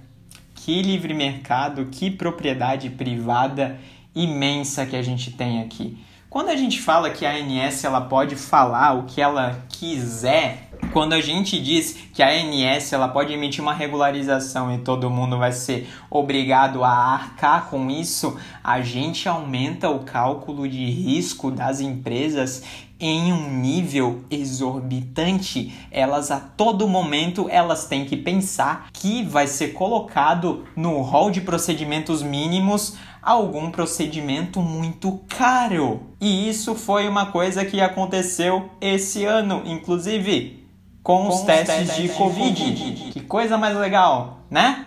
Que 0.53 0.79
livre 0.83 1.11
mercado, 1.11 1.87
que 1.87 2.11
propriedade 2.11 2.91
privada 2.91 3.79
imensa 4.13 4.85
que 4.85 4.95
a 4.95 5.01
gente 5.01 5.31
tem 5.31 5.63
aqui. 5.63 6.05
Quando 6.29 6.49
a 6.49 6.55
gente 6.55 6.79
fala 6.79 7.09
que 7.09 7.25
a 7.25 7.31
ANS 7.31 7.83
ela 7.83 8.01
pode 8.01 8.35
falar 8.35 8.93
o 8.93 9.05
que 9.07 9.19
ela 9.19 9.65
quiser, 9.69 10.69
quando 10.91 11.13
a 11.13 11.21
gente 11.21 11.59
diz 11.59 11.97
que 12.13 12.21
a 12.21 12.29
ANS 12.29 12.91
ela 12.93 13.07
pode 13.07 13.33
emitir 13.33 13.61
uma 13.61 13.73
regularização 13.73 14.73
e 14.73 14.79
todo 14.79 15.09
mundo 15.09 15.37
vai 15.37 15.51
ser 15.51 15.89
obrigado 16.09 16.83
a 16.83 16.89
arcar 16.89 17.69
com 17.69 17.89
isso, 17.89 18.37
a 18.63 18.81
gente 18.81 19.27
aumenta 19.27 19.89
o 19.89 19.99
cálculo 19.99 20.67
de 20.67 20.85
risco 20.85 21.49
das 21.49 21.79
empresas 21.79 22.63
em 22.99 23.33
um 23.33 23.59
nível 23.59 24.23
exorbitante. 24.29 25.73
Elas 25.89 26.29
a 26.29 26.39
todo 26.39 26.87
momento 26.87 27.47
elas 27.49 27.87
têm 27.87 28.05
que 28.05 28.15
pensar 28.15 28.89
que 28.93 29.23
vai 29.23 29.47
ser 29.47 29.69
colocado 29.69 30.65
no 30.75 31.01
rol 31.01 31.31
de 31.31 31.41
procedimentos 31.41 32.21
mínimos 32.21 32.95
algum 33.21 33.71
procedimento 33.71 34.61
muito 34.61 35.19
caro. 35.27 36.01
E 36.19 36.49
isso 36.49 36.75
foi 36.75 37.07
uma 37.07 37.27
coisa 37.27 37.63
que 37.65 37.79
aconteceu 37.79 38.69
esse 38.79 39.25
ano, 39.25 39.63
inclusive 39.65 40.60
com, 41.03 41.27
os 41.27 41.41
testes, 41.41 41.75
testes 41.75 41.95
de, 41.95 42.07
de 42.07 42.09
COVID. 42.09 42.63
COVID. 42.63 43.11
Que 43.11 43.19
coisa 43.21 43.57
mais 43.57 43.75
legal, 43.77 44.39
né? 44.49 44.85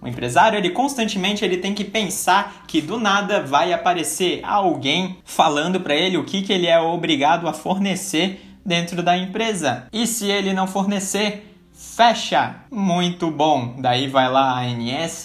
O 0.00 0.06
empresário, 0.06 0.56
ele 0.56 0.70
constantemente 0.70 1.44
ele 1.44 1.56
tem 1.56 1.74
que 1.74 1.82
pensar 1.82 2.64
que 2.68 2.80
do 2.80 3.00
nada 3.00 3.42
vai 3.42 3.72
aparecer 3.72 4.40
alguém 4.44 5.18
falando 5.24 5.80
para 5.80 5.94
ele 5.94 6.16
o 6.16 6.24
que, 6.24 6.42
que 6.42 6.52
ele 6.52 6.68
é 6.68 6.80
obrigado 6.80 7.48
a 7.48 7.52
fornecer 7.52 8.40
dentro 8.64 9.02
da 9.02 9.16
empresa. 9.18 9.88
E 9.92 10.06
se 10.06 10.30
ele 10.30 10.52
não 10.52 10.68
fornecer, 10.68 11.52
fecha. 11.72 12.56
Muito 12.70 13.28
bom. 13.30 13.74
Daí 13.78 14.06
vai 14.06 14.30
lá 14.30 14.52
a 14.52 14.60
ANS 14.60 15.24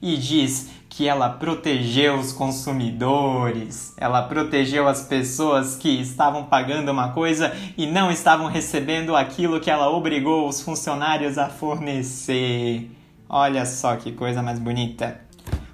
e 0.00 0.16
diz 0.16 0.70
que 1.02 1.08
ela 1.08 1.30
protegeu 1.30 2.14
os 2.14 2.32
consumidores, 2.32 3.92
ela 3.96 4.22
protegeu 4.22 4.86
as 4.86 5.02
pessoas 5.02 5.74
que 5.74 5.88
estavam 6.00 6.44
pagando 6.44 6.92
uma 6.92 7.08
coisa 7.08 7.52
e 7.76 7.86
não 7.88 8.08
estavam 8.08 8.46
recebendo 8.46 9.16
aquilo 9.16 9.58
que 9.58 9.68
ela 9.68 9.90
obrigou 9.90 10.48
os 10.48 10.60
funcionários 10.60 11.38
a 11.38 11.48
fornecer. 11.48 12.88
Olha 13.28 13.66
só 13.66 13.96
que 13.96 14.12
coisa 14.12 14.44
mais 14.44 14.60
bonita. 14.60 15.20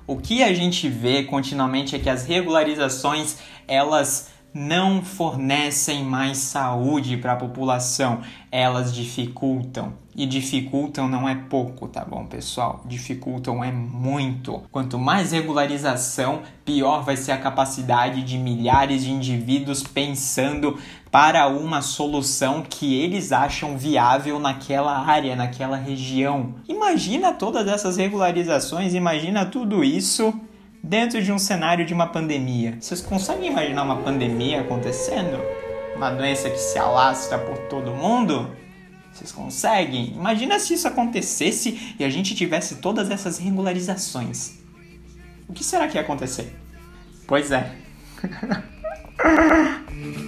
O 0.06 0.16
que 0.16 0.42
a 0.42 0.54
gente 0.54 0.88
vê 0.88 1.24
continuamente 1.24 1.94
é 1.94 1.98
que 1.98 2.08
as 2.08 2.24
regularizações 2.24 3.36
elas 3.66 4.30
não 4.52 5.02
fornecem 5.02 6.04
mais 6.04 6.38
saúde 6.38 7.16
para 7.16 7.32
a 7.32 7.36
população, 7.36 8.20
elas 8.50 8.94
dificultam. 8.94 9.92
E 10.16 10.26
dificultam 10.26 11.08
não 11.08 11.28
é 11.28 11.34
pouco, 11.36 11.86
tá 11.86 12.04
bom, 12.04 12.26
pessoal? 12.26 12.82
Dificultam 12.86 13.62
é 13.62 13.70
muito. 13.70 14.62
Quanto 14.72 14.98
mais 14.98 15.30
regularização, 15.30 16.42
pior 16.64 17.04
vai 17.04 17.16
ser 17.16 17.30
a 17.30 17.38
capacidade 17.38 18.24
de 18.24 18.36
milhares 18.36 19.04
de 19.04 19.12
indivíduos 19.12 19.84
pensando 19.84 20.76
para 21.08 21.46
uma 21.46 21.82
solução 21.82 22.64
que 22.68 23.00
eles 23.00 23.30
acham 23.30 23.78
viável 23.78 24.40
naquela 24.40 24.98
área, 24.98 25.36
naquela 25.36 25.76
região. 25.76 26.56
Imagina 26.68 27.32
todas 27.32 27.68
essas 27.68 27.96
regularizações, 27.96 28.94
imagina 28.94 29.46
tudo 29.46 29.84
isso 29.84 30.34
dentro 30.88 31.22
de 31.22 31.30
um 31.30 31.38
cenário 31.38 31.84
de 31.84 31.92
uma 31.92 32.06
pandemia. 32.06 32.78
Vocês 32.80 33.02
conseguem 33.02 33.50
imaginar 33.50 33.82
uma 33.82 33.96
pandemia 33.96 34.62
acontecendo? 34.62 35.38
Uma 35.94 36.10
doença 36.10 36.48
que 36.48 36.56
se 36.56 36.78
alastra 36.78 37.38
por 37.38 37.58
todo 37.68 37.92
mundo? 37.92 38.50
Vocês 39.12 39.30
conseguem? 39.30 40.14
Imagina 40.14 40.58
se 40.58 40.72
isso 40.72 40.88
acontecesse 40.88 41.94
e 41.98 42.04
a 42.04 42.08
gente 42.08 42.34
tivesse 42.34 42.76
todas 42.76 43.10
essas 43.10 43.36
regularizações. 43.36 44.60
O 45.46 45.52
que 45.52 45.62
será 45.62 45.86
que 45.88 45.98
ia 45.98 46.00
acontecer? 46.00 46.56
Pois 47.26 47.52
é. 47.52 47.70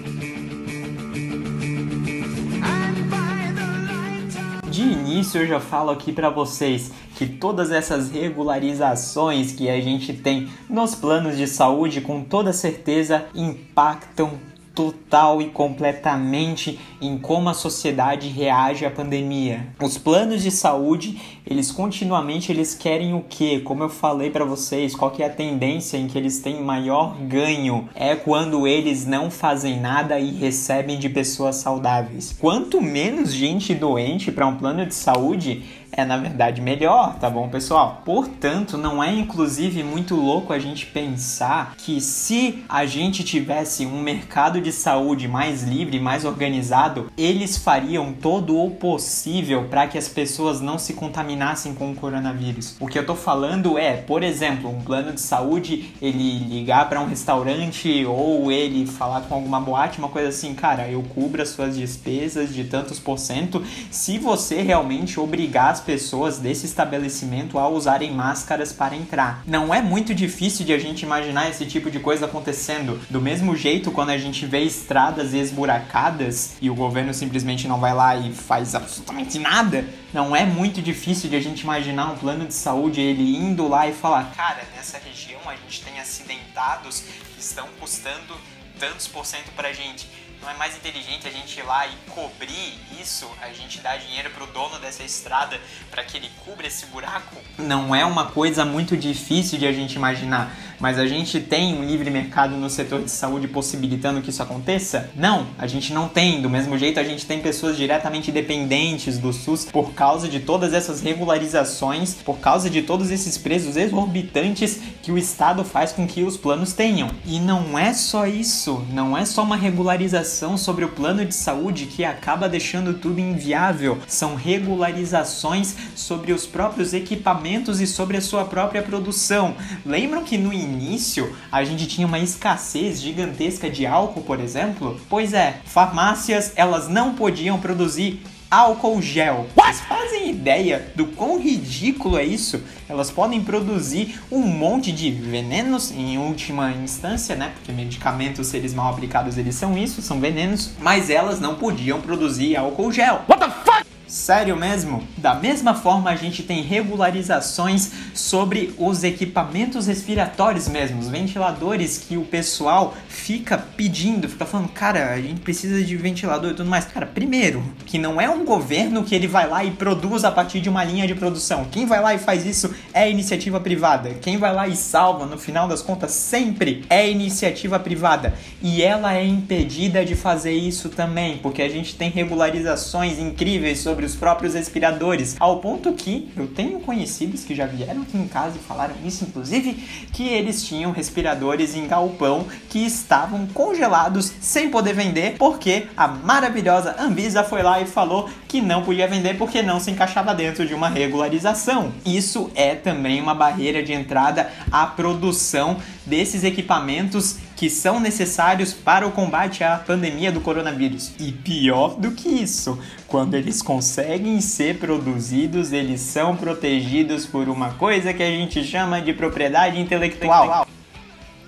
De 4.70 4.82
início 4.82 5.40
eu 5.40 5.46
já 5.48 5.58
falo 5.58 5.90
aqui 5.90 6.12
para 6.12 6.30
vocês 6.30 6.92
que 7.16 7.26
todas 7.26 7.72
essas 7.72 8.08
regularizações 8.08 9.50
que 9.50 9.68
a 9.68 9.80
gente 9.80 10.12
tem 10.12 10.48
nos 10.68 10.94
planos 10.94 11.36
de 11.36 11.48
saúde 11.48 12.00
com 12.00 12.22
toda 12.22 12.52
certeza 12.52 13.26
impactam 13.34 14.38
total 14.80 15.42
e 15.42 15.50
completamente 15.50 16.80
em 17.02 17.18
como 17.18 17.50
a 17.50 17.54
sociedade 17.54 18.28
reage 18.28 18.86
à 18.86 18.90
pandemia. 18.90 19.66
Os 19.78 19.98
planos 19.98 20.42
de 20.42 20.50
saúde, 20.50 21.20
eles 21.46 21.70
continuamente 21.70 22.50
eles 22.50 22.74
querem 22.74 23.12
o 23.12 23.22
quê? 23.28 23.60
Como 23.62 23.82
eu 23.82 23.90
falei 23.90 24.30
para 24.30 24.42
vocês, 24.42 24.94
qual 24.94 25.10
que 25.10 25.22
é 25.22 25.26
a 25.26 25.30
tendência 25.30 25.98
em 25.98 26.06
que 26.06 26.16
eles 26.16 26.38
têm 26.38 26.62
maior 26.62 27.14
ganho? 27.18 27.90
É 27.94 28.16
quando 28.16 28.66
eles 28.66 29.04
não 29.04 29.30
fazem 29.30 29.78
nada 29.78 30.18
e 30.18 30.30
recebem 30.30 30.98
de 30.98 31.10
pessoas 31.10 31.56
saudáveis. 31.56 32.34
Quanto 32.40 32.80
menos 32.80 33.34
gente 33.34 33.74
doente 33.74 34.32
para 34.32 34.46
um 34.46 34.56
plano 34.56 34.86
de 34.86 34.94
saúde, 34.94 35.62
é 35.92 36.04
na 36.04 36.16
verdade 36.16 36.60
melhor, 36.60 37.16
tá 37.18 37.28
bom, 37.28 37.48
pessoal? 37.48 38.02
Portanto, 38.04 38.78
não 38.78 39.02
é 39.02 39.12
inclusive 39.12 39.82
muito 39.82 40.14
louco 40.14 40.52
a 40.52 40.58
gente 40.58 40.86
pensar 40.86 41.74
que 41.76 42.00
se 42.00 42.64
a 42.68 42.86
gente 42.86 43.24
tivesse 43.24 43.84
um 43.86 44.00
mercado 44.00 44.60
de 44.60 44.72
saúde 44.72 45.26
mais 45.26 45.62
livre, 45.62 45.98
mais 46.00 46.24
organizado, 46.24 47.10
eles 47.16 47.56
fariam 47.56 48.12
todo 48.12 48.58
o 48.58 48.70
possível 48.70 49.64
para 49.64 49.86
que 49.86 49.98
as 49.98 50.08
pessoas 50.08 50.60
não 50.60 50.78
se 50.78 50.94
contaminassem 50.94 51.74
com 51.74 51.90
o 51.90 51.94
coronavírus. 51.94 52.76
O 52.80 52.86
que 52.86 52.98
eu 52.98 53.06
tô 53.06 53.14
falando 53.14 53.78
é, 53.78 53.96
por 53.96 54.22
exemplo, 54.22 54.70
um 54.70 54.80
plano 54.80 55.12
de 55.12 55.20
saúde, 55.20 55.94
ele 56.00 56.38
ligar 56.38 56.88
para 56.88 57.00
um 57.00 57.06
restaurante 57.06 58.04
ou 58.04 58.50
ele 58.50 58.86
falar 58.86 59.22
com 59.22 59.34
alguma 59.34 59.60
boate, 59.60 59.98
uma 59.98 60.08
coisa 60.08 60.28
assim, 60.28 60.54
cara, 60.54 60.88
eu 60.88 61.02
cubro 61.14 61.42
as 61.42 61.50
suas 61.50 61.76
despesas 61.76 62.54
de 62.54 62.64
tantos 62.64 62.98
por 62.98 63.18
cento 63.18 63.62
se 63.90 64.18
você 64.18 64.62
realmente 64.62 65.18
obrigar 65.18 65.70
as 65.70 65.79
pessoas 65.80 66.38
desse 66.38 66.66
estabelecimento 66.66 67.58
a 67.58 67.68
usarem 67.68 68.12
máscaras 68.12 68.72
para 68.72 68.94
entrar. 68.94 69.42
Não 69.46 69.74
é 69.74 69.82
muito 69.82 70.14
difícil 70.14 70.64
de 70.64 70.72
a 70.72 70.78
gente 70.78 71.02
imaginar 71.02 71.48
esse 71.48 71.66
tipo 71.66 71.90
de 71.90 71.98
coisa 71.98 72.26
acontecendo. 72.26 73.00
Do 73.10 73.20
mesmo 73.20 73.56
jeito, 73.56 73.90
quando 73.90 74.10
a 74.10 74.18
gente 74.18 74.46
vê 74.46 74.60
estradas 74.60 75.34
esburacadas 75.34 76.52
e 76.60 76.70
o 76.70 76.74
governo 76.74 77.12
simplesmente 77.12 77.66
não 77.66 77.80
vai 77.80 77.94
lá 77.94 78.16
e 78.16 78.32
faz 78.32 78.74
absolutamente 78.74 79.38
nada, 79.38 79.84
não 80.12 80.34
é 80.34 80.44
muito 80.44 80.82
difícil 80.82 81.30
de 81.30 81.36
a 81.36 81.40
gente 81.40 81.60
imaginar 81.60 82.12
um 82.12 82.16
plano 82.16 82.46
de 82.46 82.54
saúde 82.54 83.00
ele 83.00 83.36
indo 83.36 83.68
lá 83.68 83.88
e 83.88 83.92
falar: 83.92 84.32
cara, 84.36 84.62
nessa 84.76 84.98
região 84.98 85.40
a 85.46 85.54
gente 85.54 85.82
tem 85.82 85.98
acidentados 85.98 87.04
que 87.34 87.40
estão 87.40 87.66
custando 87.78 88.34
tantos 88.78 89.06
por 89.06 89.26
cento 89.26 89.50
pra 89.54 89.72
gente 89.72 90.08
Não 90.42 90.48
é 90.48 90.54
mais 90.54 90.74
inteligente 90.74 91.28
a 91.28 91.30
gente 91.30 91.60
ir 91.60 91.62
lá 91.64 91.86
e 91.86 91.90
cobrir 92.08 92.78
isso, 92.98 93.26
a 93.42 93.52
gente 93.52 93.78
dar 93.80 93.98
dinheiro 93.98 94.30
pro 94.30 94.46
dono 94.46 94.78
dessa 94.78 95.02
estrada 95.02 95.60
para 95.90 96.02
que 96.02 96.16
ele 96.16 96.30
cubra 96.42 96.66
esse 96.66 96.86
buraco? 96.86 97.36
Não 97.58 97.94
é 97.94 98.06
uma 98.06 98.24
coisa 98.24 98.64
muito 98.64 98.96
difícil 98.96 99.58
de 99.58 99.66
a 99.66 99.72
gente 99.72 99.96
imaginar, 99.96 100.56
mas 100.78 100.98
a 100.98 101.06
gente 101.06 101.40
tem 101.40 101.74
um 101.74 101.84
livre 101.84 102.08
mercado 102.10 102.56
no 102.56 102.70
setor 102.70 103.02
de 103.02 103.10
saúde 103.10 103.48
possibilitando 103.48 104.22
que 104.22 104.30
isso 104.30 104.42
aconteça? 104.42 105.10
Não, 105.14 105.46
a 105.58 105.66
gente 105.66 105.92
não 105.92 106.08
tem. 106.08 106.40
Do 106.40 106.48
mesmo 106.48 106.78
jeito, 106.78 106.98
a 106.98 107.04
gente 107.04 107.26
tem 107.26 107.42
pessoas 107.42 107.76
diretamente 107.76 108.32
dependentes 108.32 109.18
do 109.18 109.34
SUS 109.34 109.66
por 109.66 109.92
causa 109.92 110.26
de 110.26 110.40
todas 110.40 110.72
essas 110.72 111.02
regularizações, 111.02 112.14
por 112.14 112.38
causa 112.38 112.70
de 112.70 112.80
todos 112.80 113.10
esses 113.10 113.36
preços 113.36 113.76
exorbitantes 113.76 114.80
que 115.02 115.12
o 115.12 115.18
Estado 115.18 115.64
faz 115.64 115.92
com 115.92 116.06
que 116.06 116.22
os 116.22 116.38
planos 116.38 116.72
tenham. 116.72 117.10
E 117.26 117.38
não 117.38 117.78
é 117.78 117.92
só 117.92 118.26
isso, 118.26 118.86
não 118.90 119.16
é 119.16 119.26
só 119.26 119.42
uma 119.42 119.56
regularização 119.56 120.29
sobre 120.56 120.84
o 120.84 120.88
plano 120.88 121.24
de 121.24 121.34
saúde 121.34 121.86
que 121.86 122.04
acaba 122.04 122.48
deixando 122.48 122.94
tudo 122.94 123.20
inviável, 123.20 123.98
são 124.06 124.34
regularizações 124.34 125.74
sobre 125.94 126.32
os 126.32 126.46
próprios 126.46 126.94
equipamentos 126.94 127.80
e 127.80 127.86
sobre 127.86 128.16
a 128.16 128.20
sua 128.20 128.44
própria 128.44 128.82
produção. 128.82 129.54
Lembram 129.84 130.24
que 130.24 130.38
no 130.38 130.52
início 130.52 131.34
a 131.50 131.64
gente 131.64 131.86
tinha 131.86 132.06
uma 132.06 132.18
escassez 132.18 133.00
gigantesca 133.00 133.68
de 133.68 133.86
álcool, 133.86 134.22
por 134.22 134.40
exemplo? 134.40 135.00
Pois 135.08 135.32
é, 135.32 135.60
farmácias 135.64 136.52
elas 136.56 136.88
não 136.88 137.14
podiam 137.14 137.58
produzir 137.58 138.22
álcool 138.50 139.00
gel. 139.00 139.46
Vocês 139.54 139.80
fazem 139.82 140.30
ideia 140.30 140.90
do 140.96 141.06
quão 141.06 141.38
ridículo 141.38 142.18
é 142.18 142.24
isso? 142.24 142.60
Elas 142.88 143.10
podem 143.10 143.40
produzir 143.40 144.20
um 144.30 144.40
monte 144.40 144.90
de 144.90 145.10
venenos 145.10 145.92
em 145.92 146.18
última 146.18 146.72
instância, 146.72 147.36
né? 147.36 147.52
Porque 147.54 147.70
medicamentos, 147.70 148.48
se 148.48 148.56
eles 148.56 148.74
mal 148.74 148.92
aplicados, 148.92 149.38
eles 149.38 149.54
são 149.54 149.78
isso, 149.78 150.02
são 150.02 150.18
venenos, 150.18 150.72
mas 150.80 151.10
elas 151.10 151.38
não 151.38 151.54
podiam 151.54 152.00
produzir 152.00 152.56
álcool 152.56 152.90
gel. 152.90 153.22
What 153.28 153.40
the 153.40 153.50
fuck? 153.64 153.89
Sério 154.10 154.56
mesmo? 154.56 155.04
Da 155.16 155.36
mesma 155.36 155.72
forma, 155.72 156.10
a 156.10 156.16
gente 156.16 156.42
tem 156.42 156.62
regularizações 156.62 157.92
sobre 158.12 158.74
os 158.76 159.04
equipamentos 159.04 159.86
respiratórios 159.86 160.66
mesmo, 160.66 160.98
os 160.98 161.06
ventiladores 161.06 161.96
que 161.96 162.16
o 162.16 162.24
pessoal 162.24 162.96
fica 163.08 163.56
pedindo, 163.56 164.28
fica 164.28 164.44
falando, 164.44 164.68
cara, 164.70 165.12
a 165.12 165.20
gente 165.20 165.40
precisa 165.42 165.80
de 165.84 165.96
ventilador 165.96 166.50
e 166.50 166.54
tudo 166.54 166.68
mais. 166.68 166.86
Cara, 166.86 167.06
primeiro, 167.06 167.62
que 167.86 167.98
não 167.98 168.20
é 168.20 168.28
um 168.28 168.44
governo 168.44 169.04
que 169.04 169.14
ele 169.14 169.28
vai 169.28 169.48
lá 169.48 169.62
e 169.62 169.70
produz 169.70 170.24
a 170.24 170.32
partir 170.32 170.60
de 170.60 170.68
uma 170.68 170.82
linha 170.82 171.06
de 171.06 171.14
produção. 171.14 171.66
Quem 171.70 171.86
vai 171.86 172.02
lá 172.02 172.12
e 172.12 172.18
faz 172.18 172.44
isso 172.44 172.74
é 172.92 173.08
iniciativa 173.08 173.60
privada. 173.60 174.14
Quem 174.20 174.38
vai 174.38 174.52
lá 174.52 174.66
e 174.66 174.74
salva, 174.74 175.24
no 175.24 175.38
final 175.38 175.68
das 175.68 175.82
contas, 175.82 176.10
sempre 176.10 176.84
é 176.90 177.08
iniciativa 177.08 177.78
privada. 177.78 178.34
E 178.60 178.82
ela 178.82 179.14
é 179.14 179.24
impedida 179.24 180.04
de 180.04 180.16
fazer 180.16 180.52
isso 180.52 180.88
também, 180.88 181.38
porque 181.38 181.62
a 181.62 181.68
gente 181.68 181.94
tem 181.94 182.10
regularizações 182.10 183.16
incríveis 183.16 183.78
sobre 183.78 183.99
os 184.04 184.14
próprios 184.14 184.54
respiradores, 184.54 185.36
ao 185.38 185.58
ponto 185.58 185.92
que 185.92 186.30
eu 186.36 186.46
tenho 186.46 186.80
conhecidos 186.80 187.44
que 187.44 187.54
já 187.54 187.66
vieram 187.66 188.02
aqui 188.02 188.16
em 188.16 188.26
casa 188.26 188.56
e 188.56 188.66
falaram 188.66 188.94
isso, 189.04 189.24
inclusive, 189.24 189.74
que 190.12 190.28
eles 190.28 190.62
tinham 190.64 190.92
respiradores 190.92 191.74
em 191.74 191.86
galpão 191.86 192.46
que 192.68 192.84
estavam 192.84 193.46
congelados 193.48 194.32
sem 194.40 194.70
poder 194.70 194.94
vender, 194.94 195.36
porque 195.38 195.86
a 195.96 196.08
maravilhosa 196.08 196.96
Anvisa 196.98 197.44
foi 197.44 197.62
lá 197.62 197.80
e 197.80 197.86
falou 197.86 198.28
que 198.48 198.60
não 198.60 198.82
podia 198.82 199.06
vender 199.06 199.38
porque 199.38 199.62
não 199.62 199.78
se 199.78 199.90
encaixava 199.90 200.34
dentro 200.34 200.66
de 200.66 200.74
uma 200.74 200.88
regularização. 200.88 201.92
Isso 202.04 202.50
é 202.54 202.74
também 202.74 203.20
uma 203.20 203.34
barreira 203.34 203.82
de 203.82 203.92
entrada 203.92 204.50
à 204.70 204.86
produção 204.86 205.76
desses 206.10 206.42
equipamentos 206.42 207.36
que 207.56 207.70
são 207.70 208.00
necessários 208.00 208.74
para 208.74 209.06
o 209.06 209.12
combate 209.12 209.62
à 209.62 209.78
pandemia 209.78 210.32
do 210.32 210.40
coronavírus. 210.40 211.12
E 211.20 211.30
pior 211.30 211.94
do 211.94 212.10
que 212.10 212.28
isso, 212.28 212.78
quando 213.06 213.34
eles 213.34 213.62
conseguem 213.62 214.40
ser 214.40 214.78
produzidos, 214.78 215.72
eles 215.72 216.00
são 216.00 216.36
protegidos 216.36 217.24
por 217.24 217.48
uma 217.48 217.74
coisa 217.74 218.12
que 218.12 218.22
a 218.22 218.30
gente 218.30 218.64
chama 218.64 219.00
de 219.00 219.12
propriedade 219.12 219.80
intelectual. 219.80 220.66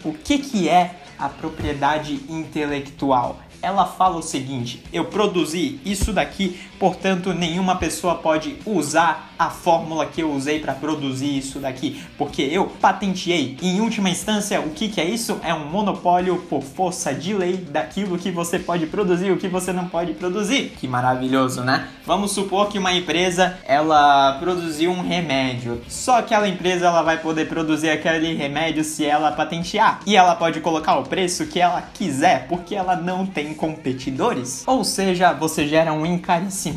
O 0.05 0.13
que, 0.13 0.39
que 0.39 0.69
é 0.69 0.95
a 1.19 1.29
propriedade 1.29 2.21
intelectual? 2.29 3.41
Ela 3.61 3.87
fala 3.87 4.17
o 4.17 4.23
seguinte: 4.23 4.83
eu 4.93 5.07
produzi 5.07 5.81
isso 5.85 6.13
daqui, 6.13 6.61
portanto, 6.83 7.33
nenhuma 7.33 7.77
pessoa 7.77 8.17
pode 8.17 8.57
usar 8.67 9.33
a 9.39 9.51
fórmula 9.51 10.05
que 10.05 10.21
eu 10.21 10.33
usei 10.33 10.59
para 10.59 10.73
produzir 10.73 11.39
isso 11.39 11.61
daqui, 11.61 12.03
porque 12.19 12.43
eu 12.43 12.67
patenteei. 12.81 13.57
Em 13.63 13.81
última 13.81 14.11
instância, 14.11 14.61
o 14.61 14.71
que, 14.71 14.89
que 14.89 15.01
é 15.01 15.05
isso? 15.05 15.39
É 15.45 15.55
um 15.55 15.65
monopólio 15.65 16.39
por 16.51 16.61
força 16.61 17.15
de 17.15 17.35
lei 17.35 17.57
daquilo 17.57 18.19
que 18.19 18.33
você 18.33 18.59
pode 18.59 18.87
produzir 18.87 19.27
e 19.27 19.31
o 19.31 19.37
que 19.37 19.47
você 19.47 19.73
não 19.73 19.87
pode 19.87 20.13
produzir. 20.15 20.73
Que 20.77 20.89
maravilhoso, 20.89 21.63
né? 21.63 21.87
Vamos 22.05 22.33
supor 22.33 22.69
que 22.69 22.81
uma 22.81 22.93
empresa 22.93 23.57
ela 23.65 24.39
produziu 24.41 24.91
um 24.91 25.03
remédio. 25.03 25.83
Só 25.89 26.19
aquela 26.19 26.49
empresa 26.49 26.87
ela 26.87 27.03
vai 27.03 27.19
poder 27.19 27.47
produzir 27.47 27.91
aquele 27.91 28.35
remédio 28.35 28.83
se 28.83 29.05
ela 29.05 29.31
patentear. 29.31 30.01
E 30.05 30.17
ela 30.17 30.35
pode 30.35 30.61
colocar 30.61 30.97
o 30.97 31.05
preço 31.05 31.47
que 31.47 31.61
ela 31.61 31.81
quiser, 31.95 32.49
porque 32.49 32.75
ela 32.75 32.97
não 32.97 33.25
tem 33.25 33.55
competidores. 33.55 34.65
Ou 34.67 34.83
seja, 34.83 35.33
você 35.33 35.69
gera 35.69 35.93
um 35.93 36.05
encarecimento 36.05 36.72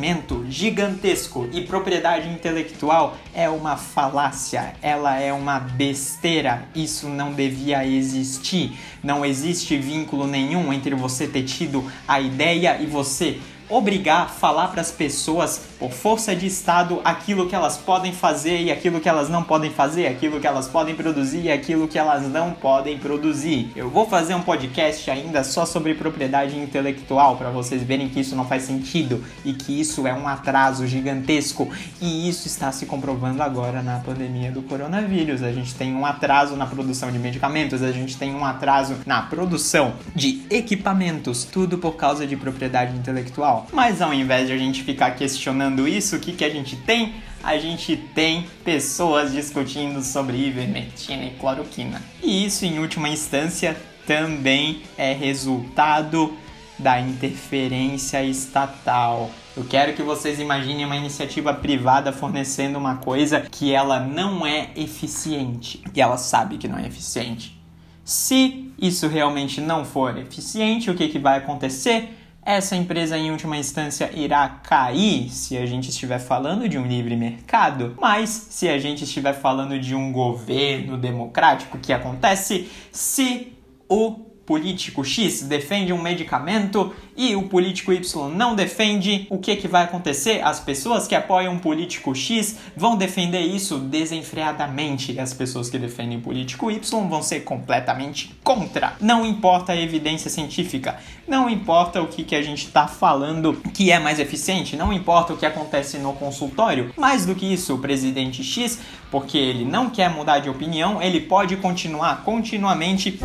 gigantesco 0.49 1.47
e 1.51 1.61
propriedade 1.61 2.29
intelectual 2.29 3.17
é 3.33 3.49
uma 3.49 3.77
falácia, 3.77 4.73
ela 4.81 5.19
é 5.19 5.31
uma 5.33 5.59
besteira. 5.59 6.65
Isso 6.75 7.07
não 7.07 7.33
devia 7.33 7.85
existir. 7.85 8.77
Não 9.03 9.25
existe 9.25 9.77
vínculo 9.77 10.27
nenhum 10.27 10.71
entre 10.73 10.93
você 10.95 11.27
ter 11.27 11.43
tido 11.43 11.89
a 12.07 12.19
ideia 12.19 12.79
e 12.81 12.85
você 12.85 13.39
obrigar, 13.69 14.29
falar 14.29 14.67
para 14.67 14.81
as 14.81 14.91
pessoas 14.91 15.61
por 15.79 15.91
força 15.91 16.35
de 16.35 16.45
Estado 16.45 17.01
aquilo 17.03 17.47
que 17.47 17.55
elas 17.55 17.77
podem 17.77 18.13
fazer 18.13 18.61
e 18.61 18.71
aquilo 18.71 18.99
que 18.99 19.09
elas 19.09 19.29
não 19.29 19.43
podem 19.43 19.71
fazer, 19.71 20.07
aquilo 20.07 20.39
que 20.39 20.47
elas 20.47 20.67
podem 20.67 20.95
produzir 20.95 21.43
e 21.43 21.51
aquilo 21.51 21.87
que 21.87 21.97
elas 21.97 22.27
não 22.27 22.51
podem 22.51 22.97
produzir. 22.97 23.71
Eu 23.75 23.89
vou 23.89 24.07
fazer 24.07 24.35
um 24.35 24.41
podcast 24.41 25.09
ainda 25.09 25.43
só 25.43 25.65
sobre 25.65 25.95
propriedade 25.95 26.57
intelectual 26.57 27.37
para 27.37 27.49
vocês 27.49 27.83
verem 27.83 28.09
que 28.09 28.19
isso 28.19 28.35
não 28.35 28.45
faz 28.45 28.63
sentido 28.63 29.23
e 29.43 29.53
que 29.53 29.79
isso 29.79 30.07
é 30.07 30.13
um 30.13 30.27
atraso 30.27 30.87
gigantesco 30.87 31.69
e 32.01 32.29
isso 32.29 32.47
está 32.47 32.71
se 32.71 32.85
comprovando 32.85 33.41
agora 33.41 33.81
na 33.81 33.99
pandemia 33.99 34.51
do 34.51 34.61
coronavírus. 34.61 35.41
A 35.43 35.51
gente 35.51 35.73
tem 35.75 35.93
um 35.93 36.05
atraso 36.05 36.55
na 36.55 36.65
produção 36.65 37.11
de 37.11 37.19
medicamentos, 37.19 37.81
a 37.81 37.91
gente 37.91 38.17
tem 38.17 38.33
um 38.33 38.45
atraso 38.45 38.95
na 39.05 39.21
produção 39.23 39.93
de 40.15 40.43
equipamentos, 40.49 41.43
tudo 41.43 41.77
por 41.77 41.95
causa 41.95 42.25
de 42.25 42.35
propriedade 42.35 42.95
intelectual. 42.95 43.54
Mas 43.71 44.01
ao 44.01 44.13
invés 44.13 44.47
de 44.47 44.53
a 44.53 44.57
gente 44.57 44.83
ficar 44.83 45.11
questionando 45.11 45.87
isso, 45.87 46.15
o 46.15 46.19
que, 46.19 46.33
que 46.33 46.43
a 46.43 46.49
gente 46.49 46.75
tem? 46.75 47.15
A 47.43 47.57
gente 47.57 47.95
tem 47.95 48.47
pessoas 48.63 49.31
discutindo 49.31 50.01
sobre 50.01 50.37
ivermectina 50.37 51.23
e 51.25 51.31
cloroquina. 51.31 52.01
E 52.23 52.45
isso, 52.45 52.65
em 52.65 52.79
última 52.79 53.07
instância, 53.07 53.77
também 54.05 54.81
é 54.97 55.13
resultado 55.13 56.35
da 56.77 56.99
interferência 56.99 58.23
estatal. 58.23 59.31
Eu 59.55 59.63
quero 59.63 59.93
que 59.93 60.03
vocês 60.03 60.39
imaginem 60.39 60.85
uma 60.85 60.97
iniciativa 60.97 61.53
privada 61.53 62.11
fornecendo 62.11 62.77
uma 62.77 62.97
coisa 62.97 63.41
que 63.41 63.71
ela 63.71 63.99
não 63.99 64.45
é 64.45 64.71
eficiente. 64.75 65.81
E 65.93 66.01
ela 66.01 66.17
sabe 66.17 66.57
que 66.57 66.67
não 66.67 66.77
é 66.77 66.85
eficiente. 66.85 67.57
Se 68.03 68.71
isso 68.79 69.07
realmente 69.07 69.61
não 69.61 69.85
for 69.85 70.17
eficiente, 70.17 70.91
o 70.91 70.95
que, 70.95 71.07
que 71.07 71.17
vai 71.17 71.37
acontecer? 71.37 72.09
Essa 72.45 72.75
empresa 72.75 73.17
em 73.17 73.31
última 73.31 73.57
instância 73.57 74.11
irá 74.13 74.47
cair 74.47 75.29
se 75.31 75.57
a 75.57 75.65
gente 75.65 75.89
estiver 75.89 76.19
falando 76.19 76.69
de 76.69 76.77
um 76.77 76.85
livre 76.85 77.15
mercado, 77.15 77.97
mas 77.99 78.29
se 78.29 78.69
a 78.69 78.77
gente 78.77 79.03
estiver 79.03 79.33
falando 79.33 79.79
de 79.79 79.95
um 79.95 80.11
governo 80.11 80.95
democrático, 80.95 81.77
o 81.77 81.79
que 81.79 81.91
acontece 81.91 82.69
se 82.91 83.51
o 83.89 84.34
político 84.45 85.03
X 85.03 85.41
defende 85.41 85.91
um 85.91 86.01
medicamento 86.01 86.93
e 87.17 87.35
o 87.35 87.43
político 87.43 87.91
Y 87.93 88.29
não 88.29 88.55
defende, 88.55 89.25
o 89.29 89.37
que, 89.37 89.55
que 89.55 89.67
vai 89.67 89.83
acontecer? 89.83 90.41
As 90.43 90.59
pessoas 90.59 91.07
que 91.07 91.15
apoiam 91.15 91.55
o 91.55 91.59
político 91.59 92.13
X 92.13 92.57
vão 92.75 92.97
defender 92.97 93.41
isso 93.41 93.79
desenfreadamente 93.79 95.13
e 95.13 95.19
as 95.19 95.33
pessoas 95.33 95.69
que 95.69 95.79
defendem 95.79 96.17
o 96.17 96.21
político 96.21 96.69
Y 96.69 97.07
vão 97.07 97.23
ser 97.23 97.41
completamente 97.41 98.35
contra. 98.43 98.95
Não 98.99 99.25
importa 99.25 99.71
a 99.71 99.77
evidência 99.77 100.29
científica, 100.29 100.99
não 101.27 101.49
importa 101.49 102.01
o 102.01 102.07
que, 102.07 102.23
que 102.23 102.35
a 102.35 102.41
gente 102.41 102.65
está 102.65 102.87
falando 102.87 103.53
que 103.73 103.91
é 103.91 103.97
mais 103.97 104.19
eficiente, 104.19 104.75
não 104.75 104.93
importa 104.93 105.33
o 105.33 105.37
que 105.37 105.45
acontece 105.45 105.97
no 105.97 106.13
consultório. 106.13 106.93
Mais 106.97 107.25
do 107.25 107.33
que 107.33 107.51
isso, 107.51 107.73
o 107.73 107.79
presidente 107.79 108.43
X, 108.43 108.79
porque 109.09 109.37
ele 109.37 109.65
não 109.65 109.89
quer 109.89 110.09
mudar 110.09 110.39
de 110.39 110.49
opinião, 110.49 111.01
ele 111.01 111.21
pode 111.21 111.55
continuar 111.57 112.23
continuamente 112.23 113.17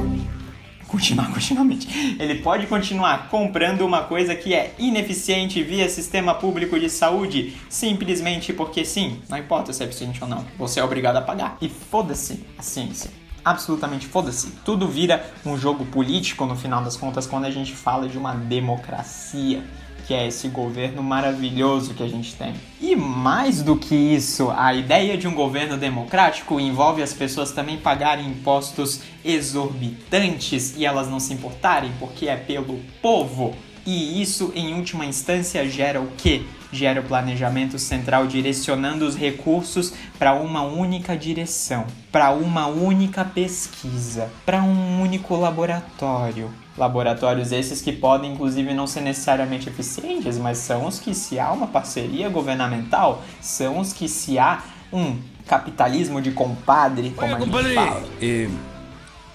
continuar 0.91 1.31
continuamente. 1.33 1.89
Ele 2.19 2.37
pode 2.37 2.67
continuar 2.67 3.29
comprando 3.29 3.83
uma 3.83 4.03
coisa 4.03 4.35
que 4.35 4.53
é 4.55 4.75
ineficiente 4.79 5.63
via 5.63 5.89
sistema 5.89 6.35
público 6.35 6.79
de 6.79 6.91
saúde, 6.91 7.57
simplesmente 7.69 8.53
porque 8.53 8.85
sim, 8.85 9.21
não 9.29 9.39
importa 9.39 9.73
se 9.73 9.83
é 9.83 9.87
eficiente 9.87 10.23
ou 10.23 10.29
não, 10.29 10.45
você 10.59 10.81
é 10.81 10.85
obrigado 10.85 11.17
a 11.17 11.23
pagar. 11.23 11.57
E 11.61 11.69
foda-se 11.69 12.45
a 12.59 12.63
ciência. 12.63 13.11
absolutamente 13.43 14.07
foda-se. 14.07 14.51
Tudo 14.65 14.87
vira 14.87 15.25
um 15.47 15.57
jogo 15.57 15.87
político 15.87 16.45
no 16.45 16.55
final 16.55 16.83
das 16.83 16.97
contas 16.97 17.27
quando 17.27 17.47
a 17.47 17.51
gente 17.51 17.73
fala 17.73 18.07
de 18.07 18.19
uma 18.19 18.35
democracia, 18.35 19.65
que 20.11 20.15
é 20.15 20.27
esse 20.27 20.49
governo 20.49 21.05
maravilhoso 21.05 21.95
que 21.95 22.03
a 22.03 22.09
gente 22.09 22.35
tem. 22.35 22.53
E 22.81 22.97
mais 22.97 23.63
do 23.63 23.77
que 23.77 23.95
isso, 23.95 24.51
a 24.51 24.75
ideia 24.75 25.17
de 25.17 25.29
um 25.29 25.33
governo 25.33 25.77
democrático 25.77 26.59
envolve 26.59 27.01
as 27.01 27.13
pessoas 27.13 27.53
também 27.53 27.79
pagarem 27.79 28.27
impostos 28.27 29.03
exorbitantes 29.25 30.75
e 30.77 30.85
elas 30.85 31.09
não 31.09 31.21
se 31.21 31.33
importarem 31.33 31.93
porque 32.01 32.27
é 32.27 32.35
pelo 32.35 32.81
povo. 33.01 33.55
E 33.87 34.21
isso, 34.21 34.51
em 34.57 34.75
última 34.75 35.07
instância, 35.07 35.65
gera 35.71 36.01
o 36.01 36.09
quê? 36.19 36.43
Gera 36.73 37.01
o 37.01 37.05
planejamento 37.05 37.79
central 37.79 38.27
direcionando 38.27 39.07
os 39.07 39.15
recursos 39.15 39.95
para 40.19 40.35
uma 40.35 40.65
única 40.65 41.17
direção, 41.17 41.87
para 42.11 42.33
uma 42.33 42.67
única 42.67 43.25
pesquisa, 43.25 44.29
para 44.45 44.61
um 44.61 45.01
único 45.01 45.37
laboratório. 45.37 46.51
Laboratórios 46.79 47.53
esses 47.53 47.83
que 47.83 47.93
podem, 47.93 48.33
inclusive, 48.33 48.73
não 48.73 48.87
ser 48.87 49.01
necessariamente 49.01 49.69
eficientes, 49.69 50.39
mas 50.39 50.59
são 50.59 50.87
os 50.87 50.99
que, 50.99 51.15
se 51.15 51.39
há 51.39 51.51
uma 51.53 51.67
parceria 51.67 52.29
governamental, 52.29 53.23
são 53.41 53.79
os 53.79 53.93
que, 53.93 54.09
se 54.09 54.39
há 54.39 54.63
um 54.93 55.19
capitalismo 55.47 56.23
de 56.23 56.31
compadre, 56.31 57.11
como 57.11 57.35
a 57.35 57.41
gente 57.41 57.75
fala. 57.75 58.09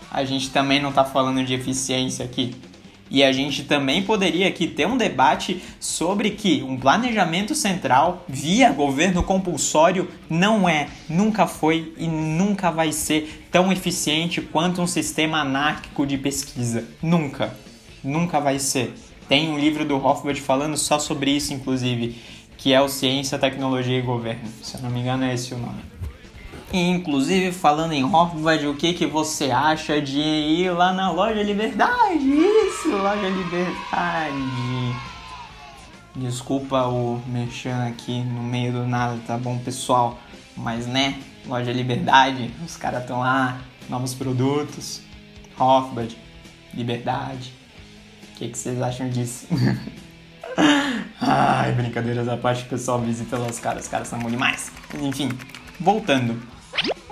A 0.10 0.24
gente 0.24 0.50
também 0.50 0.82
não 0.82 0.90
está 0.90 1.04
falando 1.04 1.44
de 1.44 1.54
eficiência 1.54 2.24
aqui. 2.24 2.56
E 3.10 3.24
a 3.24 3.32
gente 3.32 3.64
também 3.64 4.01
poderia 4.01 4.47
aqui 4.47 4.68
ter 4.68 4.88
um 4.88 4.97
debate 4.97 5.62
sobre 5.80 6.32
que 6.32 6.64
um 6.64 6.76
planejamento 6.78 7.53
central 7.53 8.26
via 8.28 8.72
governo 8.72 9.22
compulsório 9.22 10.10
não 10.30 10.68
é, 10.68 10.88
nunca 11.08 11.45
foi 11.45 11.93
e 11.97 12.08
nunca 12.08 12.72
vai 12.72 12.91
ser 12.91 13.47
tão 13.51 13.72
eficiente 13.72 14.41
quanto 14.41 14.82
um 14.82 14.88
sistema 14.88 15.41
anárquico 15.41 16.06
de 16.06 16.18
pesquisa. 16.18 16.84
Nunca. 17.01 17.56
Nunca 18.03 18.39
vai 18.39 18.60
ser. 18.60 18.93
Tem 19.28 19.49
um 19.49 19.58
livro 19.58 19.86
do 19.86 20.03
Hofbard 20.03 20.39
falando 20.41 20.78
só 20.78 20.99
sobre 20.99 21.32
isso, 21.32 21.53
inclusive, 21.53 22.16
que 22.58 22.74
é 22.74 22.82
o 22.82 22.88
Ciência, 22.88 23.38
Tecnologia 23.39 23.97
e 23.97 24.01
Governo. 24.01 24.47
Se 24.62 24.76
eu 24.76 24.82
não 24.82 24.89
me 24.89 24.99
engano, 24.99 25.26
é 25.26 25.34
esse 25.34 25.53
o 25.53 25.58
nome. 25.58 25.80
Inclusive, 26.74 27.51
falando 27.51 27.93
em 27.93 28.03
Hofbard, 28.03 28.68
o 28.68 28.76
que, 28.76 28.93
que 28.93 29.05
você 29.05 29.51
acha 29.51 30.01
de 30.01 30.20
ir 30.20 30.72
lá 30.72 30.91
na 30.91 31.11
Loja 31.11 31.41
Liberdade? 31.41 32.24
Isso, 32.24 32.89
Loja 32.89 33.30
Liberdade. 33.30 34.95
Desculpa 36.16 36.88
o 36.88 37.22
mexendo 37.28 37.88
aqui 37.88 38.22
no 38.22 38.41
meio 38.41 38.74
do 38.74 38.88
nada, 38.88 39.20
tá 39.28 39.38
bom, 39.38 39.57
pessoal? 39.59 40.18
Mas, 40.55 40.88
né, 40.88 41.20
Loja 41.45 41.72
Liberdade, 41.72 42.51
os 42.66 42.76
caras 42.78 43.01
estão 43.01 43.20
lá, 43.20 43.59
novos 43.89 44.13
produtos. 44.13 45.01
Hofbard, 45.57 46.18
Liberdade. 46.74 47.53
O 48.34 48.38
que, 48.38 48.49
que 48.49 48.57
vocês 48.57 48.82
acham 48.82 49.09
disso? 49.09 49.47
Ai, 51.22 51.72
brincadeiras 51.74 52.28
à 52.28 52.36
parte, 52.36 52.66
pessoal, 52.66 52.99
visita 52.99 53.38
lá 53.38 53.47
os 53.47 53.59
caras, 53.59 53.84
os 53.84 53.89
caras 53.89 54.07
são 54.07 54.20
bons 54.20 54.32
demais. 54.32 54.72
Enfim, 55.01 55.30
voltando. 55.80 56.55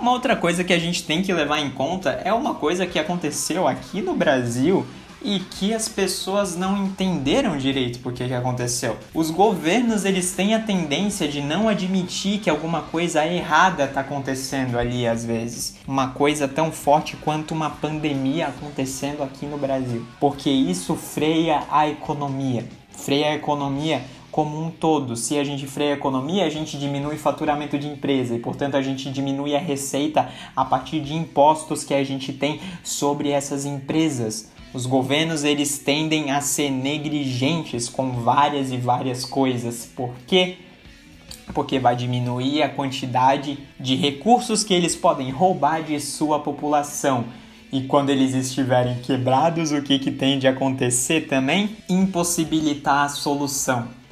Uma 0.04 0.12
outra 0.12 0.36
coisa 0.36 0.62
que 0.62 0.74
a 0.74 0.78
gente 0.78 1.02
tem 1.04 1.22
que 1.22 1.32
levar 1.32 1.60
em 1.60 1.70
conta 1.70 2.20
é 2.22 2.30
uma 2.30 2.52
coisa 2.52 2.86
que 2.86 2.98
aconteceu 2.98 3.66
aqui 3.66 4.02
no 4.02 4.14
Brasil 4.14 4.84
e 5.22 5.40
que 5.40 5.72
as 5.72 5.88
pessoas 5.88 6.54
não 6.54 6.76
entenderam 6.76 7.56
direito 7.56 8.00
por 8.00 8.12
que, 8.12 8.26
que 8.26 8.34
aconteceu. 8.34 8.98
Os 9.14 9.30
governos 9.30 10.04
eles 10.04 10.32
têm 10.32 10.54
a 10.54 10.60
tendência 10.60 11.26
de 11.26 11.40
não 11.40 11.70
admitir 11.70 12.38
que 12.38 12.50
alguma 12.50 12.82
coisa 12.82 13.24
errada 13.24 13.84
está 13.84 14.02
acontecendo 14.02 14.78
ali 14.78 15.06
às 15.06 15.24
vezes. 15.24 15.76
Uma 15.88 16.08
coisa 16.08 16.46
tão 16.46 16.70
forte 16.70 17.16
quanto 17.16 17.54
uma 17.54 17.70
pandemia 17.70 18.48
acontecendo 18.48 19.22
aqui 19.22 19.46
no 19.46 19.56
Brasil. 19.56 20.04
Porque 20.20 20.50
isso 20.50 20.94
freia 20.96 21.62
a 21.70 21.88
economia. 21.88 22.68
Freia 22.90 23.28
a 23.28 23.34
economia 23.36 24.02
como 24.34 24.60
um 24.60 24.68
todo. 24.68 25.14
Se 25.14 25.38
a 25.38 25.44
gente 25.44 25.64
freia 25.64 25.92
a 25.92 25.96
economia, 25.96 26.44
a 26.44 26.50
gente 26.50 26.76
diminui 26.76 27.14
o 27.14 27.18
faturamento 27.18 27.78
de 27.78 27.86
empresa 27.86 28.34
e, 28.34 28.40
portanto, 28.40 28.76
a 28.76 28.82
gente 28.82 29.08
diminui 29.08 29.54
a 29.54 29.60
receita 29.60 30.28
a 30.56 30.64
partir 30.64 30.98
de 30.98 31.14
impostos 31.14 31.84
que 31.84 31.94
a 31.94 32.02
gente 32.02 32.32
tem 32.32 32.60
sobre 32.82 33.30
essas 33.30 33.64
empresas. 33.64 34.50
Os 34.72 34.86
governos 34.86 35.44
eles 35.44 35.78
tendem 35.78 36.32
a 36.32 36.40
ser 36.40 36.68
negligentes 36.68 37.88
com 37.88 38.10
várias 38.10 38.72
e 38.72 38.76
várias 38.76 39.24
coisas. 39.24 39.88
Por 39.94 40.12
quê? 40.26 40.56
Porque 41.54 41.78
vai 41.78 41.94
diminuir 41.94 42.60
a 42.64 42.68
quantidade 42.68 43.56
de 43.78 43.94
recursos 43.94 44.64
que 44.64 44.74
eles 44.74 44.96
podem 44.96 45.30
roubar 45.30 45.84
de 45.84 46.00
sua 46.00 46.40
população. 46.40 47.26
E 47.70 47.82
quando 47.82 48.10
eles 48.10 48.34
estiverem 48.34 48.98
quebrados, 48.98 49.70
o 49.70 49.80
que, 49.80 49.96
que 50.00 50.10
tem 50.10 50.40
de 50.40 50.48
acontecer 50.48 51.28
também? 51.28 51.76
Impossibilitar 51.88 53.04
a 53.04 53.08
solução. 53.08 54.02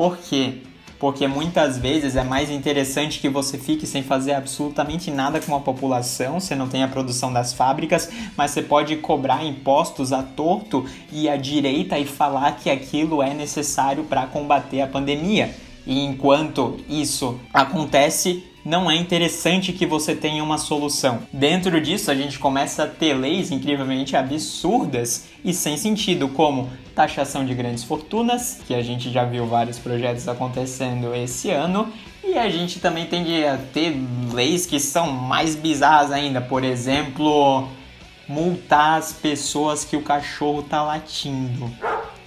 Por 0.00 0.16
quê? 0.16 0.54
Porque 0.98 1.28
muitas 1.28 1.76
vezes 1.76 2.16
é 2.16 2.24
mais 2.24 2.50
interessante 2.50 3.20
que 3.20 3.28
você 3.28 3.58
fique 3.58 3.86
sem 3.86 4.02
fazer 4.02 4.32
absolutamente 4.32 5.10
nada 5.10 5.38
com 5.40 5.54
a 5.54 5.60
população, 5.60 6.40
você 6.40 6.54
não 6.54 6.70
tem 6.70 6.82
a 6.82 6.88
produção 6.88 7.30
das 7.30 7.52
fábricas, 7.52 8.08
mas 8.34 8.50
você 8.50 8.62
pode 8.62 8.96
cobrar 8.96 9.44
impostos 9.44 10.10
a 10.10 10.22
torto 10.22 10.86
e 11.12 11.28
à 11.28 11.36
direita 11.36 11.98
e 11.98 12.06
falar 12.06 12.52
que 12.52 12.70
aquilo 12.70 13.22
é 13.22 13.34
necessário 13.34 14.04
para 14.04 14.26
combater 14.26 14.80
a 14.80 14.86
pandemia. 14.86 15.54
E 15.86 16.02
enquanto 16.02 16.78
isso 16.88 17.38
acontece, 17.52 18.42
não 18.64 18.90
é 18.90 18.96
interessante 18.96 19.72
que 19.72 19.86
você 19.86 20.14
tenha 20.14 20.42
uma 20.42 20.58
solução. 20.58 21.20
Dentro 21.32 21.80
disso, 21.80 22.10
a 22.10 22.14
gente 22.14 22.38
começa 22.38 22.84
a 22.84 22.86
ter 22.86 23.14
leis 23.14 23.50
incrivelmente 23.50 24.16
absurdas 24.16 25.26
e 25.44 25.52
sem 25.54 25.76
sentido, 25.76 26.28
como 26.28 26.70
taxação 26.94 27.44
de 27.44 27.54
grandes 27.54 27.84
fortunas, 27.84 28.60
que 28.66 28.74
a 28.74 28.82
gente 28.82 29.10
já 29.10 29.24
viu 29.24 29.46
vários 29.46 29.78
projetos 29.78 30.28
acontecendo 30.28 31.14
esse 31.14 31.50
ano, 31.50 31.90
e 32.22 32.36
a 32.36 32.50
gente 32.50 32.78
também 32.80 33.06
tende 33.06 33.44
a 33.44 33.56
ter 33.56 33.96
leis 34.32 34.66
que 34.66 34.78
são 34.78 35.10
mais 35.10 35.56
bizarras 35.56 36.12
ainda, 36.12 36.40
por 36.40 36.62
exemplo, 36.62 37.66
multar 38.28 38.98
as 38.98 39.12
pessoas 39.12 39.84
que 39.84 39.96
o 39.96 40.02
cachorro 40.02 40.62
tá 40.62 40.82
latindo. 40.82 41.70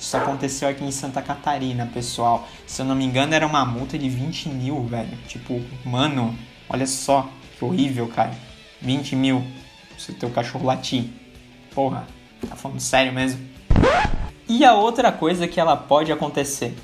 Isso 0.04 0.18
aconteceu 0.18 0.68
aqui 0.68 0.84
em 0.84 0.92
Santa 0.92 1.22
Catarina, 1.22 1.90
pessoal. 1.94 2.46
Se 2.68 2.82
eu 2.82 2.86
não 2.86 2.94
me 2.94 3.06
engano, 3.06 3.34
era 3.34 3.48
uma 3.48 3.64
multa 3.64 3.98
de 3.98 4.10
20 4.10 4.50
mil, 4.50 4.84
velho. 4.84 5.18
Tipo, 5.30 5.62
mano, 5.86 6.38
olha 6.70 6.86
só 6.86 7.30
que 7.58 7.64
horrível, 7.64 8.06
cara. 8.10 8.34
20 8.82 9.16
mil 9.16 9.42
se 9.98 10.12
o 10.12 10.14
teu 10.14 10.30
cachorro 10.30 10.66
latir. 10.66 11.06
Porra, 11.74 12.06
tá 12.50 12.54
falando 12.54 12.82
sério 12.82 13.14
mesmo? 13.14 13.48
E 14.48 14.66
a 14.66 14.74
outra 14.74 15.10
coisa 15.10 15.48
que 15.48 15.58
ela 15.58 15.78
pode 15.78 16.12
acontecer. 16.12 16.76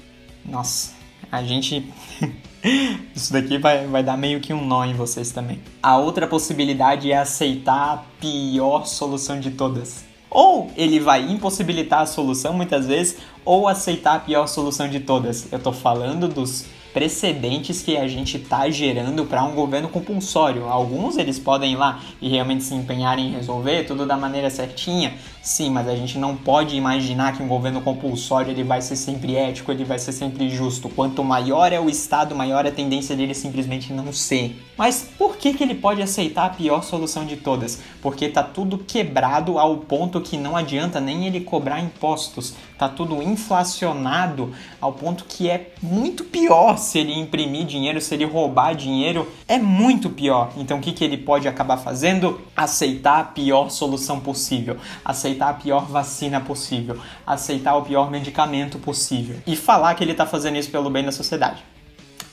Nossa, 0.45 0.93
a 1.30 1.43
gente. 1.43 1.91
Isso 3.13 3.34
daqui 3.34 3.57
vai, 3.57 3.86
vai 3.86 4.01
dar 4.01 4.15
meio 4.15 4.39
que 4.39 4.53
um 4.53 4.65
nó 4.65 4.86
em 4.86 4.93
vocês 4.93 5.30
também. 5.32 5.61
A 5.84 5.97
outra 5.97 6.26
possibilidade 6.26 7.11
é 7.11 7.17
aceitar 7.17 7.93
a 7.93 7.97
pior 8.22 8.86
solução 8.86 9.41
de 9.41 9.51
todas. 9.51 10.09
Ou 10.30 10.69
ele 10.75 10.99
vai 10.99 11.21
impossibilitar 11.30 12.01
a 12.01 12.05
solução 12.05 12.53
muitas 12.53 12.86
vezes, 12.86 13.17
ou 13.43 13.67
aceitar 13.67 14.15
a 14.15 14.19
pior 14.19 14.47
solução 14.47 14.88
de 14.88 14.99
todas. 14.99 15.51
Eu 15.51 15.59
tô 15.59 15.71
falando 15.71 16.27
dos 16.27 16.65
precedentes 16.94 17.82
que 17.82 17.98
a 17.98 18.08
gente 18.08 18.38
está 18.38 18.70
gerando 18.70 19.26
para 19.26 19.44
um 19.44 19.54
governo 19.54 19.90
compulsório. 19.90 20.68
Alguns 20.68 21.18
eles 21.18 21.40
podem 21.40 21.74
ir 21.74 21.76
lá 21.76 22.02
e 22.22 22.30
realmente 22.30 22.64
se 22.64 22.74
empenharem 22.74 23.28
em 23.28 23.32
resolver 23.32 23.84
tudo 23.84 24.06
da 24.06 24.18
maneira 24.18 24.50
certinha, 24.50 25.14
sim, 25.42 25.70
mas 25.70 25.88
a 25.88 25.96
gente 25.96 26.18
não 26.18 26.36
pode 26.36 26.76
imaginar 26.76 27.36
que 27.36 27.44
um 27.44 27.48
governo 27.48 27.82
compulsório 27.82 28.52
ele 28.52 28.64
vai 28.64 28.82
ser 28.82 28.96
sempre 28.96 29.36
ético, 29.36 29.72
ele 29.72 29.84
vai 29.84 30.00
ser 30.00 30.12
sempre 30.12 30.50
justo. 30.50 30.90
Quanto 30.90 31.24
maior 31.24 31.72
é 31.72 31.80
o 31.80 31.90
Estado, 31.90 32.36
maior 32.36 32.66
é 32.66 32.70
a 32.70 32.72
tendência 32.72 33.16
dele 33.16 33.34
simplesmente 33.34 33.94
não 33.94 34.12
ser. 34.12 34.56
Mas 34.78 35.10
por 35.18 35.38
que, 35.38 35.54
que 35.54 35.64
ele 35.64 35.76
pode 35.76 36.02
aceitar 36.02 36.46
a 36.46 36.50
pior 36.50 36.84
solução 36.84 37.26
de 37.26 37.38
todas? 37.38 37.82
Porque 38.02 38.30
tá 38.30 38.44
tudo 38.44 38.78
quebrado 38.78 39.60
ao 39.60 39.78
ponto 39.78 40.22
que 40.22 40.38
não 40.38 40.56
adianta 40.56 41.00
nem 41.00 41.26
ele 41.26 41.42
cobrar 41.42 41.80
impostos. 41.80 42.54
Tá 42.80 42.88
tudo 42.88 43.21
inflacionado 43.21 44.55
ao 44.80 44.93
ponto 44.93 45.25
que 45.25 45.49
é 45.49 45.73
muito 45.84 46.23
pior 46.23 46.77
se 46.77 46.97
ele 46.97 47.11
imprimir 47.11 47.65
dinheiro, 47.65 47.99
se 47.99 48.13
ele 48.13 48.23
roubar 48.23 48.73
dinheiro, 48.73 49.30
é 49.49 49.57
muito 49.57 50.09
pior. 50.09 50.53
Então 50.55 50.77
o 50.77 50.82
que, 50.82 50.93
que 50.93 51.03
ele 51.03 51.17
pode 51.17 51.45
acabar 51.45 51.75
fazendo? 51.75 52.39
Aceitar 52.55 53.19
a 53.19 53.23
pior 53.25 53.69
solução 53.69 54.21
possível, 54.21 54.77
aceitar 55.03 55.49
a 55.49 55.53
pior 55.55 55.88
vacina 55.88 56.39
possível, 56.39 56.97
aceitar 57.27 57.75
o 57.75 57.82
pior 57.82 58.09
medicamento 58.09 58.80
possível 58.80 59.36
e 59.45 59.57
falar 59.57 59.93
que 59.95 60.01
ele 60.01 60.13
está 60.13 60.25
fazendo 60.25 60.55
isso 60.55 60.71
pelo 60.71 60.89
bem 60.89 61.03
da 61.03 61.11
sociedade, 61.11 61.61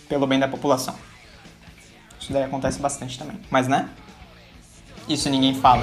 pelo 0.08 0.28
bem 0.28 0.38
da 0.38 0.46
população. 0.46 0.94
Isso 2.20 2.32
daí 2.32 2.44
acontece 2.44 2.78
bastante 2.78 3.18
também. 3.18 3.40
Mas 3.50 3.66
né? 3.66 3.88
Isso 5.08 5.28
ninguém 5.28 5.56
fala. 5.56 5.82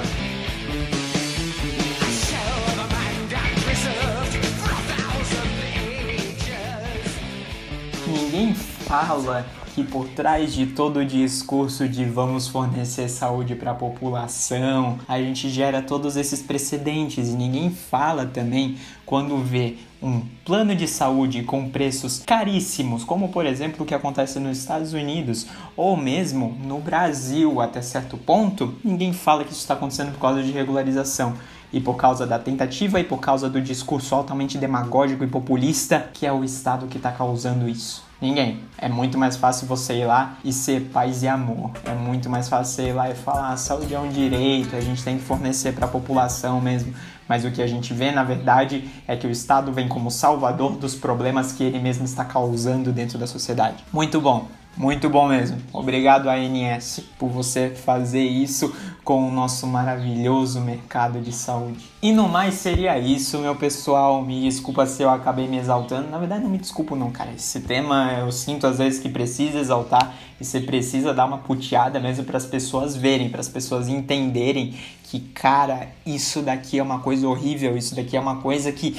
Ninguém 8.34 8.52
fala 8.52 9.46
que 9.76 9.84
por 9.84 10.08
trás 10.08 10.52
de 10.52 10.66
todo 10.66 10.96
o 10.96 11.06
discurso 11.06 11.88
de 11.88 12.04
vamos 12.04 12.48
fornecer 12.48 13.08
saúde 13.08 13.54
para 13.54 13.70
a 13.70 13.74
população, 13.74 14.98
a 15.06 15.20
gente 15.20 15.48
gera 15.48 15.80
todos 15.80 16.16
esses 16.16 16.42
precedentes 16.42 17.28
e 17.28 17.32
ninguém 17.32 17.70
fala 17.70 18.26
também 18.26 18.76
quando 19.06 19.38
vê 19.38 19.76
um 20.02 20.20
plano 20.44 20.74
de 20.74 20.88
saúde 20.88 21.44
com 21.44 21.70
preços 21.70 22.24
caríssimos, 22.26 23.04
como 23.04 23.28
por 23.28 23.46
exemplo 23.46 23.84
o 23.84 23.86
que 23.86 23.94
acontece 23.94 24.40
nos 24.40 24.58
Estados 24.58 24.92
Unidos 24.92 25.46
ou 25.76 25.96
mesmo 25.96 26.58
no 26.64 26.80
Brasil 26.80 27.60
até 27.60 27.80
certo 27.80 28.18
ponto, 28.18 28.74
ninguém 28.82 29.12
fala 29.12 29.44
que 29.44 29.52
isso 29.52 29.60
está 29.60 29.74
acontecendo 29.74 30.10
por 30.10 30.18
causa 30.18 30.42
de 30.42 30.50
regularização 30.50 31.34
e 31.72 31.80
por 31.80 31.94
causa 31.94 32.26
da 32.26 32.40
tentativa 32.40 32.98
e 32.98 33.04
por 33.04 33.20
causa 33.20 33.48
do 33.48 33.60
discurso 33.60 34.12
altamente 34.12 34.58
demagógico 34.58 35.22
e 35.22 35.28
populista 35.28 36.10
que 36.12 36.26
é 36.26 36.32
o 36.32 36.42
Estado 36.42 36.88
que 36.88 36.96
está 36.96 37.12
causando 37.12 37.68
isso. 37.68 38.03
Ninguém. 38.20 38.60
É 38.78 38.88
muito 38.88 39.18
mais 39.18 39.36
fácil 39.36 39.66
você 39.66 39.94
ir 39.94 40.06
lá 40.06 40.36
e 40.44 40.52
ser 40.52 40.90
paz 40.92 41.22
e 41.22 41.28
amor. 41.28 41.72
É 41.84 41.94
muito 41.94 42.28
mais 42.30 42.48
fácil 42.48 42.74
você 42.74 42.88
ir 42.88 42.92
lá 42.92 43.10
e 43.10 43.14
falar: 43.14 43.52
a 43.52 43.56
saúde 43.56 43.94
é 43.94 43.98
um 43.98 44.08
direito, 44.08 44.76
a 44.76 44.80
gente 44.80 45.02
tem 45.02 45.18
que 45.18 45.24
fornecer 45.24 45.74
para 45.74 45.86
a 45.86 45.88
população 45.88 46.60
mesmo. 46.60 46.94
Mas 47.28 47.44
o 47.44 47.50
que 47.50 47.62
a 47.62 47.66
gente 47.66 47.94
vê, 47.94 48.10
na 48.10 48.22
verdade, 48.22 48.88
é 49.08 49.16
que 49.16 49.26
o 49.26 49.30
Estado 49.30 49.72
vem 49.72 49.88
como 49.88 50.10
salvador 50.10 50.72
dos 50.72 50.94
problemas 50.94 51.52
que 51.52 51.64
ele 51.64 51.78
mesmo 51.78 52.04
está 52.04 52.24
causando 52.24 52.92
dentro 52.92 53.18
da 53.18 53.26
sociedade. 53.26 53.82
Muito 53.92 54.20
bom. 54.20 54.48
Muito 54.76 55.08
bom 55.08 55.28
mesmo. 55.28 55.58
Obrigado 55.72 56.28
ANS 56.28 57.00
por 57.16 57.28
você 57.28 57.70
fazer 57.70 58.24
isso 58.24 58.74
com 59.04 59.28
o 59.28 59.30
nosso 59.30 59.68
maravilhoso 59.68 60.60
mercado 60.60 61.20
de 61.20 61.30
saúde. 61.30 61.84
E 62.02 62.10
no 62.10 62.28
mais 62.28 62.54
seria 62.54 62.98
isso, 62.98 63.38
meu 63.38 63.54
pessoal. 63.54 64.20
Me 64.22 64.42
desculpa 64.42 64.84
se 64.84 65.02
eu 65.02 65.10
acabei 65.10 65.46
me 65.46 65.58
exaltando. 65.58 66.10
Na 66.10 66.18
verdade, 66.18 66.42
não 66.42 66.50
me 66.50 66.58
desculpo 66.58 66.96
não, 66.96 67.12
cara. 67.12 67.30
Esse 67.32 67.60
tema 67.60 68.14
eu 68.18 68.32
sinto 68.32 68.66
às 68.66 68.78
vezes 68.78 68.98
que 68.98 69.08
precisa 69.08 69.58
exaltar 69.58 70.12
e 70.40 70.44
você 70.44 70.60
precisa 70.60 71.14
dar 71.14 71.26
uma 71.26 71.38
puteada 71.38 72.00
mesmo 72.00 72.24
para 72.24 72.36
as 72.36 72.46
pessoas 72.46 72.96
verem, 72.96 73.28
para 73.28 73.40
as 73.40 73.48
pessoas 73.48 73.88
entenderem 73.88 74.74
que, 75.04 75.20
cara, 75.20 75.88
isso 76.04 76.42
daqui 76.42 76.80
é 76.80 76.82
uma 76.82 76.98
coisa 76.98 77.28
horrível, 77.28 77.76
isso 77.76 77.94
daqui 77.94 78.16
é 78.16 78.20
uma 78.20 78.40
coisa 78.40 78.72
que 78.72 78.96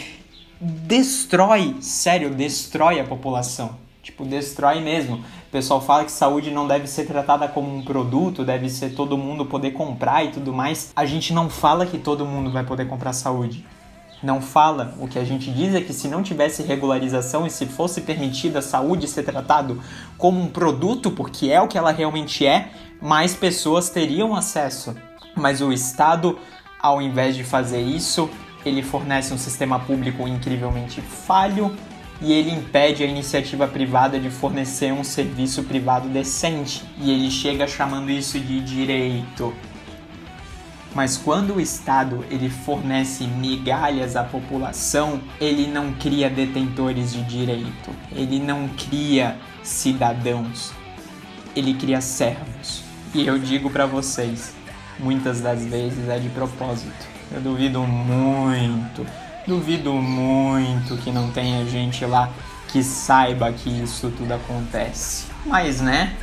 destrói, 0.62 1.76
sério, 1.82 2.34
destrói 2.34 3.02
a 3.02 3.04
população. 3.04 3.85
Tipo, 4.06 4.24
destrói 4.24 4.82
mesmo. 4.82 5.16
O 5.16 5.52
pessoal 5.52 5.82
fala 5.82 6.06
que 6.06 6.12
saúde 6.12 6.52
não 6.52 6.68
deve 6.68 6.86
ser 6.86 7.08
tratada 7.08 7.48
como 7.48 7.76
um 7.76 7.84
produto, 7.84 8.46
deve 8.46 8.70
ser 8.70 8.92
todo 8.92 9.18
mundo 9.18 9.48
poder 9.48 9.72
comprar 9.72 10.24
e 10.24 10.30
tudo 10.30 10.54
mais. 10.54 10.94
A 10.96 11.08
gente 11.08 11.34
não 11.34 11.50
fala 11.50 11.88
que 11.88 11.98
todo 11.98 12.24
mundo 12.24 12.52
vai 12.52 12.64
poder 12.64 12.88
comprar 12.88 13.14
saúde. 13.14 13.66
Não 14.22 14.44
fala. 14.44 14.94
O 15.00 15.08
que 15.08 15.18
a 15.18 15.24
gente 15.24 15.50
diz 15.50 15.74
é 15.74 15.82
que 15.82 15.92
se 15.92 16.08
não 16.08 16.22
tivesse 16.22 16.62
regularização 16.62 17.48
e 17.48 17.50
se 17.50 17.66
fosse 17.66 18.02
permitida 18.02 18.60
a 18.60 18.62
saúde 18.62 19.08
ser 19.08 19.24
tratado 19.24 19.82
como 20.20 20.40
um 20.40 20.50
produto, 20.50 21.10
porque 21.10 21.50
é 21.50 21.60
o 21.60 21.68
que 21.68 21.76
ela 21.76 21.92
realmente 21.92 22.46
é, 22.46 22.70
mais 23.02 23.34
pessoas 23.34 23.90
teriam 23.90 24.36
acesso. 24.36 24.96
Mas 25.36 25.62
o 25.62 25.74
Estado, 25.74 26.38
ao 26.80 27.02
invés 27.02 27.36
de 27.36 27.44
fazer 27.44 27.82
isso, 27.82 28.30
ele 28.64 28.84
fornece 28.84 29.34
um 29.34 29.38
sistema 29.40 29.80
público 29.80 30.28
incrivelmente 30.28 31.02
falho 31.02 31.76
e 32.22 32.32
ele 32.32 32.52
impede 32.52 33.04
a 33.04 33.08
iniciativa 33.08 33.68
privada 33.68 34.20
de 34.20 34.30
fornecer 34.30 34.94
um 34.94 35.04
serviço 35.04 35.64
privado 35.64 36.08
decente. 36.08 36.84
E 36.98 37.12
ele 37.12 37.30
chega 37.30 37.68
chamando 37.68 38.10
isso 38.10 38.40
de 38.40 38.62
direito. 38.62 39.54
Mas 40.94 41.18
quando 41.18 41.56
o 41.56 41.62
Estado 41.62 42.24
ele 42.32 42.50
fornece 42.50 43.26
migalhas 43.26 44.16
à 44.16 44.24
população, 44.24 45.20
ele 45.42 45.68
não 45.68 45.92
cria 45.92 46.30
detentores 46.30 47.12
de 47.12 47.22
direito, 47.24 47.92
ele 48.14 48.40
não 48.40 48.70
cria 48.70 49.36
cidadãos, 49.62 50.72
ele 51.54 51.74
cria 51.74 52.00
servos. 52.00 52.82
E 53.14 53.28
eu 53.28 53.38
digo 53.38 53.70
para 53.70 53.86
vocês, 53.86 54.56
muitas 54.98 55.42
das 55.42 55.66
vezes 55.66 56.08
é 56.08 56.18
de 56.18 56.30
propósito. 56.30 57.08
Eu 57.30 57.42
duvido 57.42 57.82
muito 57.82 59.06
Duvido 59.48 59.94
muito 59.94 60.98
que 60.98 61.12
não 61.12 61.30
tenha 61.30 61.66
gente 61.66 62.04
lá 62.04 62.32
que 62.68 62.84
saiba 62.84 63.52
que 63.54 63.70
isso 63.70 64.12
tudo 64.18 64.34
acontece. 64.34 65.28
Mas, 65.46 65.80
né? 65.80 66.16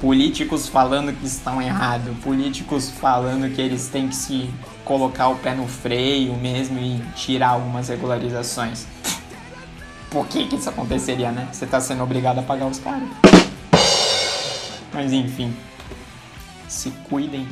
Políticos 0.00 0.68
falando 0.68 1.12
que 1.12 1.26
estão 1.26 1.60
errados, 1.60 2.16
políticos 2.18 2.88
falando 2.88 3.52
que 3.54 3.60
eles 3.60 3.88
têm 3.88 4.08
que 4.08 4.16
se 4.16 4.48
colocar 4.84 5.28
o 5.28 5.36
pé 5.36 5.54
no 5.54 5.66
freio 5.66 6.34
mesmo 6.36 6.78
e 6.78 7.02
tirar 7.14 7.50
algumas 7.50 7.88
regularizações. 7.88 8.86
Por 10.10 10.26
que, 10.26 10.46
que 10.46 10.56
isso 10.56 10.68
aconteceria, 10.68 11.30
né? 11.30 11.48
Você 11.52 11.66
tá 11.66 11.80
sendo 11.80 12.02
obrigado 12.02 12.38
a 12.38 12.42
pagar 12.42 12.66
os 12.66 12.78
caras. 12.78 13.08
Mas 14.92 15.12
enfim, 15.12 15.54
se 16.68 16.90
cuidem 17.08 17.48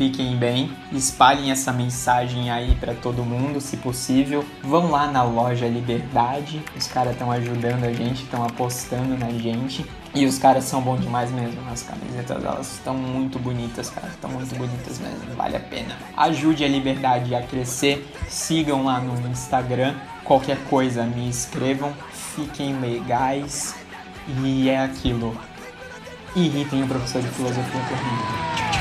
fiquem 0.00 0.34
bem, 0.34 0.74
espalhem 0.92 1.50
essa 1.50 1.70
mensagem 1.74 2.50
aí 2.50 2.74
para 2.76 2.94
todo 2.94 3.22
mundo, 3.22 3.60
se 3.60 3.76
possível. 3.76 4.42
Vão 4.62 4.90
lá 4.90 5.06
na 5.06 5.22
loja 5.22 5.68
Liberdade, 5.68 6.64
os 6.74 6.86
caras 6.86 7.12
estão 7.12 7.30
ajudando 7.30 7.84
a 7.84 7.92
gente, 7.92 8.22
estão 8.22 8.42
apostando 8.42 9.14
na 9.18 9.28
gente. 9.28 9.84
E 10.14 10.24
os 10.24 10.38
caras 10.38 10.64
são 10.64 10.80
bons 10.80 11.02
demais 11.02 11.30
mesmo, 11.30 11.60
as 11.70 11.82
camisetas 11.82 12.42
elas 12.42 12.72
estão 12.72 12.94
muito 12.94 13.38
bonitas, 13.38 13.90
cara, 13.90 14.08
estão 14.08 14.30
muito 14.30 14.56
bonitas 14.56 14.98
mesmo, 14.98 15.36
vale 15.36 15.58
a 15.58 15.60
pena. 15.60 15.94
Ajude 16.16 16.64
a 16.64 16.68
Liberdade 16.68 17.34
a 17.34 17.42
crescer, 17.42 18.10
sigam 18.26 18.82
lá 18.82 19.00
no 19.00 19.28
Instagram, 19.28 19.94
qualquer 20.24 20.56
coisa 20.64 21.04
me 21.04 21.28
escrevam, 21.28 21.92
fiquem 22.34 22.80
legais 22.80 23.74
e 24.42 24.70
é 24.70 24.82
aquilo. 24.82 25.38
Irritem 26.34 26.84
o 26.84 26.88
professor 26.88 27.20
de 27.20 27.28
filosofia 27.28 27.82
por 27.86 27.98
mim. 27.98 28.79